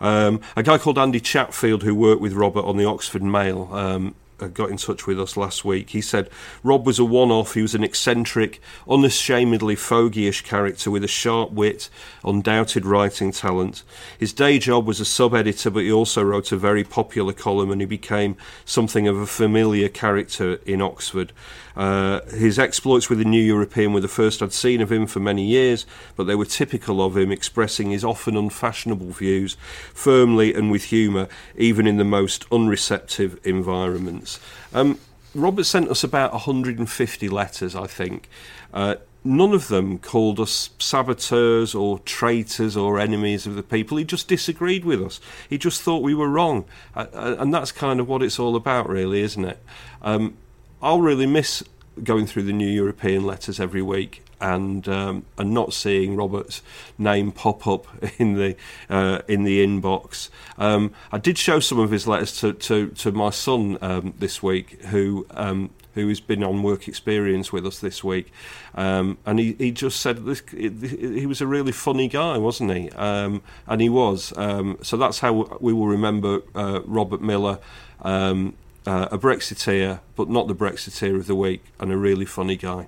Um, 0.00 0.40
a 0.56 0.62
guy 0.62 0.78
called 0.78 0.98
Andy 0.98 1.20
Chatfield, 1.20 1.82
who 1.82 1.94
worked 1.94 2.20
with 2.20 2.32
Robert 2.32 2.64
on 2.64 2.76
the 2.76 2.84
Oxford 2.84 3.22
Mail, 3.22 3.68
um, 3.72 4.14
got 4.48 4.70
in 4.70 4.76
touch 4.76 5.06
with 5.06 5.20
us 5.20 5.36
last 5.36 5.64
week. 5.64 5.90
He 5.90 6.00
said 6.00 6.30
Rob 6.62 6.86
was 6.86 6.98
a 6.98 7.04
one 7.04 7.30
off. 7.30 7.54
He 7.54 7.62
was 7.62 7.74
an 7.74 7.84
eccentric, 7.84 8.60
unashamedly 8.88 9.76
fogeyish 9.76 10.44
character 10.44 10.90
with 10.90 11.04
a 11.04 11.08
sharp 11.08 11.52
wit, 11.52 11.88
undoubted 12.24 12.84
writing 12.84 13.32
talent. 13.32 13.82
His 14.18 14.32
day 14.32 14.58
job 14.58 14.86
was 14.86 15.00
a 15.00 15.04
sub 15.04 15.34
editor, 15.34 15.70
but 15.70 15.84
he 15.84 15.92
also 15.92 16.22
wrote 16.22 16.52
a 16.52 16.56
very 16.56 16.84
popular 16.84 17.32
column 17.32 17.70
and 17.70 17.80
he 17.80 17.86
became 17.86 18.36
something 18.64 19.08
of 19.08 19.16
a 19.16 19.26
familiar 19.26 19.88
character 19.88 20.60
in 20.66 20.80
Oxford. 20.80 21.32
Uh, 21.76 22.20
his 22.26 22.58
exploits 22.58 23.08
with 23.08 23.18
the 23.18 23.24
New 23.24 23.42
European 23.42 23.92
were 23.92 24.00
the 24.00 24.08
first 24.08 24.42
I'd 24.42 24.52
seen 24.52 24.80
of 24.80 24.92
him 24.92 25.06
for 25.06 25.18
many 25.18 25.46
years, 25.46 25.86
but 26.14 26.24
they 26.24 26.34
were 26.34 26.44
typical 26.44 27.02
of 27.02 27.16
him, 27.16 27.32
expressing 27.32 27.90
his 27.90 28.04
often 28.04 28.36
unfashionable 28.36 29.10
views 29.10 29.56
firmly 29.94 30.54
and 30.54 30.70
with 30.70 30.84
humour, 30.84 31.28
even 31.56 31.86
in 31.86 31.96
the 31.96 32.04
most 32.04 32.44
unreceptive 32.50 33.38
environments. 33.46 34.29
Um, 34.72 34.98
Robert 35.34 35.64
sent 35.64 35.88
us 35.88 36.04
about 36.04 36.32
150 36.32 37.28
letters, 37.28 37.74
I 37.74 37.86
think. 37.86 38.28
Uh, 38.72 38.96
none 39.24 39.52
of 39.52 39.68
them 39.68 39.98
called 39.98 40.40
us 40.40 40.70
saboteurs 40.78 41.74
or 41.74 41.98
traitors 42.00 42.76
or 42.76 42.98
enemies 42.98 43.46
of 43.46 43.54
the 43.54 43.62
people. 43.62 43.96
He 43.96 44.04
just 44.04 44.28
disagreed 44.28 44.84
with 44.84 45.02
us. 45.02 45.20
He 45.48 45.58
just 45.58 45.82
thought 45.82 46.02
we 46.02 46.14
were 46.14 46.28
wrong. 46.28 46.64
Uh, 46.94 47.06
uh 47.12 47.36
and 47.38 47.52
that's 47.52 47.72
kind 47.72 48.00
of 48.00 48.08
what 48.08 48.22
it's 48.22 48.38
all 48.38 48.56
about, 48.56 48.88
really, 48.88 49.20
isn't 49.20 49.44
it? 49.44 49.58
Um, 50.02 50.36
I'll 50.82 51.00
really 51.00 51.26
miss 51.26 51.62
going 52.02 52.26
through 52.26 52.44
the 52.44 52.52
new 52.52 52.68
European 52.68 53.24
letters 53.24 53.60
every 53.60 53.82
week. 53.82 54.24
And 54.40 54.88
um, 54.88 55.24
and 55.38 55.52
not 55.52 55.72
seeing 55.72 56.16
Robert's 56.16 56.62
name 56.98 57.32
pop 57.32 57.66
up 57.66 57.86
in 58.18 58.34
the 58.34 58.56
uh, 58.88 59.20
in 59.28 59.44
the 59.44 59.64
inbox. 59.64 60.30
Um, 60.58 60.92
I 61.12 61.18
did 61.18 61.38
show 61.38 61.60
some 61.60 61.78
of 61.78 61.90
his 61.90 62.06
letters 62.06 62.38
to 62.40 62.52
to, 62.52 62.88
to 62.88 63.12
my 63.12 63.30
son 63.30 63.78
um, 63.80 64.14
this 64.18 64.42
week, 64.42 64.82
who. 64.86 65.26
Um, 65.30 65.70
who 65.94 66.06
has 66.06 66.20
been 66.20 66.44
on 66.44 66.62
work 66.62 66.86
experience 66.86 67.52
with 67.52 67.66
us 67.66 67.80
this 67.80 68.04
week, 68.04 68.32
um, 68.76 69.18
and 69.26 69.40
he, 69.40 69.54
he 69.54 69.72
just 69.72 70.00
said 70.00 70.24
this, 70.24 70.40
he 70.50 71.26
was 71.26 71.40
a 71.40 71.48
really 71.48 71.72
funny 71.72 72.06
guy, 72.06 72.38
wasn't 72.38 72.72
he? 72.72 72.88
Um, 72.90 73.42
and 73.66 73.80
he 73.80 73.88
was. 73.88 74.32
Um, 74.36 74.78
so 74.82 74.96
that's 74.96 75.18
how 75.18 75.58
we 75.60 75.72
will 75.72 75.88
remember 75.88 76.42
uh, 76.54 76.80
Robert 76.84 77.20
Miller, 77.20 77.58
um, 78.02 78.54
uh, 78.86 79.08
a 79.10 79.18
Brexiteer, 79.18 79.98
but 80.14 80.28
not 80.28 80.46
the 80.46 80.54
Brexiteer 80.54 81.16
of 81.16 81.26
the 81.26 81.34
week, 81.34 81.64
and 81.80 81.90
a 81.90 81.96
really 81.96 82.24
funny 82.24 82.56
guy. 82.56 82.86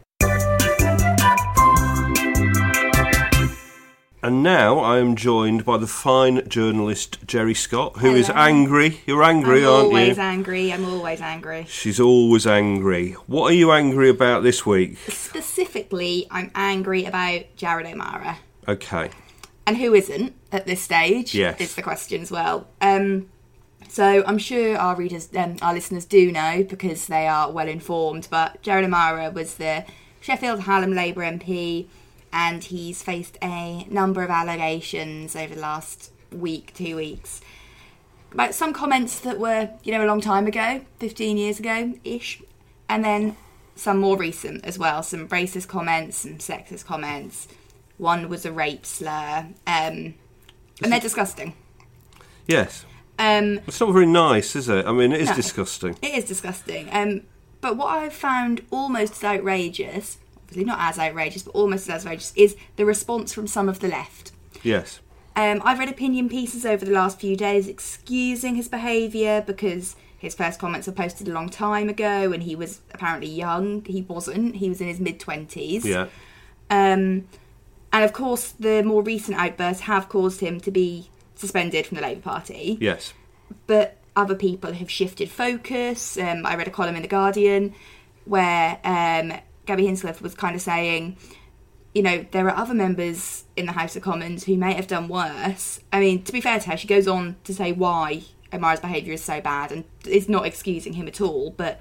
And 4.25 4.41
now 4.41 4.79
I 4.79 4.99
am 4.99 5.17
joined 5.17 5.65
by 5.65 5.79
the 5.79 5.89
fine 5.89 6.49
journalist 6.49 7.27
Geri 7.27 7.55
Scott, 7.55 7.97
who 7.97 8.15
is 8.15 8.29
Hello. 8.29 8.39
angry. 8.39 9.01
You're 9.05 9.25
angry, 9.25 9.65
I'm 9.65 9.73
aren't 9.73 9.87
always 9.87 10.17
angry. 10.17 10.73
I'm 10.73 10.85
always 10.85 11.21
angry. 11.21 11.67
She's 11.69 11.99
always 11.99 12.47
angry. 12.47 13.15
What 13.27 13.51
are 13.51 13.55
you 13.55 13.73
angry 13.73 14.09
about 14.09 14.45
this 14.45 14.65
week? 14.65 14.97
Specifically, 15.09 16.29
I'm 16.31 16.53
angry 16.55 17.05
about 17.05 17.57
Jared 17.57 17.85
O'Mara. 17.89 18.39
Okay. 18.69 19.11
And 19.67 19.77
who 19.77 19.93
isn't 19.93 20.35
at 20.53 20.67
this 20.67 20.81
stage? 20.81 21.35
Yes. 21.35 21.61
Is 21.61 21.75
the 21.75 21.83
question 21.83 22.23
as 22.23 22.31
well. 22.31 22.69
Um, 22.81 23.29
so 23.89 24.23
I'm 24.25 24.39
sure 24.39 24.77
our 24.77 24.95
readers, 24.95 25.31
um, 25.37 25.57
our 25.63 25.75
listeners 25.75 26.05
do 26.05 26.31
know 26.31 26.63
because 26.63 27.09
they 27.09 27.27
are 27.27 27.51
well 27.51 27.67
informed, 27.67 28.29
but 28.31 28.63
Jared 28.63 28.85
O'Mara 28.85 29.33
was 29.33 29.55
the 29.55 29.85
Sheffield 30.21 30.61
Hallam 30.61 30.95
Labour 30.95 31.23
MP 31.23 31.89
and 32.33 32.65
he's 32.65 33.03
faced 33.03 33.37
a 33.43 33.85
number 33.91 34.23
of 34.23 34.31
allegations 34.31 35.37
over 35.37 35.55
the 35.55 35.61
last 35.61 36.11
week, 36.31 36.73
two 36.75 36.97
weeks. 36.97 37.41
About 38.33 38.55
some 38.55 38.73
comments 38.73 39.21
that 39.21 39.39
were, 39.39 39.69
you 39.83 39.93
know, 39.93 40.05
a 40.05 40.09
long 40.09 40.21
time 40.21 40.47
ago, 40.47 40.81
15 41.01 41.37
years 41.37 41.59
ago 41.61 41.93
ish, 42.05 42.43
and 42.89 43.05
then 43.05 43.37
some 43.77 43.99
more 43.99 44.17
recent 44.17 44.65
as 44.65 44.79
well, 44.79 45.03
some 45.03 45.29
racist 45.29 45.69
comments, 45.69 46.19
some 46.19 46.39
sexist 46.39 46.87
comments. 46.87 47.49
One 47.99 48.29
was 48.29 48.47
a 48.47 48.53
rape 48.53 48.87
slur, 48.87 49.47
um, 49.67 50.15
and 50.83 50.93
they're 50.93 51.01
disgusting. 51.01 51.55
Yes. 52.47 52.85
Um, 53.19 53.61
It's 53.67 53.81
not 53.81 53.93
very 53.93 54.07
nice, 54.07 54.57
is 54.57 54.69
it? 54.69 54.87
I 54.87 54.93
mean, 54.93 55.13
it 55.13 55.21
is 55.21 55.29
No. 55.29 55.37
disgusting. 55.37 55.97
It 56.03 56.15
is 56.15 56.25
disgusting. 56.25 56.89
Um, 56.91 57.23
but 57.61 57.77
what 57.77 57.89
I've 57.89 58.15
found 58.15 58.63
almost 58.71 59.13
as 59.13 59.25
outrageous, 59.25 60.19
obviously 60.53 60.65
not 60.65 60.79
as 60.81 60.99
outrageous, 60.99 61.43
but 61.43 61.55
almost 61.55 61.89
as 61.89 62.05
outrageous, 62.05 62.33
is 62.37 62.57
the 62.77 62.85
response 62.85 63.33
from 63.33 63.47
some 63.47 63.69
of 63.69 63.81
the 63.81 63.89
left. 63.89 64.33
Yes. 64.63 65.01
Um, 65.35 65.63
I've 65.65 65.79
read 65.79 65.89
opinion 65.89 66.29
pieces 66.29 66.67
over 66.67 66.85
the 66.85 66.93
last 66.93 67.19
few 67.19 67.37
days 67.37 67.67
excusing 67.67 68.55
his 68.55 68.69
behaviour 68.69 69.43
because 69.47 69.97
his 70.19 70.35
first 70.35 70.61
comments 70.61 70.87
were 70.87 70.93
posted 70.93 71.27
a 71.27 71.33
long 71.33 71.49
time 71.49 71.89
ago 71.89 72.33
and 72.33 72.43
he 72.43 72.55
was 72.55 72.81
apparently 72.93 73.31
young. 73.31 73.83
He 73.87 74.03
wasn't, 74.03 74.57
he 74.57 74.69
was 74.69 74.81
in 74.81 74.89
his 74.89 75.01
mid 75.01 75.19
20s. 75.19 75.85
Yeah. 75.85 76.09
Um, 76.71 77.27
and 77.95 78.05
of 78.05 78.13
course, 78.13 78.53
the 78.53 78.83
more 78.83 79.03
recent 79.03 79.39
outbursts 79.39 79.83
have 79.83 80.09
caused 80.11 80.41
him 80.41 80.61
to 80.61 80.71
be 80.71 81.09
suspended 81.35 81.87
from 81.87 81.97
the 81.97 82.03
Labour 82.03 82.21
Party 82.21 82.79
Yes. 82.81 83.15
but 83.67 83.97
other 84.15 84.35
people 84.35 84.73
have 84.75 84.91
shifted 84.91 85.31
focus. 85.31 86.17
Um, 86.19 86.45
I 86.47 86.55
read 86.57 86.69
a 86.69 86.71
column 86.71 86.95
in 86.97 87.03
The 87.03 87.09
Guardian 87.09 87.75
where 88.27 88.79
um, 88.85 89.33
Gaby 89.67 89.85
Hinsliff 89.85 90.21
was 90.21 90.35
kind 90.35 90.55
of 90.55 90.63
saying, 90.63 91.17
you 91.95 92.03
know, 92.03 92.25
there 92.31 92.49
are 92.49 92.57
other 92.57 92.75
members 92.75 93.45
in 93.57 93.67
the 93.67 93.73
House 93.73 93.97
of 93.97 94.03
Commons 94.03 94.45
who 94.45 94.57
may 94.57 94.73
have 94.73 94.87
done 94.87 95.09
worse. 95.09 95.81
I 95.93 96.01
mean, 96.01 96.23
to 96.25 96.33
be 96.33 96.41
fair 96.41 96.59
to 96.59 96.71
her, 96.71 96.77
she 96.77 96.87
goes 96.89 97.07
on 97.07 97.37
to 97.45 97.55
say 97.55 97.73
why 97.73 98.23
O'Mara's 98.53 98.81
behaviour 98.81 99.13
is 99.13 99.23
so 99.23 99.41
bad 99.41 99.71
and 99.73 99.85
is 100.07 100.29
not 100.29 100.47
excusing 100.47 100.95
him 100.95 101.07
at 101.07 101.21
all, 101.21 101.51
but 101.51 101.81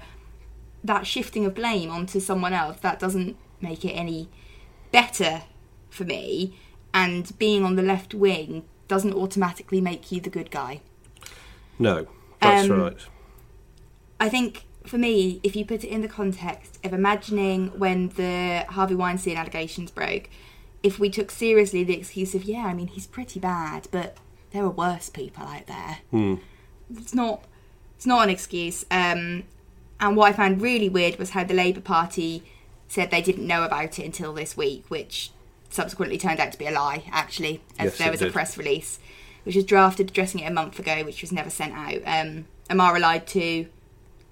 that 0.84 1.06
shifting 1.06 1.46
of 1.46 1.54
blame 1.54 1.90
onto 1.90 2.20
someone 2.20 2.52
else, 2.52 2.78
that 2.80 2.98
doesn't 2.98 3.36
make 3.60 3.84
it 3.84 3.92
any 3.92 4.28
better 4.90 5.42
for 5.90 6.04
me. 6.04 6.58
And 6.92 7.36
being 7.38 7.64
on 7.64 7.76
the 7.76 7.82
left 7.82 8.12
wing 8.14 8.64
doesn't 8.88 9.14
automatically 9.14 9.80
make 9.80 10.12
you 10.12 10.20
the 10.20 10.28
good 10.30 10.50
guy. 10.50 10.82
No. 11.78 12.06
That's 12.40 12.68
Um, 12.68 12.80
right. 12.80 12.96
I 14.20 14.28
think 14.28 14.64
for 14.86 14.98
me, 14.98 15.40
if 15.42 15.54
you 15.56 15.64
put 15.64 15.84
it 15.84 15.88
in 15.88 16.00
the 16.02 16.08
context 16.08 16.78
of 16.84 16.92
imagining 16.92 17.68
when 17.78 18.08
the 18.10 18.64
Harvey 18.68 18.94
Weinstein 18.94 19.36
allegations 19.36 19.90
broke, 19.90 20.28
if 20.82 20.98
we 20.98 21.10
took 21.10 21.30
seriously 21.30 21.84
the 21.84 21.96
excuse 21.96 22.34
of, 22.34 22.44
yeah, 22.44 22.66
I 22.66 22.74
mean, 22.74 22.88
he's 22.88 23.06
pretty 23.06 23.38
bad, 23.40 23.88
but 23.90 24.16
there 24.50 24.64
are 24.64 24.70
worse 24.70 25.08
people 25.08 25.44
out 25.44 25.66
there. 25.66 25.98
It's 26.96 27.14
not. 27.14 27.44
It's 27.96 28.06
not 28.06 28.24
an 28.24 28.30
excuse. 28.30 28.84
Um, 28.90 29.44
and 30.00 30.16
what 30.16 30.28
I 30.28 30.32
found 30.32 30.60
really 30.60 30.88
weird 30.88 31.18
was 31.18 31.30
how 31.30 31.44
the 31.44 31.54
Labour 31.54 31.80
Party 31.80 32.42
said 32.88 33.12
they 33.12 33.22
didn't 33.22 33.46
know 33.46 33.62
about 33.62 34.00
it 34.00 34.04
until 34.04 34.32
this 34.34 34.56
week, 34.56 34.84
which 34.88 35.30
subsequently 35.70 36.18
turned 36.18 36.40
out 36.40 36.50
to 36.50 36.58
be 36.58 36.66
a 36.66 36.72
lie. 36.72 37.04
Actually, 37.12 37.62
as 37.78 37.92
Yes, 37.92 37.98
there 37.98 38.10
was 38.10 38.20
a 38.20 38.30
press 38.30 38.58
release 38.58 38.98
which 39.44 39.56
was 39.56 39.64
drafted 39.64 40.10
addressing 40.10 40.40
it 40.40 40.50
a 40.50 40.52
month 40.52 40.78
ago, 40.78 41.02
which 41.04 41.20
was 41.20 41.32
never 41.32 41.50
sent 41.50 41.72
out. 41.72 42.00
Um, 42.06 42.46
O'Mara 42.70 43.00
lied 43.00 43.26
to, 43.28 43.66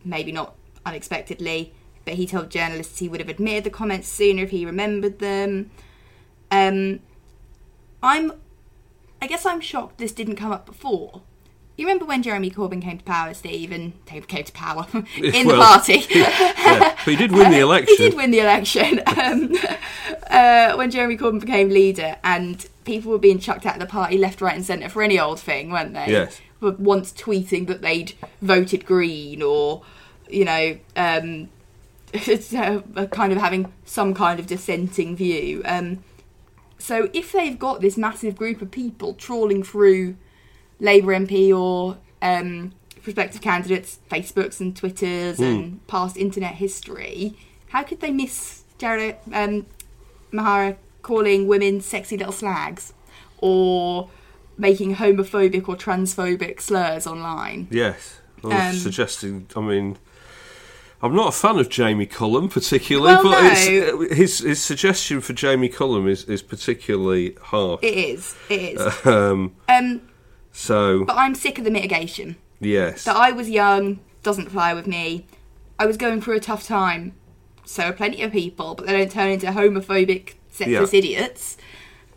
maybe 0.04 0.32
not 0.32 0.54
unexpectedly, 0.86 1.72
but 2.04 2.14
he 2.14 2.26
told 2.26 2.50
journalists 2.50 2.98
he 2.98 3.08
would 3.08 3.20
have 3.20 3.28
admitted 3.28 3.64
the 3.64 3.70
comments 3.70 4.08
sooner 4.08 4.42
if 4.42 4.50
he 4.50 4.64
remembered 4.64 5.18
them. 5.18 5.70
Um, 6.50 7.00
I'm, 8.02 8.32
I 9.20 9.26
guess 9.26 9.44
I'm 9.46 9.60
shocked 9.60 9.98
this 9.98 10.12
didn't 10.12 10.36
come 10.36 10.52
up 10.52 10.66
before. 10.66 11.22
You 11.76 11.86
remember 11.86 12.04
when 12.04 12.22
Jeremy 12.22 12.50
Corbyn 12.50 12.82
came 12.82 12.98
to 12.98 13.04
power, 13.04 13.32
Steve, 13.32 13.72
and 13.72 14.04
came 14.06 14.22
to 14.22 14.52
power 14.52 14.86
in 15.16 15.46
the 15.46 15.54
Well, 15.54 15.62
party? 15.62 16.04
Yeah. 16.10 16.94
But 17.04 17.12
he 17.12 17.16
did 17.16 17.32
win 17.32 17.50
the 17.50 17.60
election. 17.60 17.96
He 17.96 18.10
did 18.10 18.16
win 18.16 18.30
the 18.30 18.40
election 18.40 19.00
um, 19.06 19.54
uh, 20.28 20.74
when 20.76 20.90
Jeremy 20.90 21.16
Corbyn 21.16 21.40
became 21.40 21.70
leader, 21.70 22.16
and 22.22 22.66
people 22.84 23.10
were 23.10 23.18
being 23.18 23.38
chucked 23.38 23.64
out 23.64 23.74
of 23.74 23.80
the 23.80 23.86
party 23.86 24.18
left, 24.18 24.40
right, 24.40 24.54
and 24.54 24.64
centre 24.64 24.88
for 24.88 25.02
any 25.02 25.18
old 25.18 25.40
thing, 25.40 25.70
weren't 25.70 25.94
they? 25.94 26.06
Yes. 26.08 26.40
Were 26.60 26.72
once 26.72 27.12
tweeting 27.12 27.66
that 27.68 27.82
they'd 27.82 28.12
voted 28.42 28.84
Green, 28.84 29.42
or 29.42 29.82
you 30.28 30.44
know, 30.44 30.78
um, 30.96 31.48
uh, 32.14 33.06
kind 33.10 33.32
of 33.32 33.38
having 33.38 33.72
some 33.84 34.14
kind 34.14 34.38
of 34.38 34.46
dissenting 34.46 35.16
view. 35.16 35.62
Um, 35.64 36.04
so 36.78 37.10
if 37.12 37.32
they've 37.32 37.58
got 37.58 37.80
this 37.80 37.96
massive 37.96 38.36
group 38.36 38.62
of 38.62 38.70
people 38.70 39.14
trawling 39.14 39.62
through 39.62 40.16
Labour 40.80 41.12
MP 41.12 41.56
or 41.56 41.98
um, 42.22 42.72
prospective 43.02 43.42
candidates' 43.42 43.98
Facebooks 44.10 44.60
and 44.60 44.74
Twitters 44.74 45.38
and 45.38 45.86
past 45.86 46.16
internet 46.16 46.54
history, 46.54 47.36
how 47.68 47.82
could 47.82 48.00
they 48.00 48.10
miss 48.10 48.64
Jared 48.78 49.16
um, 49.32 49.66
O'Mara 50.32 50.76
calling 51.02 51.46
women 51.46 51.80
sexy 51.80 52.16
little 52.16 52.32
slags 52.32 52.92
or 53.38 54.08
making 54.60 54.96
homophobic 54.96 55.68
or 55.68 55.76
transphobic 55.76 56.60
slurs 56.60 57.06
online? 57.06 57.68
Yes. 57.70 58.20
Well, 58.42 58.52
Um, 58.52 58.74
suggesting, 58.74 59.46
I 59.56 59.60
mean, 59.60 59.98
I'm 61.02 61.14
not 61.14 61.28
a 61.28 61.32
fan 61.32 61.58
of 61.58 61.68
Jamie 61.68 62.06
Cullum 62.06 62.48
particularly, 62.48 63.14
Well, 63.14 63.22
but 63.24 63.42
no. 63.42 63.50
it's, 64.02 64.14
his 64.16 64.38
his 64.40 64.62
suggestion 64.62 65.20
for 65.20 65.32
Jamie 65.32 65.68
Cullum 65.68 66.06
is, 66.08 66.24
is 66.24 66.42
particularly 66.42 67.36
harsh. 67.42 67.80
It 67.82 67.94
is. 67.94 68.34
It 68.48 68.60
is. 68.80 68.94
Um, 69.06 69.54
um, 69.68 70.02
so, 70.52 71.04
but 71.04 71.16
I'm 71.16 71.34
sick 71.34 71.58
of 71.58 71.64
the 71.64 71.70
mitigation. 71.70 72.36
yes. 72.60 73.04
that 73.04 73.16
I 73.16 73.30
was 73.32 73.48
young 73.48 74.00
doesn't 74.22 74.50
fly 74.50 74.74
with 74.74 74.86
me. 74.86 75.26
I 75.78 75.86
was 75.86 75.96
going 75.96 76.20
through 76.20 76.36
a 76.36 76.40
tough 76.40 76.66
time. 76.66 77.14
So 77.64 77.84
are 77.84 77.92
plenty 77.92 78.20
of 78.22 78.32
people, 78.32 78.74
but 78.74 78.86
they 78.86 78.92
don't 78.92 79.10
turn 79.12 79.30
into 79.30 79.46
homophobic, 79.46 80.34
sexist 80.52 80.92
Yeah. 80.92 80.98
idiots. 80.98 81.56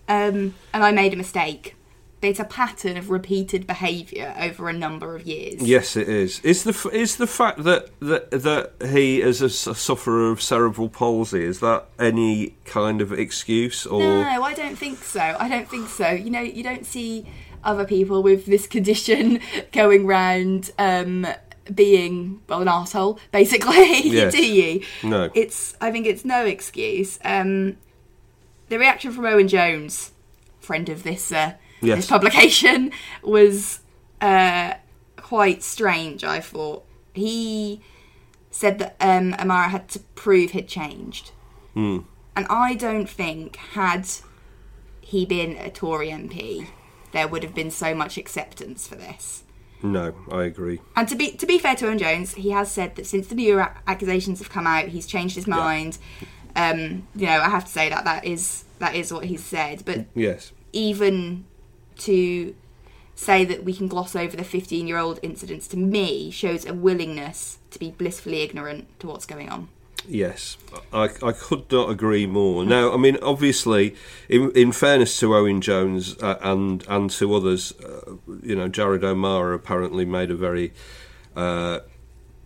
Um, 0.10 0.56
and 0.74 0.84
I 0.84 0.92
made 0.92 1.14
a 1.14 1.16
mistake. 1.16 1.76
It's 2.24 2.40
a 2.40 2.46
pattern 2.46 2.98
of 2.98 3.10
repeated 3.10 3.68
behaviour 3.68 4.34
over 4.40 4.70
a 4.70 4.74
number 4.74 5.16
of 5.16 5.28
years. 5.28 5.62
Yes, 5.62 5.96
it 5.96 6.08
is. 6.08 6.40
Is 6.42 6.64
the 6.64 6.90
is 6.94 7.18
the 7.18 7.28
fact 7.28 7.64
that 7.64 7.90
that 8.00 8.32
that 8.32 8.74
he 8.90 9.22
is 9.22 9.42
a 9.42 9.50
sufferer 9.50 10.32
of 10.32 10.42
cerebral 10.42 10.90
palsy 10.90 11.44
is 11.44 11.60
that 11.60 11.86
any 12.00 12.56
kind 12.66 13.02
of 13.02 13.12
excuse 13.12 13.86
or 13.86 14.00
No, 14.00 14.44
I 14.44 14.54
don't 14.54 14.78
think 14.78 15.00
so. 15.00 15.36
I 15.40 15.50
don't 15.50 15.70
think 15.70 15.90
so. 15.90 16.12
You 16.12 16.30
know, 16.30 16.42
you 16.42 16.64
don't 16.64 16.86
see 16.86 17.26
other 17.64 17.86
people 17.86 18.24
with 18.24 18.46
this 18.46 18.68
condition 18.68 19.40
going 19.72 20.06
round 20.06 20.72
um, 20.78 21.28
being 21.74 22.42
well 22.48 22.62
an 22.62 22.68
asshole, 22.68 23.20
basically. 23.32 23.74
Yes. 24.14 24.34
do 24.34 24.46
you? 24.46 24.84
No. 25.04 25.30
It's. 25.34 25.76
I 25.82 25.92
think 25.92 26.06
it's 26.06 26.24
no 26.26 26.46
excuse. 26.46 27.20
Um, 27.24 27.78
the 28.70 28.78
reaction 28.78 29.12
from 29.12 29.26
Owen 29.26 29.48
Jones, 29.48 30.12
friend 30.60 30.90
of 30.90 31.04
this 31.04 31.32
uh, 31.32 31.54
Yes. 31.84 31.98
this 32.00 32.08
publication, 32.08 32.92
was 33.22 33.80
uh, 34.22 34.74
quite 35.18 35.64
strange. 35.64 36.24
I 36.24 36.40
thought 36.40 36.86
he 37.14 37.82
said 38.52 38.80
that 38.80 38.96
um, 39.00 39.36
O'Mara 39.40 39.70
had 39.70 39.90
to 39.90 40.00
prove 40.16 40.52
he'd 40.52 40.68
changed. 40.68 41.32
And 41.76 42.06
I 42.36 42.76
don't 42.76 43.10
think, 43.10 43.56
had 43.56 44.08
he 45.02 45.26
been 45.26 45.58
a 45.58 45.70
Tory 45.72 46.10
MP, 46.10 46.68
there 47.12 47.28
would 47.28 47.44
have 47.44 47.56
been 47.56 47.72
so 47.72 47.94
much 47.96 48.18
acceptance 48.18 48.88
for 48.88 48.96
this. 48.96 49.44
No, 49.82 50.14
I 50.32 50.44
agree. 50.44 50.80
And 50.96 51.08
to 51.10 51.16
be 51.16 51.32
to 51.32 51.46
be 51.46 51.58
fair 51.60 51.76
to 51.76 51.88
Owen 51.88 51.98
Jones, 51.98 52.36
he 52.36 52.52
has 52.52 52.72
said 52.72 52.96
that 52.96 53.06
since 53.06 53.28
the 53.28 53.36
new 53.36 53.60
accusations 53.60 54.40
have 54.40 54.50
come 54.50 54.66
out, 54.66 54.88
he's 54.90 55.06
changed 55.06 55.36
his 55.36 55.46
mind. 55.48 55.98
Um, 56.56 57.08
you 57.16 57.26
know, 57.26 57.40
I 57.42 57.50
have 57.50 57.66
to 57.66 57.72
say 57.72 57.90
that 57.90 58.06
that 58.06 58.24
is 58.24 58.64
that 58.80 58.96
is 58.96 59.12
what 59.12 59.26
he's 59.26 59.44
said. 59.44 59.84
But 59.86 60.06
Yes. 60.16 60.52
even 60.72 61.46
to 62.06 62.56
say 63.16 63.46
that 63.46 63.64
we 63.64 63.74
can 63.74 63.88
gloss 63.88 64.16
over 64.16 64.36
the 64.36 64.44
15 64.44 64.88
year 64.88 64.98
old 64.98 65.20
incidents 65.22 65.68
to 65.68 65.78
me 65.78 66.32
shows 66.32 66.66
a 66.66 66.74
willingness 66.74 67.60
to 67.72 67.80
be 67.80 67.92
blissfully 67.92 68.42
ignorant 68.42 68.88
to 69.00 69.08
what's 69.08 69.26
going 69.26 69.50
on. 69.50 69.70
Yes, 70.06 70.58
I, 70.92 71.10
I 71.24 71.32
could 71.32 71.72
not 71.72 71.90
agree 71.90 72.26
more. 72.26 72.66
Now, 72.66 72.92
I 72.94 72.98
mean, 72.98 73.18
obviously, 73.22 73.96
in, 74.28 74.52
in 74.52 74.74
fairness 74.74 75.18
to 75.22 75.34
Owen 75.34 75.62
Jones 75.62 76.18
uh, 76.22 76.38
and 76.42 76.86
and 76.90 77.10
to 77.12 77.34
others, 77.34 77.72
uh, 77.80 78.16
you 78.42 78.54
know, 78.54 78.68
Jared 78.68 79.06
O'Mara 79.06 79.56
apparently 79.56 80.04
made 80.04 80.30
a 80.30 80.36
very 80.36 80.74
uh, 81.38 81.80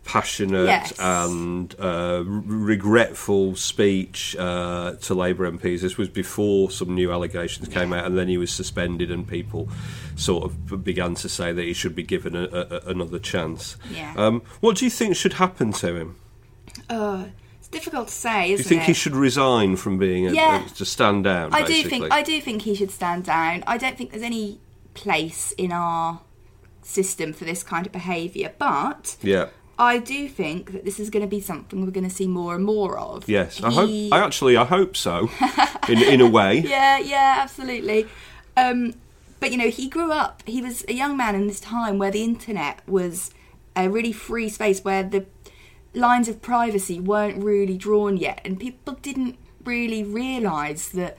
passionate 0.07 0.65
Yes. 0.67 0.93
and 0.99 1.75
uh, 1.79 2.19
r- 2.19 2.23
regretful 2.23 3.55
speech 3.57 4.35
uh, 4.39 4.93
to 5.01 5.13
Labour 5.13 5.51
MPs. 5.51 5.81
This 5.81 5.97
was 5.97 6.07
before 6.07 6.71
some 6.71 6.95
new 6.95 7.11
allegations 7.11 7.67
came 7.67 7.91
out, 7.91 8.05
and 8.05 8.17
then 8.17 8.27
he 8.29 8.37
was 8.37 8.49
suspended, 8.51 9.11
and 9.11 9.27
people 9.27 9.67
sort 10.15 10.45
of 10.45 10.83
began 10.83 11.13
to 11.15 11.27
say 11.29 11.51
that 11.51 11.61
he 11.63 11.73
should 11.73 11.93
be 11.95 12.03
given 12.03 12.35
a, 12.35 12.45
a, 12.45 12.81
another 12.89 13.19
chance. 13.19 13.75
Yeah. 13.91 14.13
Um, 14.15 14.41
what 14.61 14.77
do 14.77 14.85
you 14.85 14.91
think 14.91 15.15
should 15.15 15.33
happen 15.33 15.73
to 15.73 15.95
him? 15.95 16.15
Uh, 16.89 17.25
it's 17.59 17.67
difficult 17.67 18.07
to 18.07 18.13
say, 18.13 18.43
Do 18.43 18.47
you 18.47 18.53
isn't 18.55 18.69
think 18.69 18.81
it? 18.83 18.87
he 18.87 18.93
should 18.93 19.15
resign 19.15 19.75
from 19.75 19.97
being 19.97 20.25
a, 20.27 20.31
Yeah. 20.31 20.65
to 20.77 20.85
stand 20.85 21.25
down? 21.25 21.53
I 21.53 21.63
do 21.63 21.83
think 21.83 22.11
I 22.13 22.21
do 22.23 22.39
think 22.39 22.61
he 22.61 22.73
should 22.75 22.91
stand 22.91 23.25
down. 23.25 23.63
I 23.67 23.77
don't 23.77 23.97
think 23.97 24.11
there's 24.11 24.23
any 24.23 24.59
place 24.93 25.51
in 25.57 25.71
our 25.73 26.21
system 26.81 27.33
for 27.33 27.43
this 27.43 27.63
kind 27.63 27.85
of 27.85 27.91
behaviour, 27.91 28.53
but 28.57 29.17
Yeah. 29.21 29.47
I 29.79 29.99
do 29.99 30.27
think 30.27 30.71
that 30.71 30.85
this 30.85 30.99
is 30.99 31.09
going 31.09 31.21
to 31.23 31.29
be 31.29 31.39
something 31.39 31.85
we're 31.85 31.91
going 31.91 32.09
to 32.09 32.15
see 32.15 32.27
more 32.27 32.55
and 32.55 32.65
more 32.65 32.97
of. 32.97 33.27
Yes. 33.29 33.61
I 33.61 33.69
He- 33.69 34.09
hope. 34.09 34.13
I 34.19 34.25
actually. 34.25 34.57
I 34.57 34.65
hope 34.65 34.95
so. 34.97 35.29
In 35.87 35.99
in 36.03 36.19
a 36.21 36.27
way. 36.27 36.59
yeah, 36.59 36.97
yeah, 36.99 37.37
absolutely. 37.39 38.07
Um, 38.57 38.93
but 39.39 39.51
you 39.51 39.57
know, 39.57 39.69
he 39.69 39.87
grew 39.87 40.11
up. 40.11 40.43
He 40.45 40.61
was 40.61 40.83
a 40.89 40.93
young 40.93 41.15
man 41.15 41.33
in 41.35 41.47
this 41.47 41.59
time 41.61 41.97
where 41.97 42.11
the 42.11 42.23
internet 42.23 42.81
was 42.87 43.31
a 43.75 43.87
really 43.89 44.11
free 44.11 44.49
space 44.49 44.83
where 44.83 45.03
the 45.03 45.25
lines 45.93 46.27
of 46.27 46.41
privacy 46.41 46.99
weren't 46.99 47.41
really 47.41 47.77
drawn 47.77 48.17
yet, 48.17 48.41
and 48.43 48.59
people 48.59 48.95
didn't 49.01 49.37
really 49.63 50.03
realise 50.03 50.89
that 50.89 51.17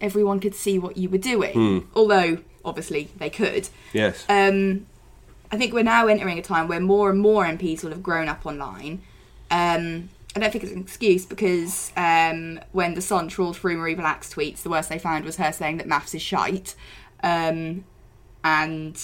everyone 0.00 0.40
could 0.40 0.54
see 0.54 0.78
what 0.78 0.96
you 0.96 1.08
were 1.08 1.18
doing. 1.18 1.88
Although, 1.94 2.38
obviously, 2.64 3.10
they 3.18 3.30
could. 3.30 3.68
Yes. 3.92 4.24
Um, 4.28 4.86
I 5.50 5.56
think 5.56 5.72
we're 5.72 5.84
now 5.84 6.06
entering 6.06 6.38
a 6.38 6.42
time 6.42 6.68
where 6.68 6.80
more 6.80 7.10
and 7.10 7.20
more 7.20 7.44
MPs 7.44 7.82
will 7.82 7.90
have 7.90 8.02
grown 8.02 8.28
up 8.28 8.44
online. 8.46 9.02
Um, 9.50 10.08
I 10.36 10.40
don't 10.40 10.50
think 10.50 10.64
it's 10.64 10.72
an 10.72 10.80
excuse 10.80 11.24
because 11.26 11.92
um, 11.96 12.58
when 12.72 12.94
the 12.94 13.00
Sun 13.00 13.28
trawled 13.28 13.56
through 13.56 13.76
Mhairi 13.76 13.96
Black's 13.96 14.32
tweets, 14.34 14.62
the 14.62 14.70
worst 14.70 14.88
they 14.88 14.98
found 14.98 15.24
was 15.24 15.36
her 15.36 15.52
saying 15.52 15.76
that 15.76 15.86
maths 15.86 16.14
is 16.14 16.22
shite. 16.22 16.74
Um, 17.22 17.84
and, 18.42 19.00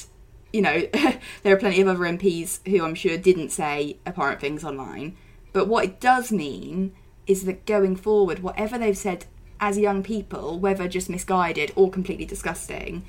you 0.53 0.61
know, 0.61 0.89
there 1.43 1.55
are 1.55 1.59
plenty 1.59 1.81
of 1.81 1.89
other 1.89 2.01
MPs 2.01 2.67
who 2.67 2.85
I'm 2.85 2.97
sure 2.97 3.17
didn't 3.17 3.51
say 3.51 3.99
abhorrent 4.07 4.41
things 4.41 4.65
online. 4.65 5.17
But 5.53 5.69
what 5.69 5.85
it 5.85 6.01
does 6.01 6.33
mean 6.33 6.93
is 7.27 7.45
that 7.45 7.65
going 7.65 7.95
forward, 7.95 8.41
whatever 8.41 8.77
they've 8.77 8.97
said 8.97 9.27
as 9.61 9.79
young 9.79 10.03
people, 10.03 10.59
whether 10.59 10.89
just 10.89 11.09
misguided 11.09 11.73
or 11.77 11.91
completely 11.91 12.25
disgusting, 12.25 13.05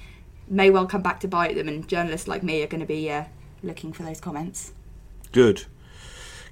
may 0.52 0.70
well 0.70 0.86
come 0.86 1.02
back 1.02 1.20
to 1.22 1.28
bite 1.28 1.56
them, 1.56 1.68
and 1.68 1.88
journalists 1.88 2.28
like 2.28 2.43
me 2.43 2.62
are 2.62 2.68
going 2.68 2.82
to 2.82 2.86
be 2.86 3.10
uh, 3.10 3.24
looking 3.64 3.93
for 3.93 4.04
those 4.04 4.20
comments. 4.20 4.74
Good. 5.32 5.66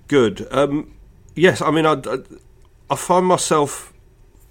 Good. 0.08 0.47
Um, 0.52 0.93
yes. 1.36 1.62
I 1.62 1.70
mean, 1.70 1.86
I, 1.86 1.93
I, 1.93 2.18
I 2.89 2.95
find 2.95 3.26
myself 3.26 3.93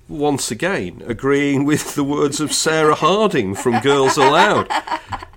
once 0.09 0.51
again 0.51 1.03
agreeing 1.07 1.65
with 1.65 1.95
the 1.95 2.05
words 2.05 2.41
of 2.41 2.53
Sarah 2.53 2.95
Harding 3.07 3.55
from 3.55 3.81
Girls 3.81 4.17
Aloud, 4.17 4.71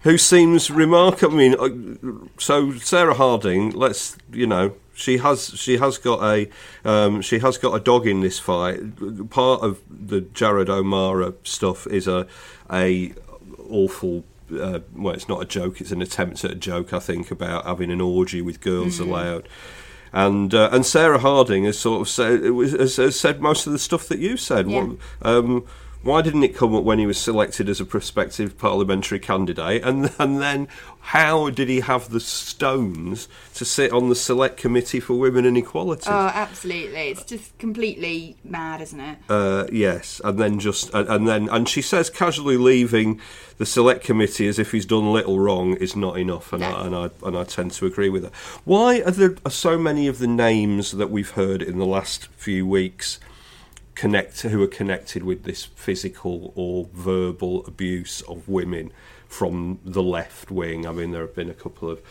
who 0.03 0.17
seems 0.17 0.69
remarkable. 0.69 1.35
I 1.35 1.37
mean, 1.37 1.55
uh, 1.55 2.27
so 2.37 2.73
Sarah 2.73 3.15
Harding, 3.15 3.71
let's 3.71 4.17
you 4.31 4.45
know, 4.45 4.73
she 4.93 5.17
has 5.17 5.59
she 5.59 5.77
has 5.77 5.97
got 5.97 6.21
a 6.23 6.49
um, 6.85 7.21
she 7.21 7.39
has 7.39 7.57
got 7.57 7.73
a 7.73 7.79
dog 7.79 8.07
in 8.07 8.21
this 8.21 8.39
fight. 8.39 9.29
Part 9.29 9.61
of 9.61 9.81
the 9.89 10.21
Jared 10.21 10.69
O'Mara 10.69 11.33
stuff 11.43 11.87
is 11.87 12.07
a 12.07 12.27
a 12.71 13.13
awful. 13.71 14.23
Uh, 14.51 14.79
well, 14.93 15.13
it's 15.13 15.29
not 15.29 15.41
a 15.41 15.45
joke; 15.45 15.79
it's 15.79 15.91
an 15.91 16.01
attempt 16.01 16.43
at 16.43 16.51
a 16.51 16.55
joke. 16.55 16.93
I 16.93 16.99
think 16.99 17.31
about 17.31 17.65
having 17.65 17.89
an 17.91 18.01
orgy 18.01 18.41
with 18.41 18.59
Girls 18.59 18.99
Aloud, 18.99 19.47
And 20.13 20.53
uh, 20.53 20.69
and 20.71 20.85
Sarah 20.85 21.19
Harding 21.19 21.63
has 21.63 21.79
sort 21.79 22.01
of 22.01 22.09
said 22.09 22.43
has, 22.43 22.97
has 22.97 23.17
said 23.17 23.41
most 23.41 23.65
of 23.65 23.73
the 23.73 23.79
stuff 23.79 24.07
that 24.09 24.19
you 24.19 24.35
said. 24.35 24.69
Yeah. 24.69 24.83
What, 24.83 24.97
um, 25.21 25.65
why 26.03 26.21
didn't 26.21 26.43
it 26.43 26.55
come 26.55 26.73
up 26.75 26.83
when 26.83 26.97
he 26.97 27.05
was 27.05 27.17
selected 27.17 27.69
as 27.69 27.79
a 27.79 27.85
prospective 27.85 28.57
parliamentary 28.57 29.19
candidate? 29.19 29.83
And 29.83 30.11
and 30.19 30.41
then 30.41 30.67
how 31.01 31.49
did 31.49 31.69
he 31.69 31.81
have 31.81 32.09
the 32.09 32.19
stones 32.19 33.27
to 33.55 33.65
sit 33.65 33.91
on 33.91 34.09
the 34.09 34.15
select 34.15 34.57
committee 34.57 34.99
for 34.99 35.13
women 35.13 35.45
and 35.45 35.57
equality? 35.57 36.07
Oh, 36.07 36.31
absolutely! 36.33 37.09
It's 37.09 37.23
just 37.23 37.57
completely 37.57 38.35
mad, 38.43 38.81
isn't 38.81 38.99
it? 38.99 39.17
Uh, 39.29 39.67
yes, 39.71 40.21
and 40.23 40.39
then 40.39 40.59
just 40.59 40.93
and, 40.93 41.07
and 41.07 41.27
then 41.27 41.49
and 41.49 41.69
she 41.69 41.81
says 41.81 42.09
casually 42.09 42.57
leaving 42.57 43.19
the 43.57 43.65
select 43.65 44.03
committee 44.03 44.47
as 44.47 44.57
if 44.57 44.71
he's 44.71 44.85
done 44.85 45.13
little 45.13 45.39
wrong 45.39 45.75
is 45.75 45.95
not 45.95 46.17
enough, 46.17 46.51
and, 46.51 46.61
No. 46.61 46.75
I, 46.75 46.85
and 46.85 46.95
I 46.95 47.09
and 47.23 47.37
I 47.37 47.43
tend 47.43 47.71
to 47.73 47.85
agree 47.85 48.09
with 48.09 48.23
her. 48.23 48.31
Why 48.65 49.01
are 49.01 49.11
there 49.11 49.35
are 49.45 49.51
so 49.51 49.77
many 49.77 50.07
of 50.07 50.17
the 50.17 50.27
names 50.27 50.91
that 50.91 51.11
we've 51.11 51.31
heard 51.31 51.61
in 51.61 51.77
the 51.77 51.85
last 51.85 52.27
few 52.37 52.65
weeks 52.65 53.19
connect 53.95 54.41
who 54.41 54.61
are 54.63 54.67
connected 54.67 55.23
with 55.23 55.43
this 55.43 55.65
physical 55.65 56.53
or 56.55 56.87
verbal 56.93 57.65
abuse 57.65 58.21
of 58.21 58.47
women 58.47 58.91
from 59.27 59.79
the 59.83 60.03
left 60.03 60.51
wing? 60.51 60.85
I 60.85 60.91
mean, 60.91 61.11
there 61.11 61.21
have 61.21 61.35
been 61.35 61.49
a 61.49 61.55
couple 61.55 61.89
of 61.89 62.01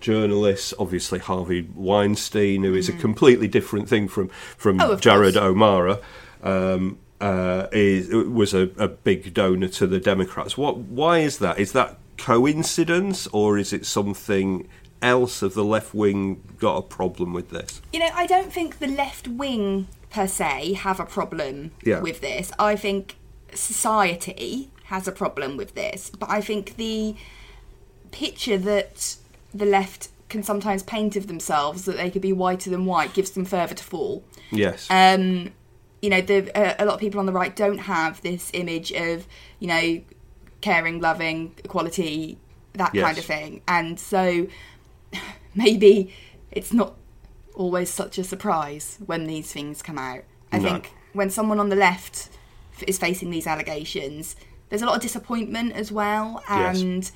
journalists, 0.00 0.72
obviously 0.78 1.18
Harvey 1.18 1.68
Weinstein, 1.74 2.64
who 2.64 2.74
is 2.74 2.88
a 2.88 2.92
completely 2.92 3.48
different 3.48 3.88
thing 3.88 4.08
from 4.08 4.28
from 4.56 4.78
Mm. 4.78 4.88
Oh, 4.88 4.96
Jared 4.96 5.34
course. 5.34 5.44
O'Mara. 5.44 5.98
Um, 6.42 6.98
uh, 7.20 7.66
is 7.70 8.08
was 8.08 8.54
a, 8.54 8.70
a 8.78 8.88
big 8.88 9.34
donor 9.34 9.68
to 9.68 9.86
the 9.86 10.00
Democrats. 10.00 10.56
What? 10.56 10.78
Why 10.78 11.18
is 11.18 11.38
that? 11.38 11.58
Is 11.58 11.72
that 11.72 11.98
coincidence, 12.16 13.26
or 13.28 13.58
is 13.58 13.72
it 13.72 13.84
something 13.84 14.66
else? 15.02 15.42
Of 15.42 15.54
the 15.54 15.64
left 15.64 15.94
wing 15.94 16.42
got 16.58 16.76
a 16.78 16.82
problem 16.82 17.32
with 17.34 17.50
this? 17.50 17.82
You 17.92 18.00
know, 18.00 18.10
I 18.14 18.26
don't 18.26 18.52
think 18.52 18.78
the 18.78 18.86
left 18.86 19.28
wing 19.28 19.86
per 20.10 20.26
se 20.26 20.72
have 20.74 20.98
a 21.00 21.06
problem 21.06 21.70
Yeah. 21.84 22.00
with 22.00 22.20
this. 22.20 22.50
I 22.58 22.76
think 22.76 23.16
society 23.54 24.70
has 24.84 25.06
a 25.06 25.12
problem 25.12 25.56
with 25.56 25.74
this, 25.74 26.10
but 26.10 26.28
I 26.28 26.40
think 26.40 26.76
the 26.76 27.14
picture 28.10 28.58
that 28.58 29.16
the 29.54 29.64
left 29.66 30.08
can 30.28 30.42
sometimes 30.42 30.82
paint 30.82 31.16
of 31.16 31.26
themselves 31.26 31.84
that 31.84 31.96
they 31.96 32.10
could 32.10 32.22
be 32.22 32.32
whiter 32.32 32.70
than 32.70 32.86
white 32.86 33.12
gives 33.14 33.30
them 33.32 33.44
further 33.44 33.74
to 33.74 33.82
fall. 33.84 34.22
Yes. 34.50 34.86
Um, 34.90 35.50
you 36.02 36.08
know, 36.10 36.20
the, 36.20 36.50
uh, 36.56 36.74
a 36.78 36.84
lot 36.84 36.94
of 36.94 37.00
people 37.00 37.20
on 37.20 37.26
the 37.26 37.32
right 37.32 37.54
don't 37.54 37.78
have 37.78 38.20
this 38.22 38.50
image 38.54 38.92
of, 38.92 39.26
you 39.58 39.68
know, 39.68 40.00
caring, 40.60 41.00
loving, 41.00 41.54
equality, 41.64 42.38
that 42.74 42.94
Yes. 42.94 43.04
kind 43.04 43.18
of 43.18 43.24
thing. 43.24 43.62
And 43.66 43.98
so 43.98 44.46
maybe 45.54 46.14
it's 46.52 46.72
not 46.72 46.94
always 47.60 47.90
such 47.90 48.16
a 48.16 48.24
surprise 48.24 48.96
when 49.04 49.26
these 49.26 49.52
things 49.52 49.82
come 49.82 49.98
out. 49.98 50.22
I 50.50 50.58
No. 50.58 50.68
think 50.70 50.92
when 51.12 51.28
someone 51.28 51.60
on 51.60 51.68
the 51.68 51.76
left 51.76 52.30
f- 52.76 52.84
is 52.86 52.98
facing 52.98 53.30
these 53.30 53.46
allegations, 53.46 54.34
there's 54.70 54.80
a 54.82 54.86
lot 54.86 54.96
of 54.96 55.02
disappointment 55.02 55.72
as 55.74 55.92
well. 55.92 56.42
Yes. 56.48 56.80
And 56.80 57.10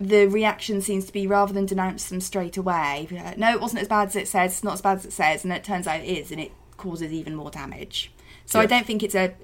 the 0.00 0.26
reaction 0.26 0.80
seems 0.80 1.04
to 1.06 1.12
be 1.12 1.26
rather 1.26 1.52
than 1.52 1.66
denounce 1.66 2.08
them 2.08 2.20
straight 2.20 2.56
away, 2.56 3.08
like, 3.10 3.36
no, 3.36 3.50
it 3.50 3.60
wasn't 3.60 3.82
as 3.82 3.88
bad 3.88 4.08
as 4.08 4.16
it 4.16 4.28
says, 4.28 4.52
it's 4.52 4.64
not 4.64 4.74
as 4.74 4.80
bad 4.80 4.98
as 4.98 5.04
it 5.06 5.12
says, 5.12 5.44
and 5.44 5.52
it 5.52 5.64
turns 5.64 5.86
out 5.86 6.00
it 6.00 6.06
is, 6.06 6.30
and 6.30 6.40
it 6.40 6.52
causes 6.76 7.12
even 7.12 7.34
more 7.34 7.50
damage. 7.50 8.12
So 8.46 8.60
I 8.60 8.66
don't 8.66 8.86
think 8.86 9.02
it's 9.02 9.14
a 9.14 9.34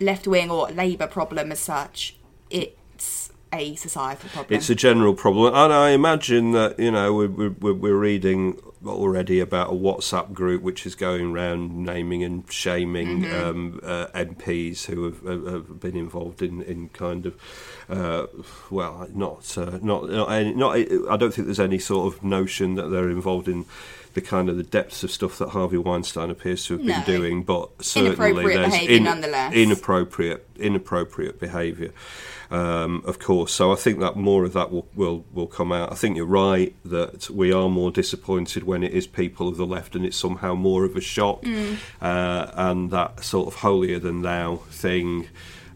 left 0.00 0.26
wing 0.26 0.48
or 0.50 0.68
Labour 0.68 1.06
problem 1.08 1.52
as 1.52 1.58
such. 1.60 2.16
It's 2.50 3.30
a 3.52 3.74
societal 3.74 4.30
problem. 4.30 4.56
It's 4.56 4.70
a 4.70 4.74
general 4.74 5.14
problem, 5.14 5.54
and 5.54 5.72
I 5.72 5.90
imagine 5.90 6.52
that 6.52 6.78
you 6.78 6.90
know 6.90 7.12
we're, 7.12 7.28
we're, 7.28 7.74
we're 7.74 7.96
reading 7.96 8.58
already 8.86 9.40
about 9.40 9.70
a 9.70 9.74
WhatsApp 9.74 10.32
group 10.32 10.62
which 10.62 10.86
is 10.86 10.94
going 10.94 11.32
around 11.32 11.76
naming 11.76 12.22
and 12.24 12.50
shaming 12.50 13.22
Mm-hmm. 13.22 13.48
um, 13.48 13.80
uh, 13.82 14.06
MPs 14.14 14.86
who 14.86 15.04
have, 15.04 15.22
have, 15.22 15.46
have 15.46 15.80
been 15.80 15.96
involved 15.96 16.42
in, 16.42 16.62
in 16.62 16.88
kind 16.90 17.26
of 17.26 17.36
uh, 17.88 18.26
well, 18.70 19.06
not 19.12 19.56
uh, 19.58 19.78
not 19.82 20.08
not, 20.08 20.30
any, 20.30 20.54
not 20.54 20.76
I 20.76 21.16
don't 21.16 21.32
think 21.32 21.46
there's 21.46 21.60
any 21.60 21.78
sort 21.78 22.12
of 22.12 22.22
notion 22.22 22.74
that 22.76 22.88
they're 22.88 23.10
involved 23.10 23.48
in 23.48 23.66
the 24.14 24.20
kind 24.20 24.48
of 24.48 24.56
the 24.56 24.62
depths 24.62 25.02
of 25.02 25.10
stuff 25.10 25.38
that 25.38 25.50
Harvey 25.50 25.78
Weinstein 25.78 26.30
appears 26.30 26.66
to 26.66 26.74
have 26.74 26.82
No. 26.86 26.94
been 26.94 27.04
doing, 27.04 27.42
but 27.42 27.70
certainly 27.82 28.10
Inappropriate 28.30 28.70
there's 28.70 29.00
nonetheless. 29.00 29.54
inappropriate 29.54 30.46
inappropriate 30.58 31.40
behaviour. 31.40 31.92
Um, 32.50 33.02
of 33.06 33.18
course, 33.18 33.50
so 33.52 33.72
I 33.72 33.76
think 33.76 33.98
that 34.00 34.14
more 34.16 34.44
of 34.44 34.52
that 34.52 34.70
will, 34.70 34.86
will 34.94 35.24
will 35.32 35.46
come 35.46 35.72
out. 35.72 35.90
I 35.90 35.94
think 35.94 36.16
you're 36.16 36.26
right 36.26 36.74
that 36.84 37.30
we 37.30 37.50
are 37.52 37.70
more 37.70 37.90
disappointed 37.90 38.64
when 38.64 38.82
it 38.82 38.92
is 38.92 39.06
people 39.06 39.48
of 39.48 39.56
the 39.56 39.64
left, 39.64 39.96
and 39.96 40.04
it's 40.04 40.16
somehow 40.18 40.54
more 40.54 40.84
of 40.84 40.94
a 40.94 41.00
shock, 41.00 41.42
Mm. 41.42 41.76
uh, 42.02 42.50
and 42.54 42.90
that 42.90 43.24
sort 43.24 43.48
of 43.48 43.54
holier 43.60 43.98
than 43.98 44.20
thou 44.22 44.56
thing. 44.70 45.28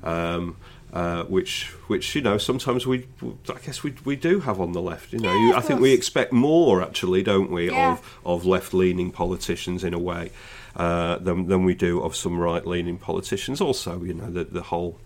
Um, 0.05 0.57
uh, 0.93 1.25
which, 1.25 1.67
which 1.89 2.15
you 2.15 2.23
know, 2.23 2.39
sometimes 2.39 2.87
we, 2.87 3.07
I 3.49 3.59
guess 3.65 3.83
we 3.83 3.95
we 4.05 4.17
do 4.17 4.41
have 4.41 4.61
on 4.61 4.73
the 4.73 4.83
left. 4.83 5.13
You 5.13 5.19
know, 5.19 5.33
Yeah, 5.33 5.51
of 5.51 5.57
I 5.57 5.61
think 5.67 5.81
we 5.81 5.93
expect 5.93 6.33
more, 6.33 6.83
actually, 6.83 7.23
don't 7.23 7.51
we, 7.51 7.71
Yeah. 7.71 7.93
of 7.93 8.19
of 8.25 8.47
left-leaning 8.47 9.11
politicians 9.11 9.85
in 9.85 9.95
a 9.95 9.99
way 9.99 10.31
uh, 10.77 11.17
than 11.19 11.49
than 11.49 11.65
we 11.65 11.75
do 11.75 12.01
of 12.03 12.15
some 12.15 12.39
right-leaning 12.39 12.99
politicians. 12.99 13.61
Also, 13.61 14.03
you 14.03 14.15
know, 14.15 14.31
the 14.31 14.45
the 14.45 14.63
whole 14.63 14.99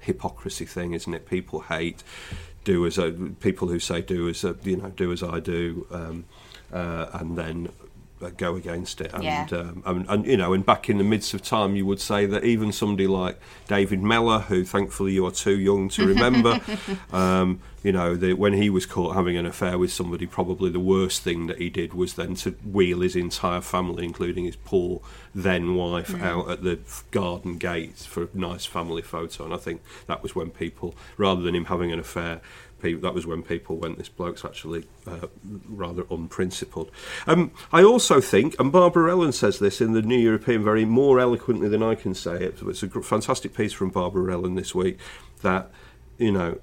hypocrisy 0.00 0.66
thing, 0.66 0.92
isn't 0.94 1.14
it? 1.14 1.26
People 1.26 1.60
hate 1.60 2.02
do 2.64 2.86
as 2.86 2.98
I, 2.98 3.10
people 3.40 3.68
who 3.68 3.78
say 3.78 4.02
do 4.02 4.28
as 4.28 4.44
uh, 4.44 4.54
you 4.62 4.76
know 4.76 4.90
do 4.90 5.12
as 5.12 5.22
I 5.22 5.40
do, 5.40 5.86
um, 5.90 6.24
uh, 6.72 7.06
and 7.14 7.36
then 7.36 7.68
go 8.30 8.56
against 8.56 9.00
it. 9.00 9.12
And, 9.12 9.24
Yeah. 9.24 9.46
um, 9.52 9.82
and, 9.84 10.06
and 10.08 10.26
you 10.26 10.36
know, 10.36 10.52
and 10.52 10.64
back 10.64 10.88
in 10.88 10.98
the 10.98 11.04
midst 11.04 11.34
of 11.34 11.42
time, 11.42 11.76
you 11.76 11.84
would 11.86 12.00
say 12.00 12.26
that 12.26 12.44
even 12.44 12.72
somebody 12.72 13.06
like 13.06 13.38
David 13.68 14.02
Mellor, 14.02 14.40
who 14.40 14.64
thankfully 14.64 15.12
you 15.12 15.26
are 15.26 15.30
too 15.30 15.58
young 15.58 15.88
to 15.90 16.06
remember, 16.06 16.60
um, 17.12 17.60
you 17.82 17.92
know, 17.92 18.14
the, 18.14 18.34
when 18.34 18.52
he 18.52 18.70
was 18.70 18.86
caught 18.86 19.14
having 19.14 19.36
an 19.36 19.46
affair 19.46 19.76
with 19.76 19.92
somebody, 19.92 20.26
probably 20.26 20.70
the 20.70 20.80
worst 20.80 21.22
thing 21.22 21.46
that 21.48 21.58
he 21.58 21.68
did 21.68 21.94
was 21.94 22.14
then 22.14 22.34
to 22.36 22.52
wheel 22.64 23.00
his 23.00 23.16
entire 23.16 23.60
family, 23.60 24.04
including 24.04 24.44
his 24.44 24.56
poor 24.56 25.00
then 25.34 25.74
wife, 25.74 26.14
out 26.22 26.48
at 26.50 26.62
the 26.62 26.78
garden 27.10 27.58
gate 27.58 27.96
for 27.96 28.24
a 28.24 28.28
nice 28.34 28.64
family 28.64 29.02
photo. 29.02 29.44
And 29.44 29.52
I 29.52 29.56
think 29.56 29.82
that 30.06 30.22
was 30.22 30.34
when 30.34 30.50
people, 30.50 30.94
rather 31.16 31.42
than 31.42 31.54
him 31.54 31.64
having 31.64 31.90
an 31.90 31.98
affair, 31.98 32.40
pe- 32.80 32.94
that 32.94 33.14
was 33.14 33.26
when 33.26 33.42
people 33.42 33.76
went, 33.76 33.98
this 33.98 34.08
bloke's 34.08 34.44
actually 34.44 34.86
uh, 35.06 35.26
rather 35.68 36.04
unprincipled. 36.10 36.90
Um, 37.26 37.50
I 37.72 37.82
also 37.82 38.20
think, 38.20 38.54
and 38.60 38.70
Barbara 38.70 39.10
Ellen 39.10 39.32
says 39.32 39.58
this 39.58 39.80
in 39.80 39.92
the 39.92 40.02
New 40.02 40.18
European 40.18 40.62
very 40.62 40.84
more 40.84 41.18
eloquently 41.18 41.68
than 41.68 41.82
I 41.82 41.94
can 41.94 42.14
say 42.14 42.44
it, 42.44 42.58
but 42.60 42.68
it's 42.68 42.82
a 42.82 42.88
fantastic 43.02 43.54
piece 43.54 43.72
from 43.72 43.90
Barbara 43.90 44.32
Ellen 44.32 44.54
this 44.54 44.74
week, 44.74 44.98
that, 45.40 45.70
you 46.18 46.30
know, 46.30 46.58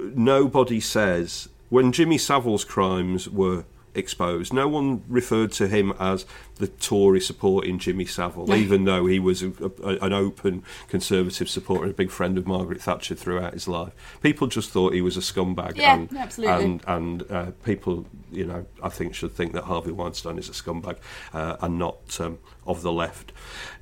nobody 0.00 0.80
says 0.80 1.48
when 1.68 1.92
Jimmy 1.92 2.18
Savile's 2.18 2.64
crimes 2.64 3.28
were 3.28 3.64
exposed, 3.94 4.52
no 4.52 4.68
one 4.68 5.02
referred 5.08 5.50
to 5.52 5.66
him 5.68 5.92
as 5.98 6.26
the 6.56 6.66
Tory 6.68 7.20
supporting 7.20 7.78
Jimmy 7.78 8.04
Savile, 8.04 8.54
even 8.54 8.84
though 8.84 9.06
he 9.06 9.18
was 9.18 9.42
a, 9.42 9.52
a, 9.82 9.98
an 10.04 10.12
open 10.12 10.62
conservative 10.88 11.48
supporter 11.48 11.84
and 11.84 11.92
a 11.92 11.96
big 11.96 12.10
friend 12.10 12.36
of 12.38 12.46
Margaret 12.46 12.80
Thatcher 12.80 13.14
throughout 13.14 13.54
his 13.54 13.66
life. 13.66 13.92
People 14.22 14.46
just 14.48 14.70
thought 14.70 14.92
he 14.92 15.00
was 15.00 15.16
a 15.16 15.20
scumbag, 15.20 15.76
Yeah, 15.76 15.94
and 15.96 16.16
absolutely. 16.16 16.64
and 16.64 16.82
and 16.86 17.30
uh, 17.30 17.50
people, 17.64 18.06
you 18.30 18.44
know, 18.44 18.66
I 18.82 18.90
think 18.90 19.14
should 19.14 19.32
think 19.32 19.52
that 19.54 19.64
Harvey 19.64 19.92
Weinstein 19.92 20.38
is 20.38 20.48
a 20.48 20.52
scumbag 20.52 20.98
uh, 21.32 21.56
and 21.60 21.78
not 21.78 22.20
um, 22.20 22.38
of 22.66 22.82
the 22.82 22.92
left. 22.92 23.32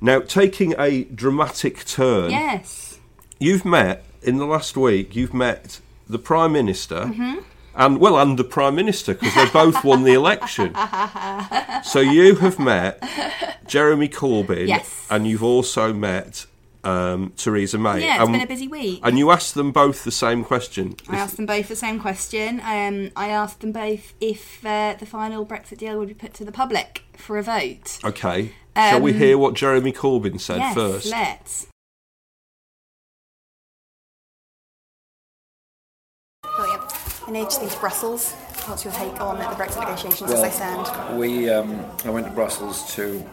Now, 0.01 0.19
taking 0.21 0.75
a 0.79 1.03
dramatic 1.05 1.85
turn. 1.85 2.31
Yes. 2.31 2.84
You've 3.39 3.65
met 3.65 4.03
in 4.21 4.37
the 4.37 4.45
last 4.45 4.75
week. 4.77 5.15
You've 5.15 5.33
met 5.33 5.79
the 6.07 6.19
prime 6.19 6.51
minister, 6.53 7.11
and 7.75 7.97
well, 7.99 8.17
and 8.19 8.37
the 8.39 8.43
prime 8.43 8.75
minister 8.75 9.13
because 9.13 9.33
they 9.35 9.49
both 9.49 9.83
won 9.83 10.03
the 10.03 10.13
election. 10.13 10.75
So 11.85 11.99
you 11.99 12.35
have 12.37 12.57
met 12.57 13.01
Jeremy 13.67 14.09
Corbyn, 14.09 14.67
Yes. 14.67 15.05
and 15.09 15.27
you've 15.27 15.43
also 15.43 15.93
met 15.93 16.45
um, 16.83 17.31
Theresa 17.37 17.77
May. 17.77 18.01
Yeah, 18.01 18.15
it's 18.15 18.23
and, 18.23 18.31
been 18.33 18.41
a 18.41 18.47
busy 18.47 18.67
week. 18.67 18.99
And 19.03 19.17
you 19.19 19.29
asked 19.31 19.53
them 19.53 19.71
both 19.71 20.03
the 20.03 20.11
same 20.11 20.43
question. 20.43 20.95
I 21.07 21.17
asked 21.17 21.37
them 21.37 21.45
both 21.45 21.67
the 21.67 21.75
same 21.75 21.99
question. 21.99 22.59
Um, 22.63 23.11
I 23.15 23.29
asked 23.29 23.59
them 23.61 23.71
both 23.71 24.13
if 24.19 24.65
uh, 24.65 24.95
the 24.99 25.05
final 25.05 25.45
Brexit 25.45 25.77
deal 25.77 25.97
would 25.99 26.07
be 26.07 26.13
put 26.15 26.33
to 26.35 26.45
the 26.45 26.51
public 26.51 27.03
for 27.17 27.37
a 27.37 27.43
vote. 27.43 27.99
Okay. 28.03 28.53
Shall 28.75 28.99
we 29.01 29.11
Um, 29.11 29.17
hear 29.19 29.37
what 29.37 29.53
Jeremy 29.53 29.91
Corbyn 29.93 30.39
said 30.39 30.57
yes, 30.57 30.73
first? 30.73 31.05
let's. 31.11 31.67
In 37.27 37.35
age 37.35 37.57
to 37.57 37.77
Brussels, 37.79 38.33
what's 38.67 38.85
your 38.85 38.93
take 38.93 39.19
on 39.19 39.39
the 39.39 39.43
Brexit 39.55 39.79
negotiations 39.79 40.29
Well, 40.29 40.33
as 40.33 40.41
they 40.43 40.55
stand? 40.55 41.17
We, 41.17 41.49
um, 41.49 41.83
I 42.03 42.11
went 42.11 42.27
to 42.27 42.31
Brussels 42.31 42.93
to 42.95 43.25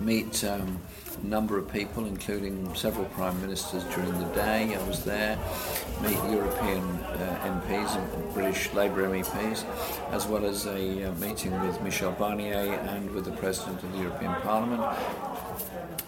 meet 0.00 0.42
um, 0.42 0.80
number 1.26 1.58
of 1.58 1.70
people, 1.72 2.06
including 2.06 2.74
several 2.74 3.04
prime 3.06 3.40
ministers 3.40 3.84
during 3.94 4.12
the 4.18 4.26
day. 4.34 4.74
I 4.74 4.88
was 4.88 5.04
there, 5.04 5.38
meet 6.02 6.16
European 6.30 6.82
uh, 6.82 7.60
MPs 7.62 7.96
and 7.96 8.34
British 8.34 8.72
Labour 8.72 9.08
MEPs, 9.08 9.64
as 10.12 10.26
well 10.26 10.44
as 10.44 10.66
a 10.66 11.04
uh, 11.04 11.12
meeting 11.14 11.52
with 11.60 11.80
Michel 11.82 12.12
Barnier 12.12 12.78
and 12.88 13.10
with 13.10 13.24
the 13.24 13.32
President 13.32 13.82
of 13.82 13.92
the 13.92 13.98
European 13.98 14.34
Parliament. 14.42 14.82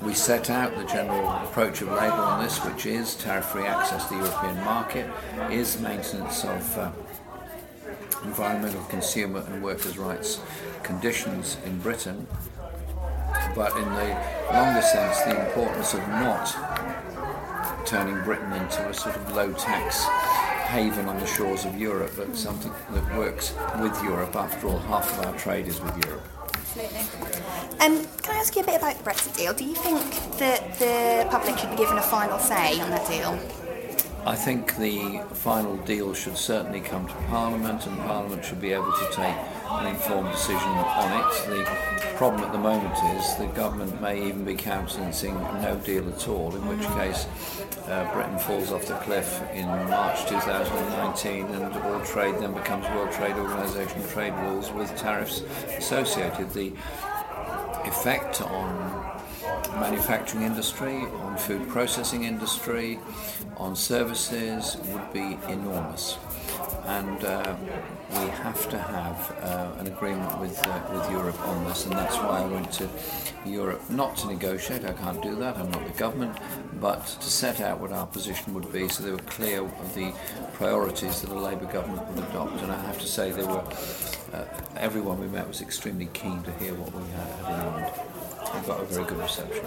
We 0.03 0.15
set 0.15 0.49
out 0.49 0.77
the 0.77 0.85
general 0.85 1.29
approach 1.45 1.83
of 1.83 1.89
Labour 1.89 2.23
on 2.23 2.43
this, 2.43 2.59
which 2.65 2.87
is 2.87 3.17
tariff-free 3.17 3.65
access 3.65 4.07
to 4.09 4.15
the 4.15 4.21
European 4.21 4.57
market, 4.65 5.11
is 5.51 5.81
maintenance 5.81 6.45
of 6.45 6.79
uh, 6.79 6.93
environmental, 8.25 8.83
consumer 8.85 9.45
and 9.49 9.63
workers' 9.63 9.99
rights 9.99 10.41
conditions 10.83 11.57
in 11.65 11.79
Britain, 11.79 12.27
but 13.55 13.77
in 13.77 13.85
the 13.85 14.17
longer 14.53 14.83
sense, 14.83 15.21
the 15.23 15.47
importance 15.47 15.95
of 15.95 16.07
not 16.09 17.87
turning 17.87 18.23
Britain 18.25 18.53
into 18.53 18.89
a 18.89 18.95
sort 18.95 19.17
of 19.17 19.35
low-tax 19.35 20.05
haven 20.69 21.09
on 21.09 21.19
the 21.19 21.27
shores 21.27 21.65
of 21.65 21.79
Europe, 21.79 22.13
but 22.17 22.37
something 22.37 22.73
that 22.91 23.17
works 23.17 23.55
with 23.81 24.03
Europe. 24.03 24.37
After 24.37 24.69
all, 24.69 24.79
half 24.81 25.19
of 25.19 25.27
our 25.27 25.39
trade 25.39 25.67
is 25.67 25.81
with 25.81 26.05
Europe. 26.05 26.29
Absolutely. 26.53 26.99
Um, 27.81 28.05
can 28.23 28.37
I 28.37 28.39
ask 28.39 28.55
you 28.55 28.63
a 28.63 28.67
bit 28.67 28.77
about 28.77 28.99
the 28.99 29.05
Brexit 29.05 29.35
deal? 29.37 29.55
Do 29.55 29.65
you 29.65 29.75
think 29.75 30.03
that 30.39 30.79
the 30.79 31.27
public 31.31 31.57
should 31.59 31.71
be 31.71 31.77
given 31.77 31.97
a 31.97 32.03
final 32.03 32.39
say 32.39 32.79
on 32.81 32.91
that 32.91 33.09
deal? 33.09 33.39
I 34.27 34.37
think 34.37 34.77
the 34.77 35.23
final 35.33 35.79
deal 35.79 36.13
should 36.13 36.37
certainly 36.37 36.81
come 36.81 37.07
to 37.07 37.15
Parliament, 37.29 37.87
and 37.87 37.97
Parliament 38.01 38.45
should 38.45 38.61
be 38.61 38.73
able 38.73 38.93
to 38.93 39.09
take 39.13 39.35
an 39.71 39.87
informed 39.87 40.31
decision 40.33 40.59
on 40.59 41.21
it. 41.21 41.47
The 41.47 42.17
problem 42.17 42.43
at 42.43 42.53
the 42.53 42.59
moment 42.59 42.95
is 43.17 43.37
the 43.37 43.47
government 43.49 44.01
may 44.01 44.27
even 44.27 44.45
be 44.45 44.55
countenancing 44.55 45.35
no 45.35 45.81
deal 45.85 46.09
at 46.09 46.27
all, 46.29 46.55
in 46.55 46.67
which 46.67 46.87
case 46.97 47.27
uh, 47.87 48.11
Britain 48.13 48.39
falls 48.39 48.73
off 48.73 48.87
the 48.87 48.97
cliff 48.97 49.43
in 49.53 49.67
March 49.67 50.27
2019, 50.27 51.47
and 51.47 51.75
all 51.85 52.01
trade 52.01 52.35
then 52.39 52.55
becomes 52.55 52.87
World 52.87 53.13
Trade 53.13 53.37
Organization 53.37 54.07
trade 54.09 54.33
rules 54.45 54.71
with 54.73 54.95
tariffs 54.97 55.43
associated. 55.77 56.51
The 56.53 56.73
effect 57.85 58.41
on 58.43 59.19
manufacturing 59.81 60.45
industry, 60.45 60.97
on 60.97 61.37
food 61.37 61.69
processing 61.69 62.25
industry, 62.25 62.99
on 63.57 63.77
services 63.77 64.77
would 64.89 65.13
be 65.13 65.39
enormous. 65.49 66.19
And 66.89 67.23
uh, 67.23 67.55
we 68.13 68.29
have 68.31 68.69
to 68.71 68.79
have 68.79 69.37
uh, 69.43 69.79
an 69.79 69.89
agreement 69.89 70.41
with, 70.41 70.59
uh, 70.67 70.81
with 70.91 71.11
Europe 71.11 71.39
on 71.47 71.65
this, 71.67 71.85
and 71.85 71.93
that's 71.93 72.17
why 72.17 72.41
I 72.41 72.47
went 72.47 72.73
to 72.73 72.89
Europe, 73.45 73.83
not 73.91 74.17
to 74.19 74.29
negotiate, 74.29 74.87
I 74.87 74.95
can't 74.95 75.23
do 75.23 75.37
that, 75.37 75.59
I'm 75.59 75.71
not 75.71 75.87
the 75.87 75.99
government, 75.99 76.39
but 76.81 77.05
to 77.07 77.29
set 77.29 77.61
out 77.61 77.79
what 77.79 77.93
our 77.93 78.07
position 78.07 78.55
would 78.55 78.73
be 78.73 78.89
so 78.89 79.03
they 79.03 79.11
were 79.11 79.19
clear 79.19 79.63
of 79.63 79.95
the 79.95 80.15
priorities 80.55 81.21
that 81.21 81.31
a 81.31 81.39
Labour 81.39 81.67
government 81.67 82.07
would 82.09 82.25
adopt. 82.25 82.63
And 82.63 82.73
I 82.73 82.81
have 82.81 82.99
to 82.99 83.07
say, 83.07 83.33
they 83.33 83.45
were, 83.45 83.65
uh, 84.33 84.45
everyone 84.77 85.21
we 85.21 85.29
met 85.29 85.47
was 85.47 85.61
extremely 85.61 86.07
keen 86.15 86.43
to 86.43 86.53
hear 86.53 86.73
what 86.75 86.91
we 86.95 87.03
had 87.11 87.29
in 87.51 87.83
mind. 87.83 87.93
We 88.55 88.67
got 88.67 88.81
a 88.81 88.85
very 88.87 89.05
good 89.05 89.19
reception. 89.19 89.65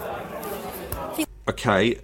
Okay. 1.48 2.00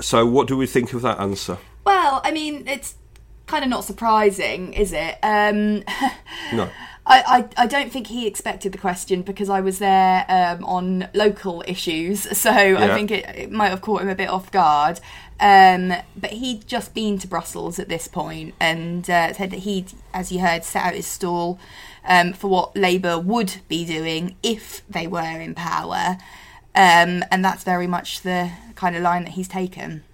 So 0.00 0.26
what 0.26 0.46
do 0.46 0.56
we 0.56 0.66
think 0.66 0.92
of 0.92 1.02
that 1.02 1.18
answer? 1.18 1.58
Well, 1.84 2.20
I 2.24 2.30
mean, 2.30 2.68
it's 2.68 2.94
kind 3.52 3.64
of 3.64 3.68
not 3.68 3.84
surprising, 3.84 4.72
is 4.72 4.94
it? 4.94 5.18
Um, 5.22 5.84
No. 6.54 6.70
I, 7.04 7.48
I, 7.56 7.64
I 7.64 7.66
don't 7.66 7.92
think 7.92 8.06
he 8.06 8.26
expected 8.26 8.72
the 8.72 8.78
question 8.78 9.22
because 9.22 9.50
I 9.50 9.60
was 9.60 9.78
there 9.78 10.24
um, 10.28 10.64
on 10.64 11.08
local 11.12 11.62
issues, 11.66 12.20
so 12.38 12.50
I 12.50 12.94
think 12.94 13.10
it, 13.10 13.28
it 13.36 13.50
might 13.52 13.68
have 13.68 13.82
caught 13.82 14.00
him 14.00 14.08
a 14.08 14.14
bit 14.14 14.30
off 14.30 14.50
guard. 14.50 15.00
Um, 15.38 15.92
but 16.16 16.30
he'd 16.30 16.66
just 16.66 16.94
been 16.94 17.18
to 17.18 17.26
Brussels 17.26 17.78
at 17.78 17.88
this 17.88 18.08
point 18.08 18.54
and 18.58 19.08
uh, 19.10 19.32
said 19.34 19.50
that 19.50 19.60
he'd, 19.60 19.92
as 20.14 20.32
you 20.32 20.38
heard, 20.40 20.64
set 20.64 20.86
out 20.86 20.94
his 20.94 21.06
stall 21.06 21.58
um, 22.06 22.32
for 22.32 22.48
what 22.48 22.76
Labour 22.76 23.18
would 23.18 23.56
be 23.68 23.84
doing 23.84 24.36
if 24.42 24.82
they 24.88 25.06
were 25.06 25.40
in 25.40 25.54
power. 25.54 26.16
Um, 26.74 27.24
and 27.30 27.44
that's 27.44 27.64
very 27.64 27.88
much 27.88 28.22
the 28.22 28.50
kind 28.76 28.96
of 28.96 29.02
line 29.02 29.24
that 29.24 29.32
he's 29.32 29.48
taken. 29.48 30.04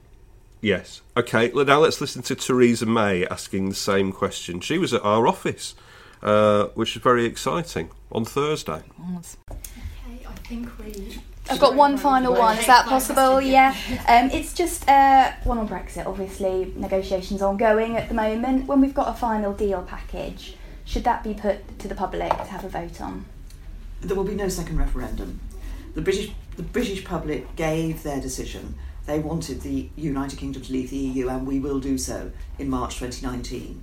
Yes. 0.61 1.03
Okay. 1.17 1.51
l- 1.53 1.65
Now 1.65 1.81
let's 1.81 2.01
listen 2.01 2.23
to 2.23 2.35
Theresa 2.35 2.87
May 2.87 3.27
asking 3.27 3.69
the 3.71 3.75
same 3.75 4.13
question. 4.13 4.61
She 4.61 4.79
was 4.79 4.93
at 4.93 5.03
our 5.05 5.27
office 5.27 5.75
uh, 6.23 6.65
which 6.75 6.97
is 6.97 7.03
very 7.03 7.25
exciting 7.25 7.91
on 8.11 8.25
Thursday. 8.25 8.83
Okay, 9.01 10.27
I 10.27 10.33
think 10.49 10.69
we. 10.79 11.19
I've 11.51 11.61
got 11.61 11.75
one 11.77 11.97
final 11.97 12.35
one. 12.35 12.59
Is 12.59 12.67
that 12.67 12.87
possible? 12.87 13.41
Yeah. 13.41 13.75
Um, 14.09 14.29
it's 14.31 14.53
just 14.53 14.87
uh, 14.89 15.33
one 15.45 15.59
on 15.59 15.69
Brexit. 15.69 16.07
Obviously, 16.07 16.73
negotiations 16.77 17.41
ongoing 17.41 17.97
at 17.97 18.09
the 18.09 18.15
moment. 18.15 18.67
When 18.67 18.81
we've 18.81 18.93
got 18.95 19.09
a 19.09 19.15
final 19.15 19.53
deal 19.55 19.83
package, 19.83 20.57
should 20.85 21.05
that 21.05 21.23
be 21.25 21.35
put 21.35 21.79
to 21.79 21.89
the 21.89 21.95
public 21.95 22.31
to 22.31 22.45
have 22.45 22.65
a 22.65 22.69
vote 22.69 23.01
on? 23.01 23.25
There 24.01 24.17
will 24.17 24.25
be 24.25 24.35
no 24.35 24.49
second 24.49 24.77
referendum. 24.79 25.41
The 25.95 26.03
British, 26.03 26.33
the 26.57 26.63
British 26.65 27.05
public 27.05 27.55
gave 27.57 28.03
their 28.03 28.21
decision. 28.21 28.75
They 29.09 29.21
wanted 29.21 29.63
the 29.63 29.89
United 29.97 30.39
Kingdom 30.39 30.61
to 30.61 30.71
leave 30.71 30.91
the 30.91 30.99
EU, 30.99 31.31
and 31.31 31.47
we 31.47 31.59
will 31.59 31.81
do 31.81 31.97
so 31.97 32.31
in 32.59 32.69
March 32.69 32.99
2019. 32.99 33.83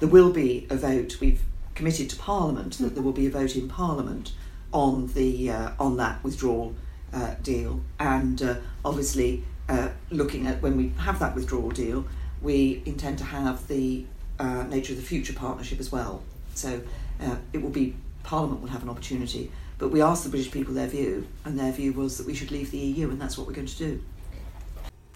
There 0.00 0.08
will 0.08 0.32
be 0.32 0.66
a 0.68 0.74
vote. 0.74 1.18
We've 1.20 1.40
committed 1.76 2.10
to 2.10 2.16
Parliament 2.16 2.76
that 2.78 2.94
there 2.94 3.02
will 3.04 3.12
be 3.12 3.28
a 3.28 3.30
vote 3.30 3.54
in 3.54 3.68
Parliament 3.68 4.32
on 4.72 5.06
the 5.14 5.52
uh, 5.52 5.70
on 5.78 5.96
that 5.98 6.24
withdrawal 6.24 6.74
uh, 7.12 7.34
deal, 7.44 7.80
and 8.00 8.42
uh, 8.42 8.56
obviously 8.84 9.44
uh, 9.68 9.90
looking 10.10 10.48
at 10.48 10.60
when 10.62 10.76
we 10.76 10.88
have 10.98 11.20
that 11.20 11.36
withdrawal 11.36 11.70
deal, 11.70 12.04
we 12.42 12.82
intend 12.86 13.18
to 13.18 13.24
have 13.24 13.68
the 13.68 14.04
uh, 14.40 14.64
nature 14.64 14.94
of 14.94 14.98
the 14.98 15.06
future 15.06 15.32
partnership 15.32 15.78
as 15.78 15.92
well. 15.92 16.24
So 16.54 16.80
uh, 17.20 17.36
it 17.52 17.62
will 17.62 17.70
be 17.70 17.94
Parliament 18.24 18.62
will 18.62 18.70
have 18.70 18.82
an 18.82 18.88
opportunity, 18.88 19.52
but 19.78 19.92
we 19.92 20.02
asked 20.02 20.24
the 20.24 20.30
British 20.30 20.50
people 20.50 20.74
their 20.74 20.88
view, 20.88 21.28
and 21.44 21.56
their 21.56 21.70
view 21.70 21.92
was 21.92 22.18
that 22.18 22.26
we 22.26 22.34
should 22.34 22.50
leave 22.50 22.72
the 22.72 22.78
EU, 22.78 23.10
and 23.10 23.20
that's 23.20 23.38
what 23.38 23.46
we're 23.46 23.52
going 23.52 23.68
to 23.68 23.78
do. 23.78 24.02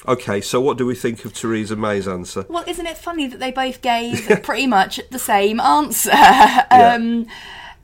Okay, 0.09 0.41
so 0.41 0.61
what 0.61 0.79
do 0.79 0.87
we 0.87 0.95
think 0.95 1.25
of 1.25 1.35
Theresa 1.35 1.77
May's 1.77 2.09
answer? 2.09 2.47
Well, 2.49 2.65
isn't 2.67 2.87
it 2.87 2.97
funny 2.97 3.27
that 3.27 3.39
they 3.39 3.51
both 3.51 3.83
gave 3.83 4.27
pretty 4.43 4.67
much 4.67 5.01
the 5.11 5.19
same 5.19 5.61
answer? 5.61 6.11
um, 6.71 7.27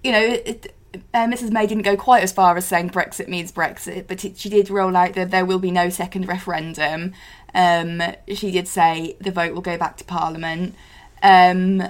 You 0.03 0.12
know, 0.12 0.23
it, 0.23 0.75
uh, 1.12 1.27
Mrs 1.27 1.51
May 1.51 1.67
didn't 1.67 1.83
go 1.85 1.97
quite 1.97 2.23
as 2.23 2.33
far 2.33 2.57
as 2.57 2.67
saying 2.67 2.91
Brexit 2.91 3.29
means 3.29 3.53
Brexit, 3.53 4.07
but 4.07 4.25
it, 4.25 4.39
she 4.39 4.49
did 4.49 4.71
roll 4.71 4.97
out 4.97 5.12
that 5.14 5.31
there 5.31 5.45
will 5.45 5.59
be 5.59 5.71
no 5.71 5.89
second 5.91 6.27
referendum. 6.27 7.12
Um, 7.55 8.03
she 8.33 8.51
did 8.51 8.67
say 8.69 9.17
the 9.21 9.31
vote 9.31 9.53
will 9.55 9.62
go 9.62 9.77
back 9.77 9.97
to 9.99 10.05
Parliament. 10.05 10.75
Um, 11.23 11.83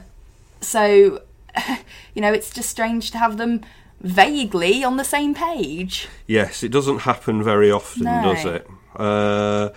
so, 0.60 1.22
you 2.14 2.22
know, 2.22 2.32
it's 2.32 2.50
just 2.50 2.68
strange 2.70 3.10
to 3.12 3.18
have 3.18 3.36
them 3.36 3.60
vaguely 4.00 4.82
on 4.82 4.96
the 4.96 5.04
same 5.04 5.34
page. 5.34 6.08
Yes, 6.26 6.62
it 6.62 6.70
doesn't 6.72 7.00
happen 7.00 7.42
very 7.42 7.70
often, 7.70 8.04
No. 8.04 8.22
does 8.34 8.44
it? 8.44 8.68
Uh, 8.96 9.68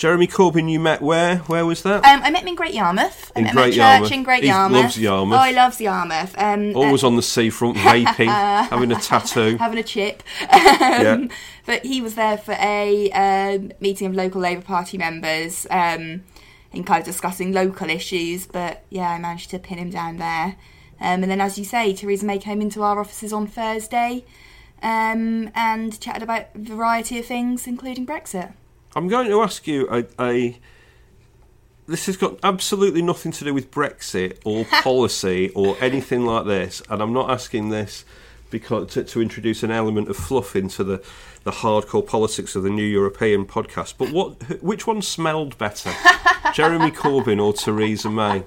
Jeremy 0.00 0.26
Corbyn, 0.26 0.70
you 0.70 0.80
met 0.80 1.02
where? 1.02 1.36
Where 1.40 1.66
was 1.66 1.82
that? 1.82 2.02
Um, 2.06 2.22
I 2.22 2.30
met 2.30 2.40
him 2.40 2.48
in 2.48 2.54
Great 2.54 2.72
Yarmouth. 2.72 3.30
I 3.36 3.40
In 3.40 3.44
met 3.44 3.50
him 3.50 3.56
Great 3.56 3.66
at 3.66 3.70
church 3.72 3.76
Yarmouth. 3.76 4.12
in 4.12 4.22
Great 4.22 4.42
He 4.44 4.48
Yarmouth. 4.48 4.82
loves 4.82 4.98
Yarmouth. 4.98 5.38
Oh, 5.38 5.42
he 5.44 5.54
loves 5.54 5.78
Yarmouth. 5.78 6.34
Um, 6.38 6.74
Always 6.74 7.04
on 7.04 7.16
the 7.16 7.22
seafront, 7.22 7.76
vaping, 7.76 8.26
having 8.70 8.92
a 8.92 8.94
tattoo. 8.94 9.58
having 9.58 9.78
a 9.78 9.82
chip. 9.82 10.22
Yeah. 10.40 11.16
Um, 11.20 11.30
But 11.66 11.84
he 11.84 12.00
was 12.00 12.14
there 12.14 12.38
for 12.38 12.52
a 12.58 13.10
um, 13.12 13.72
meeting 13.80 14.06
of 14.06 14.14
local 14.14 14.40
Labour 14.40 14.62
Party 14.62 14.96
members 14.96 15.66
um, 15.70 16.22
and 16.72 16.86
kind 16.86 17.00
of 17.00 17.04
discussing 17.04 17.52
local 17.52 17.90
issues. 17.90 18.46
But 18.46 18.82
yeah, 18.88 19.10
I 19.10 19.18
managed 19.18 19.50
to 19.50 19.58
pin 19.58 19.76
him 19.76 19.90
down 19.90 20.16
there. 20.16 20.56
Um, 20.98 21.22
and 21.22 21.24
then, 21.24 21.42
as 21.42 21.58
you 21.58 21.64
say, 21.66 21.92
Theresa 21.92 22.24
May 22.24 22.38
came 22.38 22.62
into 22.62 22.82
our 22.82 22.98
offices 22.98 23.34
on 23.34 23.46
Thursday 23.46 24.24
um, 24.82 25.50
and 25.54 26.00
chatted 26.00 26.22
about 26.22 26.46
a 26.54 26.58
variety 26.58 27.18
of 27.18 27.26
things, 27.26 27.66
including 27.66 28.06
Brexit. 28.06 28.54
I'm 28.94 29.08
going 29.08 29.28
to 29.28 29.40
ask 29.42 29.66
you 29.66 29.88
a, 29.90 30.04
a. 30.20 30.58
This 31.86 32.06
has 32.06 32.16
got 32.16 32.38
absolutely 32.42 33.02
nothing 33.02 33.32
to 33.32 33.44
do 33.44 33.52
with 33.52 33.70
Brexit 33.70 34.38
or 34.44 34.64
policy 34.82 35.50
or 35.50 35.76
anything 35.80 36.24
like 36.24 36.46
this, 36.46 36.82
and 36.88 37.02
I'm 37.02 37.12
not 37.12 37.30
asking 37.30 37.70
this 37.70 38.04
because 38.50 38.92
to, 38.94 39.04
to 39.04 39.22
introduce 39.22 39.62
an 39.62 39.70
element 39.70 40.08
of 40.08 40.16
fluff 40.16 40.56
into 40.56 40.84
the, 40.84 41.02
the 41.44 41.50
hardcore 41.52 42.06
politics 42.06 42.56
of 42.56 42.62
the 42.62 42.70
New 42.70 42.84
European 42.84 43.46
podcast. 43.46 43.94
But 43.96 44.10
what, 44.10 44.62
which 44.62 44.86
one 44.86 45.02
smelled 45.02 45.56
better, 45.56 45.92
Jeremy 46.54 46.90
Corbyn 46.90 47.42
or 47.42 47.52
Theresa 47.52 48.10
May? 48.10 48.42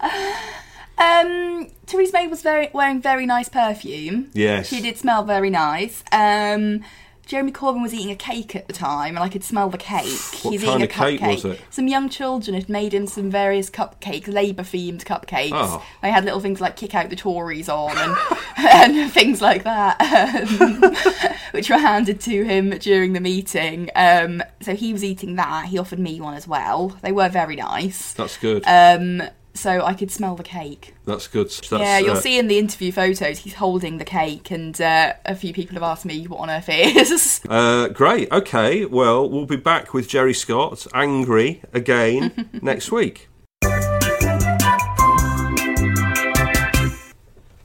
Um, 0.98 1.70
Theresa 1.86 2.14
May 2.14 2.28
was 2.28 2.42
very 2.42 2.70
wearing 2.74 3.02
very 3.02 3.26
nice 3.26 3.50
perfume. 3.50 4.30
Yes. 4.34 4.68
she 4.68 4.82
did 4.82 4.98
smell 4.98 5.24
very 5.24 5.50
nice. 5.50 6.04
Um, 6.12 6.84
Jeremy 7.26 7.52
Corbyn 7.54 7.82
was 7.82 7.94
eating 7.94 8.12
a 8.12 8.16
cake 8.16 8.56
at 8.56 8.68
the 8.68 8.74
time, 8.74 9.16
and 9.16 9.24
I 9.24 9.30
could 9.30 9.44
smell 9.44 9.70
the 9.70 9.78
cake. 9.78 10.04
What 10.42 10.52
He's 10.52 10.64
kind 10.64 10.82
eating 10.82 10.82
a 10.82 10.86
of 10.86 10.90
cake 10.90 11.22
was 11.22 11.46
it? 11.46 11.62
Some 11.70 11.88
young 11.88 12.10
children 12.10 12.54
had 12.54 12.68
made 12.68 12.94
him 12.94 13.08
some 13.08 13.32
various 13.32 13.70
cupcake, 13.70 14.28
Labour-themed 14.28 15.04
cupcakes. 15.04 15.52
Oh. 15.54 15.86
They 16.02 16.12
had 16.12 16.26
little 16.26 16.42
things 16.42 16.60
like 16.60 16.76
"kick 16.76 16.94
out 16.94 17.10
the 17.10 17.16
Tories" 17.16 17.70
on 17.70 17.98
and, 17.98 18.18
and 18.58 19.12
things 19.12 19.42
like 19.42 19.64
that, 19.64 20.02
um, 20.02 20.96
which 21.52 21.70
were 21.70 21.78
handed 21.78 22.20
to 22.22 22.44
him 22.44 22.72
during 22.72 23.14
the 23.14 23.22
meeting. 23.22 23.90
Um, 23.96 24.44
so 24.62 24.76
he 24.76 24.92
was 24.92 25.04
eating 25.04 25.36
that. 25.36 25.68
He 25.68 25.78
offered 25.78 26.00
me 26.00 26.20
one 26.20 26.34
as 26.34 26.48
well. 26.48 26.98
They 27.02 27.14
were 27.14 27.30
very 27.30 27.56
nice. 27.56 28.14
That's 28.14 28.38
good. 28.38 28.64
Um, 28.68 29.24
so 29.54 29.82
I 29.82 29.94
could 29.94 30.12
smell 30.12 30.36
the 30.36 30.44
cake. 30.44 30.94
That's 31.06 31.28
good. 31.28 31.48
That's, 31.48 31.72
yeah, 31.72 32.00
you'll 32.00 32.18
uh, 32.18 32.22
see 32.22 32.38
in 32.38 32.48
the 32.48 32.58
interview 32.58 32.92
photos 32.92 33.40
he's 33.40 33.56
holding 33.56 33.98
the 33.98 34.06
cake, 34.06 34.52
and 34.52 34.80
uh, 34.82 35.14
a 35.26 35.36
few 35.36 35.54
people 35.54 35.76
have 35.76 35.84
asked 35.84 36.06
me 36.06 36.26
what 36.26 36.38
on 36.40 36.50
earth 36.50 36.70
it 36.70 36.96
is. 36.96 37.42
Uh, 37.50 37.88
great. 37.90 38.32
Okay. 38.32 38.86
Well, 38.86 39.30
we'll 39.30 39.46
be 39.46 39.58
back 39.58 39.94
with 39.94 40.08
Geri 40.08 40.34
Scott, 40.34 40.88
angry 40.94 41.62
again 41.72 42.50
next 42.62 42.92
week. 42.92 43.30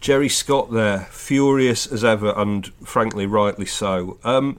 Geri 0.00 0.28
Scott 0.28 0.72
there, 0.72 1.06
furious 1.10 1.86
as 1.86 2.04
ever, 2.04 2.32
and 2.36 2.66
frankly, 2.84 3.26
rightly 3.26 3.66
so. 3.66 4.18
Um, 4.24 4.58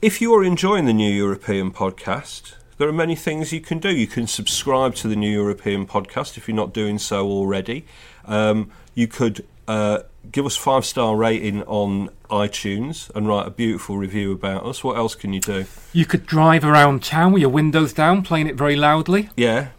if 0.00 0.20
you 0.20 0.32
are 0.34 0.44
enjoying 0.44 0.84
the 0.84 0.92
New 0.92 1.10
European 1.10 1.72
podcast, 1.72 2.54
there 2.78 2.88
are 2.88 2.92
many 2.92 3.16
things 3.16 3.52
you 3.52 3.60
can 3.60 3.78
do. 3.78 3.90
You 3.90 4.06
can 4.06 4.26
subscribe 4.26 4.94
to 4.96 5.08
the 5.08 5.16
New 5.16 5.30
European 5.30 5.86
podcast 5.86 6.36
if 6.36 6.48
you're 6.48 6.56
not 6.56 6.72
doing 6.72 6.98
so 6.98 7.26
already. 7.26 7.84
Um, 8.24 8.70
you 8.94 9.08
could 9.08 9.44
uh, 9.66 10.00
give 10.30 10.46
us 10.46 10.56
five 10.56 10.84
star 10.84 11.16
rating 11.16 11.64
on 11.64 12.10
iTunes 12.30 13.10
and 13.14 13.26
write 13.26 13.46
a 13.46 13.50
beautiful 13.50 13.98
review 13.98 14.32
about 14.32 14.64
us. 14.64 14.84
What 14.84 14.96
else 14.96 15.14
can 15.14 15.32
you 15.32 15.40
do? 15.40 15.66
You 15.92 16.06
could 16.06 16.24
drive 16.24 16.64
around 16.64 17.02
town 17.02 17.32
with 17.32 17.40
your 17.40 17.50
windows 17.50 17.92
down, 17.92 18.22
playing 18.22 18.46
it 18.46 18.54
very 18.54 18.76
loudly. 18.76 19.28
Yeah, 19.36 19.70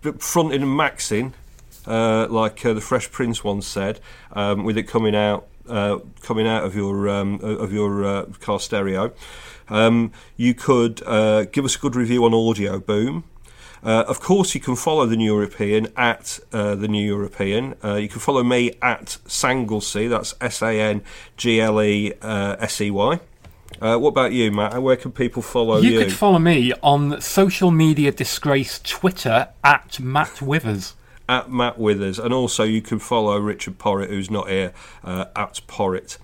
but 0.00 0.22
fronting 0.22 0.62
and 0.62 0.70
maxing, 0.70 1.34
uh, 1.86 2.28
like 2.28 2.64
uh, 2.64 2.72
the 2.72 2.80
Fresh 2.80 3.12
Prince 3.12 3.44
once 3.44 3.66
said, 3.66 4.00
um, 4.32 4.64
with 4.64 4.78
it 4.78 4.84
coming 4.84 5.14
out, 5.14 5.46
uh, 5.68 5.98
coming 6.22 6.46
out 6.46 6.64
of 6.64 6.74
your 6.74 7.10
um, 7.10 7.40
of 7.42 7.72
your 7.72 8.04
uh, 8.04 8.24
car 8.40 8.58
stereo. 8.58 9.12
Um, 9.70 10.12
you 10.36 10.54
could 10.54 11.02
uh, 11.06 11.44
give 11.44 11.64
us 11.64 11.76
a 11.76 11.78
good 11.78 11.96
review 11.96 12.24
on 12.24 12.32
Audioboom. 12.32 13.24
Uh, 13.82 14.04
of 14.08 14.20
course, 14.20 14.54
you 14.54 14.60
can 14.60 14.74
follow 14.74 15.06
the 15.06 15.16
New 15.16 15.32
European 15.32 15.88
at 15.96 16.40
uh, 16.52 16.74
the 16.74 16.88
New 16.88 17.04
European. 17.04 17.76
Uh, 17.84 17.94
you 17.94 18.08
can 18.08 18.20
follow 18.20 18.42
me 18.42 18.72
at 18.82 19.18
Sanglesey. 19.26 20.08
That's 20.08 20.34
S 20.40 20.62
A 20.62 20.80
N 20.80 21.02
G 21.36 21.60
L 21.60 21.80
E 21.80 22.12
uh, 22.20 22.56
S 22.58 22.80
E 22.80 22.90
Y. 22.90 23.20
Uh, 23.80 23.96
what 23.96 24.08
about 24.08 24.32
you, 24.32 24.50
Matt? 24.50 24.82
Where 24.82 24.96
can 24.96 25.12
people 25.12 25.42
follow 25.42 25.78
you? 25.78 25.90
you 25.90 25.98
could 26.00 26.12
follow 26.12 26.38
me 26.38 26.72
on 26.82 27.20
social 27.20 27.70
media 27.70 28.10
disgrace 28.10 28.80
Twitter 28.80 29.48
at 29.62 30.00
Matt 30.00 30.42
Withers. 30.42 30.94
At 31.28 31.50
Matt 31.50 31.78
Withers, 31.78 32.18
and 32.18 32.32
also 32.32 32.64
you 32.64 32.80
can 32.80 32.98
follow 32.98 33.38
Richard 33.38 33.78
Porritt, 33.78 34.08
who's 34.08 34.30
not 34.30 34.48
here, 34.48 34.72
uh, 35.04 35.26
at 35.36 35.60
Porritt. 35.66 36.18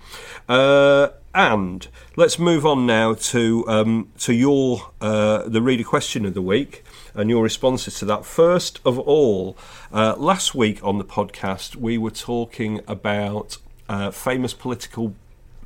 Uh, 0.49 1.09
and 1.33 1.87
let's 2.15 2.39
move 2.39 2.65
on 2.65 2.85
now 2.85 3.13
to 3.13 3.65
um, 3.67 4.09
to 4.19 4.33
your 4.33 4.91
uh, 5.01 5.43
the 5.47 5.61
reader 5.61 5.83
question 5.83 6.25
of 6.25 6.33
the 6.33 6.41
week 6.41 6.83
and 7.13 7.29
your 7.29 7.43
responses 7.43 7.99
to 7.99 8.05
that. 8.05 8.25
First 8.25 8.79
of 8.85 8.97
all, 8.97 9.57
uh, 9.91 10.15
last 10.17 10.55
week 10.55 10.83
on 10.83 10.97
the 10.97 11.05
podcast 11.05 11.75
we 11.75 11.97
were 11.97 12.11
talking 12.11 12.81
about 12.87 13.57
uh, 13.89 14.11
famous 14.11 14.53
political 14.53 15.13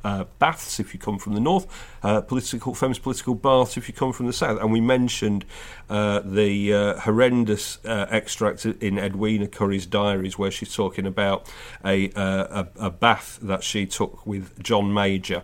uh, 0.04 0.24
baths 0.38 0.80
if 0.80 0.94
you 0.94 1.00
come 1.00 1.18
from 1.18 1.34
the 1.34 1.40
north, 1.40 1.66
uh, 2.02 2.20
political 2.20 2.74
famous 2.74 2.98
political 2.98 3.34
baths 3.34 3.76
if 3.76 3.88
you 3.88 3.94
come 3.94 4.12
from 4.12 4.26
the 4.26 4.32
south, 4.32 4.60
and 4.60 4.72
we 4.72 4.80
mentioned 4.80 5.44
uh, 5.88 6.20
the 6.20 6.72
uh, 6.72 7.00
horrendous 7.00 7.78
uh, 7.84 8.06
extract 8.10 8.64
in 8.64 8.98
Edwina 8.98 9.46
Currie's 9.46 9.86
diaries 9.86 10.38
where 10.38 10.50
she's 10.50 10.74
talking 10.74 11.06
about 11.06 11.50
a, 11.84 12.10
a 12.10 12.68
a 12.76 12.90
bath 12.90 13.38
that 13.42 13.62
she 13.62 13.86
took 13.86 14.26
with 14.26 14.62
John 14.62 14.92
Major. 14.92 15.42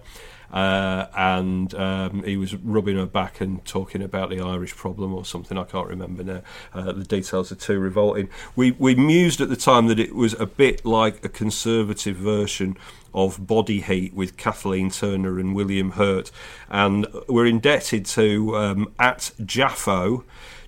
Uh, 0.53 1.07
and 1.17 1.75
um, 1.75 2.23
he 2.23 2.37
was 2.37 2.55
rubbing 2.55 2.97
her 2.97 3.07
back 3.07 3.41
and 3.41 3.65
talking 3.65 4.03
about 4.03 4.31
the 4.31 4.41
Irish 4.41 4.75
problem 4.77 5.13
or 5.13 5.25
something. 5.25 5.59
I 5.59 5.65
can't 5.65 5.89
remember 5.89 6.23
now. 6.23 6.43
Uh, 6.73 6.93
the 6.93 7.05
details 7.05 7.51
are 7.51 7.57
too 7.57 7.79
revolting. 7.79 8.29
We 8.55 8.71
we 8.73 8.95
mused 8.95 9.41
at 9.41 9.49
the 9.49 9.57
time 9.57 9.89
that 9.89 9.99
it 9.99 10.15
was 10.15 10.35
a 10.35 10.47
bit 10.47 10.85
like 10.85 11.25
a 11.25 11.29
conservative 11.29 12.17
version 12.17 12.77
of 13.13 13.47
Body 13.47 13.81
Heat 13.81 14.15
with 14.15 14.37
Kathleen 14.37 14.91
Turner 14.91 15.39
and 15.41 15.55
William 15.55 15.93
Hurt, 15.93 16.31
and 16.69 17.07
we're 17.29 17.47
indebted 17.47 18.07
to 18.07 18.57
um, 18.57 18.93
at 18.99 19.33
Jaffo, 19.41 20.23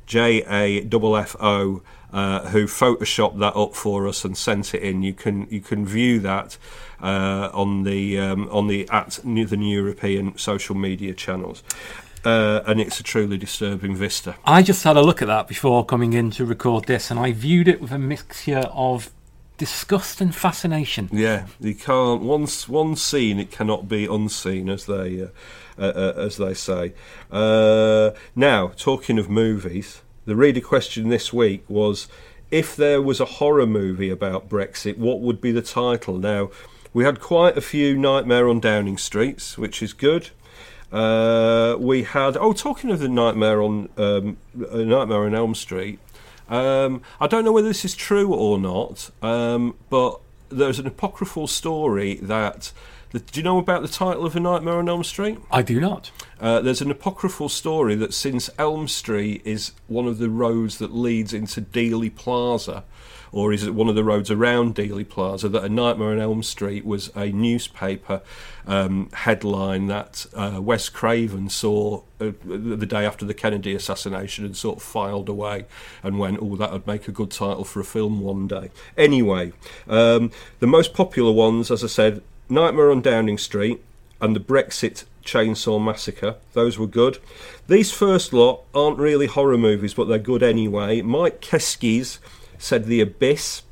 J 0.06 0.42
A 0.48 0.82
F 0.82 1.16
F 1.16 1.36
O 1.40 1.82
uh, 2.12 2.48
who 2.48 2.66
photoshopped 2.66 3.38
that 3.38 3.56
up 3.56 3.74
for 3.74 4.06
us 4.06 4.24
and 4.24 4.36
sent 4.36 4.74
it 4.74 4.82
in. 4.82 5.02
You 5.02 5.12
can 5.12 5.46
you 5.50 5.60
can 5.60 5.86
view 5.86 6.20
that 6.20 6.56
uh, 7.00 7.50
on 7.52 7.84
the 7.84 8.18
um, 8.18 8.48
on 8.50 8.66
the 8.66 8.88
at 8.90 9.20
the 9.22 9.56
New 9.56 9.76
European 9.76 10.36
social 10.38 10.74
media 10.74 11.14
channels. 11.14 11.62
Uh, 12.24 12.62
and 12.66 12.80
it's 12.80 12.98
a 12.98 13.02
truly 13.02 13.38
disturbing 13.38 13.94
vista. 13.94 14.34
I 14.44 14.62
just 14.62 14.82
had 14.82 14.96
a 14.96 15.02
look 15.02 15.22
at 15.22 15.28
that 15.28 15.46
before 15.46 15.84
coming 15.84 16.14
in 16.14 16.32
to 16.32 16.44
record 16.44 16.86
this, 16.86 17.10
and 17.10 17.20
I 17.20 17.32
viewed 17.32 17.68
it 17.68 17.80
with 17.80 17.92
a 17.92 17.98
mixture 17.98 18.64
of 18.72 19.10
disgust 19.56 20.20
and 20.20 20.34
fascination. 20.34 21.08
Yeah, 21.12 21.46
you 21.60 21.74
can't. 21.74 22.22
Once 22.22 22.68
once 22.68 23.02
seen, 23.02 23.38
it 23.38 23.50
cannot 23.50 23.88
be 23.88 24.06
unseen, 24.06 24.68
as 24.68 24.86
they 24.86 25.22
uh, 25.22 25.28
uh, 25.78 25.92
uh, 25.94 26.14
as 26.16 26.38
they 26.38 26.54
say. 26.54 26.94
Uh, 27.30 28.10
now, 28.34 28.68
talking 28.76 29.18
of 29.18 29.30
movies, 29.30 30.02
the 30.28 30.36
reader 30.36 30.60
question 30.60 31.08
this 31.08 31.32
week 31.32 31.64
was: 31.68 32.06
if 32.50 32.76
there 32.76 33.00
was 33.00 33.18
a 33.18 33.24
horror 33.24 33.66
movie 33.66 34.10
about 34.10 34.48
Brexit, 34.48 34.98
what 34.98 35.20
would 35.20 35.40
be 35.40 35.52
the 35.52 35.62
title? 35.62 36.18
Now, 36.18 36.50
we 36.92 37.04
had 37.04 37.18
quite 37.18 37.56
a 37.56 37.62
few 37.62 37.96
Nightmare 37.96 38.46
on 38.46 38.60
Downing 38.60 38.98
Streets, 38.98 39.56
which 39.56 39.82
is 39.82 39.94
good. 39.94 40.28
Uh, 40.92 41.76
we 41.78 42.02
had 42.02 42.36
oh, 42.36 42.52
talking 42.52 42.90
of 42.90 42.98
the 42.98 43.08
Nightmare 43.08 43.62
on 43.62 43.88
um, 43.96 44.36
Nightmare 44.54 45.24
on 45.24 45.34
Elm 45.34 45.54
Street. 45.54 45.98
Um, 46.50 47.00
I 47.18 47.26
don't 47.26 47.44
know 47.44 47.52
whether 47.52 47.68
this 47.68 47.86
is 47.86 47.94
true 47.94 48.34
or 48.34 48.58
not, 48.58 49.10
um, 49.22 49.76
but 49.88 50.20
there's 50.50 50.78
an 50.78 50.86
apocryphal 50.86 51.46
story 51.46 52.16
that. 52.16 52.72
The, 53.10 53.20
do 53.20 53.40
you 53.40 53.44
know 53.44 53.56
about 53.56 53.80
the 53.80 53.88
title 53.88 54.26
of 54.26 54.36
A 54.36 54.40
Nightmare 54.40 54.76
on 54.76 54.88
Elm 54.88 55.02
Street? 55.02 55.38
I 55.50 55.62
do 55.62 55.80
not. 55.80 56.10
Uh, 56.38 56.60
there's 56.60 56.82
an 56.82 56.90
apocryphal 56.90 57.48
story 57.48 57.94
that 57.94 58.12
since 58.12 58.50
Elm 58.58 58.86
Street 58.86 59.40
is 59.46 59.72
one 59.86 60.06
of 60.06 60.18
the 60.18 60.28
roads 60.28 60.76
that 60.76 60.94
leads 60.94 61.32
into 61.32 61.62
Dealey 61.62 62.14
Plaza, 62.14 62.84
or 63.32 63.50
is 63.50 63.64
it 63.64 63.74
one 63.74 63.88
of 63.88 63.94
the 63.94 64.04
roads 64.04 64.30
around 64.30 64.74
Dealey 64.74 65.08
Plaza? 65.08 65.48
That 65.48 65.64
A 65.64 65.70
Nightmare 65.70 66.10
on 66.10 66.20
Elm 66.20 66.42
Street 66.42 66.84
was 66.84 67.10
a 67.16 67.28
newspaper 67.28 68.20
um, 68.66 69.08
headline 69.14 69.86
that 69.86 70.26
uh, 70.34 70.60
Wes 70.60 70.90
Craven 70.90 71.48
saw 71.48 72.02
uh, 72.20 72.32
the 72.44 72.86
day 72.86 73.06
after 73.06 73.24
the 73.24 73.32
Kennedy 73.32 73.74
assassination 73.74 74.44
and 74.44 74.54
sort 74.54 74.76
of 74.76 74.82
filed 74.82 75.30
away 75.30 75.64
and 76.02 76.18
went, 76.18 76.40
oh, 76.42 76.56
that 76.56 76.72
would 76.72 76.86
make 76.86 77.08
a 77.08 77.12
good 77.12 77.30
title 77.30 77.64
for 77.64 77.80
a 77.80 77.84
film 77.84 78.20
one 78.20 78.46
day. 78.46 78.70
Anyway, 78.98 79.54
um, 79.88 80.30
the 80.58 80.66
most 80.66 80.92
popular 80.92 81.32
ones, 81.32 81.70
as 81.70 81.82
I 81.82 81.86
said, 81.86 82.22
Nightmare 82.48 82.90
on 82.90 83.02
Downing 83.02 83.38
Street 83.38 83.82
and 84.20 84.34
the 84.34 84.40
Brexit 84.40 85.04
Chainsaw 85.24 85.82
Massacre. 85.82 86.36
Those 86.54 86.78
were 86.78 86.86
good. 86.86 87.18
These 87.66 87.92
first 87.92 88.32
lot 88.32 88.62
aren't 88.74 88.98
really 88.98 89.26
horror 89.26 89.58
movies, 89.58 89.94
but 89.94 90.08
they're 90.08 90.18
good 90.18 90.42
anyway. 90.42 91.02
Mike 91.02 91.40
Keskes 91.40 92.18
said 92.58 92.86
The 92.86 93.00
Abyss. 93.00 93.62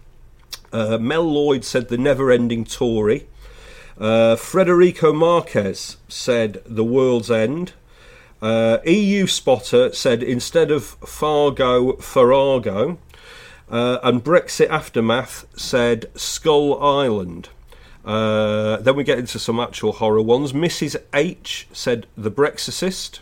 Uh, 0.73 0.99
Mel 0.99 1.23
Lloyd 1.23 1.65
said 1.65 1.89
The 1.89 1.97
Never 1.97 2.31
Ending 2.31 2.65
Tory. 2.65 3.27
Uh, 3.99 4.37
Federico 4.37 5.13
Marquez 5.13 5.97
said 6.09 6.63
The 6.67 6.85
World's 6.85 7.31
End. 7.31 7.73
Uh, 8.43 8.79
EU 8.85 9.27
Spotter 9.27 9.93
said 9.95 10.23
instead 10.23 10.71
of 10.71 10.85
Fargo, 10.85 11.95
Farrago. 11.97 12.99
Uh, 13.69 13.99
and 14.03 14.23
Brexit 14.23 14.69
Aftermath 14.69 15.47
said 15.59 16.07
Skull 16.15 16.81
Island. 16.81 17.49
Uh, 18.07 18.77
then 18.77 18.95
we 18.95 19.03
get 19.03 19.19
into 19.19 19.39
some 19.39 19.59
actual 19.59 19.93
horror 19.93 20.23
ones. 20.23 20.53
Mrs. 20.53 20.97
H 21.13 21.67
said 21.73 22.07
The 22.17 22.31
Brexicist. 22.31 23.19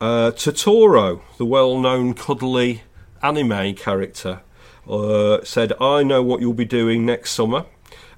Uh, 0.00 0.30
Totoro, 0.30 1.22
the 1.38 1.44
well 1.44 1.78
known 1.78 2.14
cuddly 2.14 2.82
anime 3.22 3.74
character, 3.74 4.42
uh, 4.88 5.42
said, 5.42 5.72
I 5.80 6.04
know 6.04 6.22
what 6.22 6.40
you'll 6.40 6.54
be 6.54 6.64
doing 6.64 7.04
next 7.04 7.32
summer. 7.32 7.64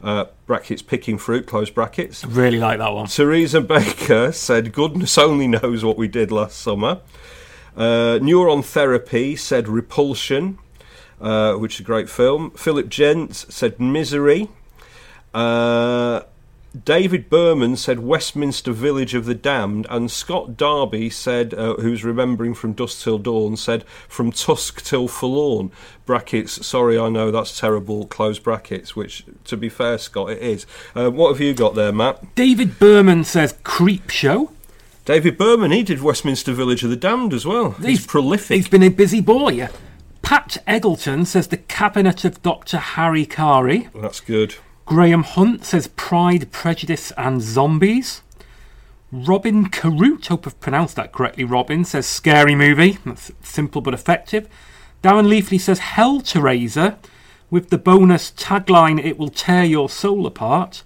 Uh, 0.03 0.27
brackets 0.47 0.83
picking 0.83 1.19
fruit, 1.19 1.47
close 1.47 1.71
brackets. 1.71 2.25
Really 2.25 2.59
like 2.59 2.79
that 2.79 2.93
one. 2.93 3.07
Theresa 3.07 3.61
Baker 3.61 4.31
said, 4.33 4.73
Goodness 4.73 5.17
only 5.19 5.49
knows 5.49 5.85
what 5.85 5.97
we 5.97 6.07
did 6.07 6.31
last 6.31 6.59
summer. 6.59 7.01
Uh, 7.77 8.19
Neuron 8.21 8.65
Therapy 8.65 9.37
said 9.37 9.69
Repulsion, 9.69 10.59
uh, 11.21 11.55
which 11.55 11.75
is 11.75 11.81
a 11.81 11.85
great 11.85 12.09
film. 12.11 12.51
Philip 12.53 12.89
Gents 12.89 13.47
said 13.55 13.81
Misery. 13.81 14.49
Uh, 15.35 16.23
David 16.85 17.31
Berman 17.31 17.77
said 17.77 18.01
Westminster 18.01 18.73
Village 18.73 19.15
of 19.15 19.25
the 19.25 19.35
Damned, 19.35 19.87
and 19.89 20.11
Scott 20.11 20.57
Darby 20.57 21.09
said, 21.09 21.55
uh, 21.55 21.75
who's 21.77 22.05
remembering 22.05 22.55
from 22.55 22.75
Dusk 22.75 23.03
Till 23.03 23.19
Dawn, 23.19 23.57
said 23.57 23.85
From 24.07 24.31
Tusk 24.33 24.83
Till 24.85 25.09
Forlorn. 25.09 25.71
Brackets, 26.05 26.67
sorry, 26.67 26.99
I 26.99 27.09
know 27.09 27.31
that's 27.31 27.59
terrible, 27.59 28.07
close 28.07 28.39
brackets, 28.39 28.95
which, 28.95 29.25
to 29.45 29.57
be 29.57 29.69
fair, 29.69 29.99
Scott, 29.99 30.31
it 30.31 30.43
is. 30.43 30.67
Uh, 30.95 31.11
what 31.11 31.31
have 31.31 31.41
you 31.41 31.55
got 31.55 31.75
there, 31.75 31.93
Matt? 31.93 32.35
David 32.35 32.79
Berman 32.79 33.25
says 33.25 33.55
Creep 33.65 34.11
Show. 34.11 34.53
David 35.07 35.39
Berman, 35.39 35.71
he 35.71 35.83
did 35.83 36.03
Westminster 36.03 36.53
Village 36.53 36.85
of 36.85 36.91
the 36.91 36.97
Damned 36.97 37.33
as 37.33 37.47
well. 37.47 37.73
He's, 37.73 37.87
he's 37.87 38.07
prolific. 38.07 38.57
He's 38.57 38.69
been 38.69 38.83
a 38.83 38.91
busy 38.91 39.23
boy. 39.23 39.69
Pat 40.21 40.59
Eggleton 40.69 41.25
says 41.25 41.49
The 41.49 41.57
Cabinet 41.57 42.27
of 42.27 42.43
Dr. 42.43 42.77
Harry 42.77 43.25
Carey. 43.25 43.89
That's 43.95 44.21
good. 44.21 44.57
Graham 44.89 45.23
Hunt 45.23 45.67
says 45.67 45.87
Pride, 45.87 46.51
Prejudice 46.51 47.13
and 47.19 47.43
Zombies. 47.43 48.23
Robin 49.13 49.69
Carute, 49.69 50.29
hope 50.29 50.47
I've 50.47 50.59
pronounced 50.61 50.97
that 50.97 51.13
correctly, 51.13 51.45
Robin, 51.45 51.85
says 51.85 52.07
Scary 52.07 52.55
Movie. 52.55 52.97
That's 53.05 53.31
simple 53.43 53.83
but 53.83 53.93
effective. 53.93 54.49
Darren 55.03 55.29
Leafley 55.29 55.61
says 55.61 55.81
Hellraiser, 55.81 56.97
with 57.51 57.69
the 57.69 57.77
bonus 57.77 58.31
tagline, 58.31 58.99
It 58.99 59.19
will 59.19 59.29
tear 59.29 59.63
your 59.63 59.91
soul 59.91 60.25
apart. 60.27 60.83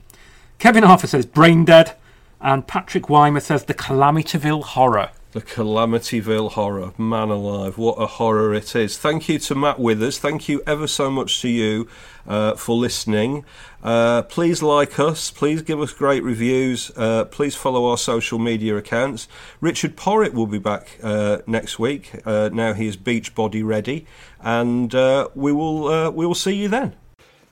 Kevin 0.58 0.82
Arthur 0.82 1.06
says 1.06 1.24
Brain 1.24 1.64
Dead. 1.64 1.94
And 2.40 2.66
Patrick 2.66 3.08
Weimer 3.08 3.38
says 3.38 3.66
The 3.66 3.74
Calamityville 3.74 4.64
Horror. 4.64 5.10
The 5.30 5.42
Calamityville 5.42 6.50
Horror. 6.50 6.92
Man 6.98 7.28
alive, 7.28 7.78
what 7.78 7.94
a 7.94 8.06
horror 8.06 8.52
it 8.52 8.74
is. 8.74 8.98
Thank 8.98 9.28
you 9.28 9.38
to 9.38 9.54
Matt 9.54 9.78
Withers. 9.78 10.18
Thank 10.18 10.48
you 10.48 10.60
ever 10.66 10.88
so 10.88 11.08
much 11.08 11.40
to 11.42 11.48
you 11.48 11.88
uh, 12.26 12.54
for 12.54 12.76
listening. 12.76 13.44
Uh, 13.82 14.22
please 14.22 14.62
like 14.62 14.98
us. 14.98 15.30
Please 15.30 15.62
give 15.62 15.80
us 15.80 15.92
great 15.92 16.22
reviews. 16.22 16.90
Uh, 16.96 17.24
please 17.24 17.54
follow 17.54 17.90
our 17.90 17.98
social 17.98 18.38
media 18.38 18.76
accounts. 18.76 19.28
Richard 19.60 19.96
Porritt 19.96 20.32
will 20.32 20.46
be 20.46 20.58
back 20.58 20.98
uh, 21.02 21.38
next 21.46 21.78
week. 21.78 22.12
Uh, 22.24 22.50
now 22.52 22.72
he 22.72 22.86
is 22.86 22.96
beach 22.96 23.34
body 23.34 23.62
ready, 23.62 24.06
and 24.40 24.94
uh, 24.94 25.28
we 25.34 25.52
will 25.52 26.10
we 26.12 26.26
will 26.26 26.34
see 26.34 26.54
you 26.54 26.68
then. 26.68 26.94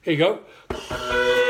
Here 0.02 0.14
you 0.14 0.38
go. 0.78 1.49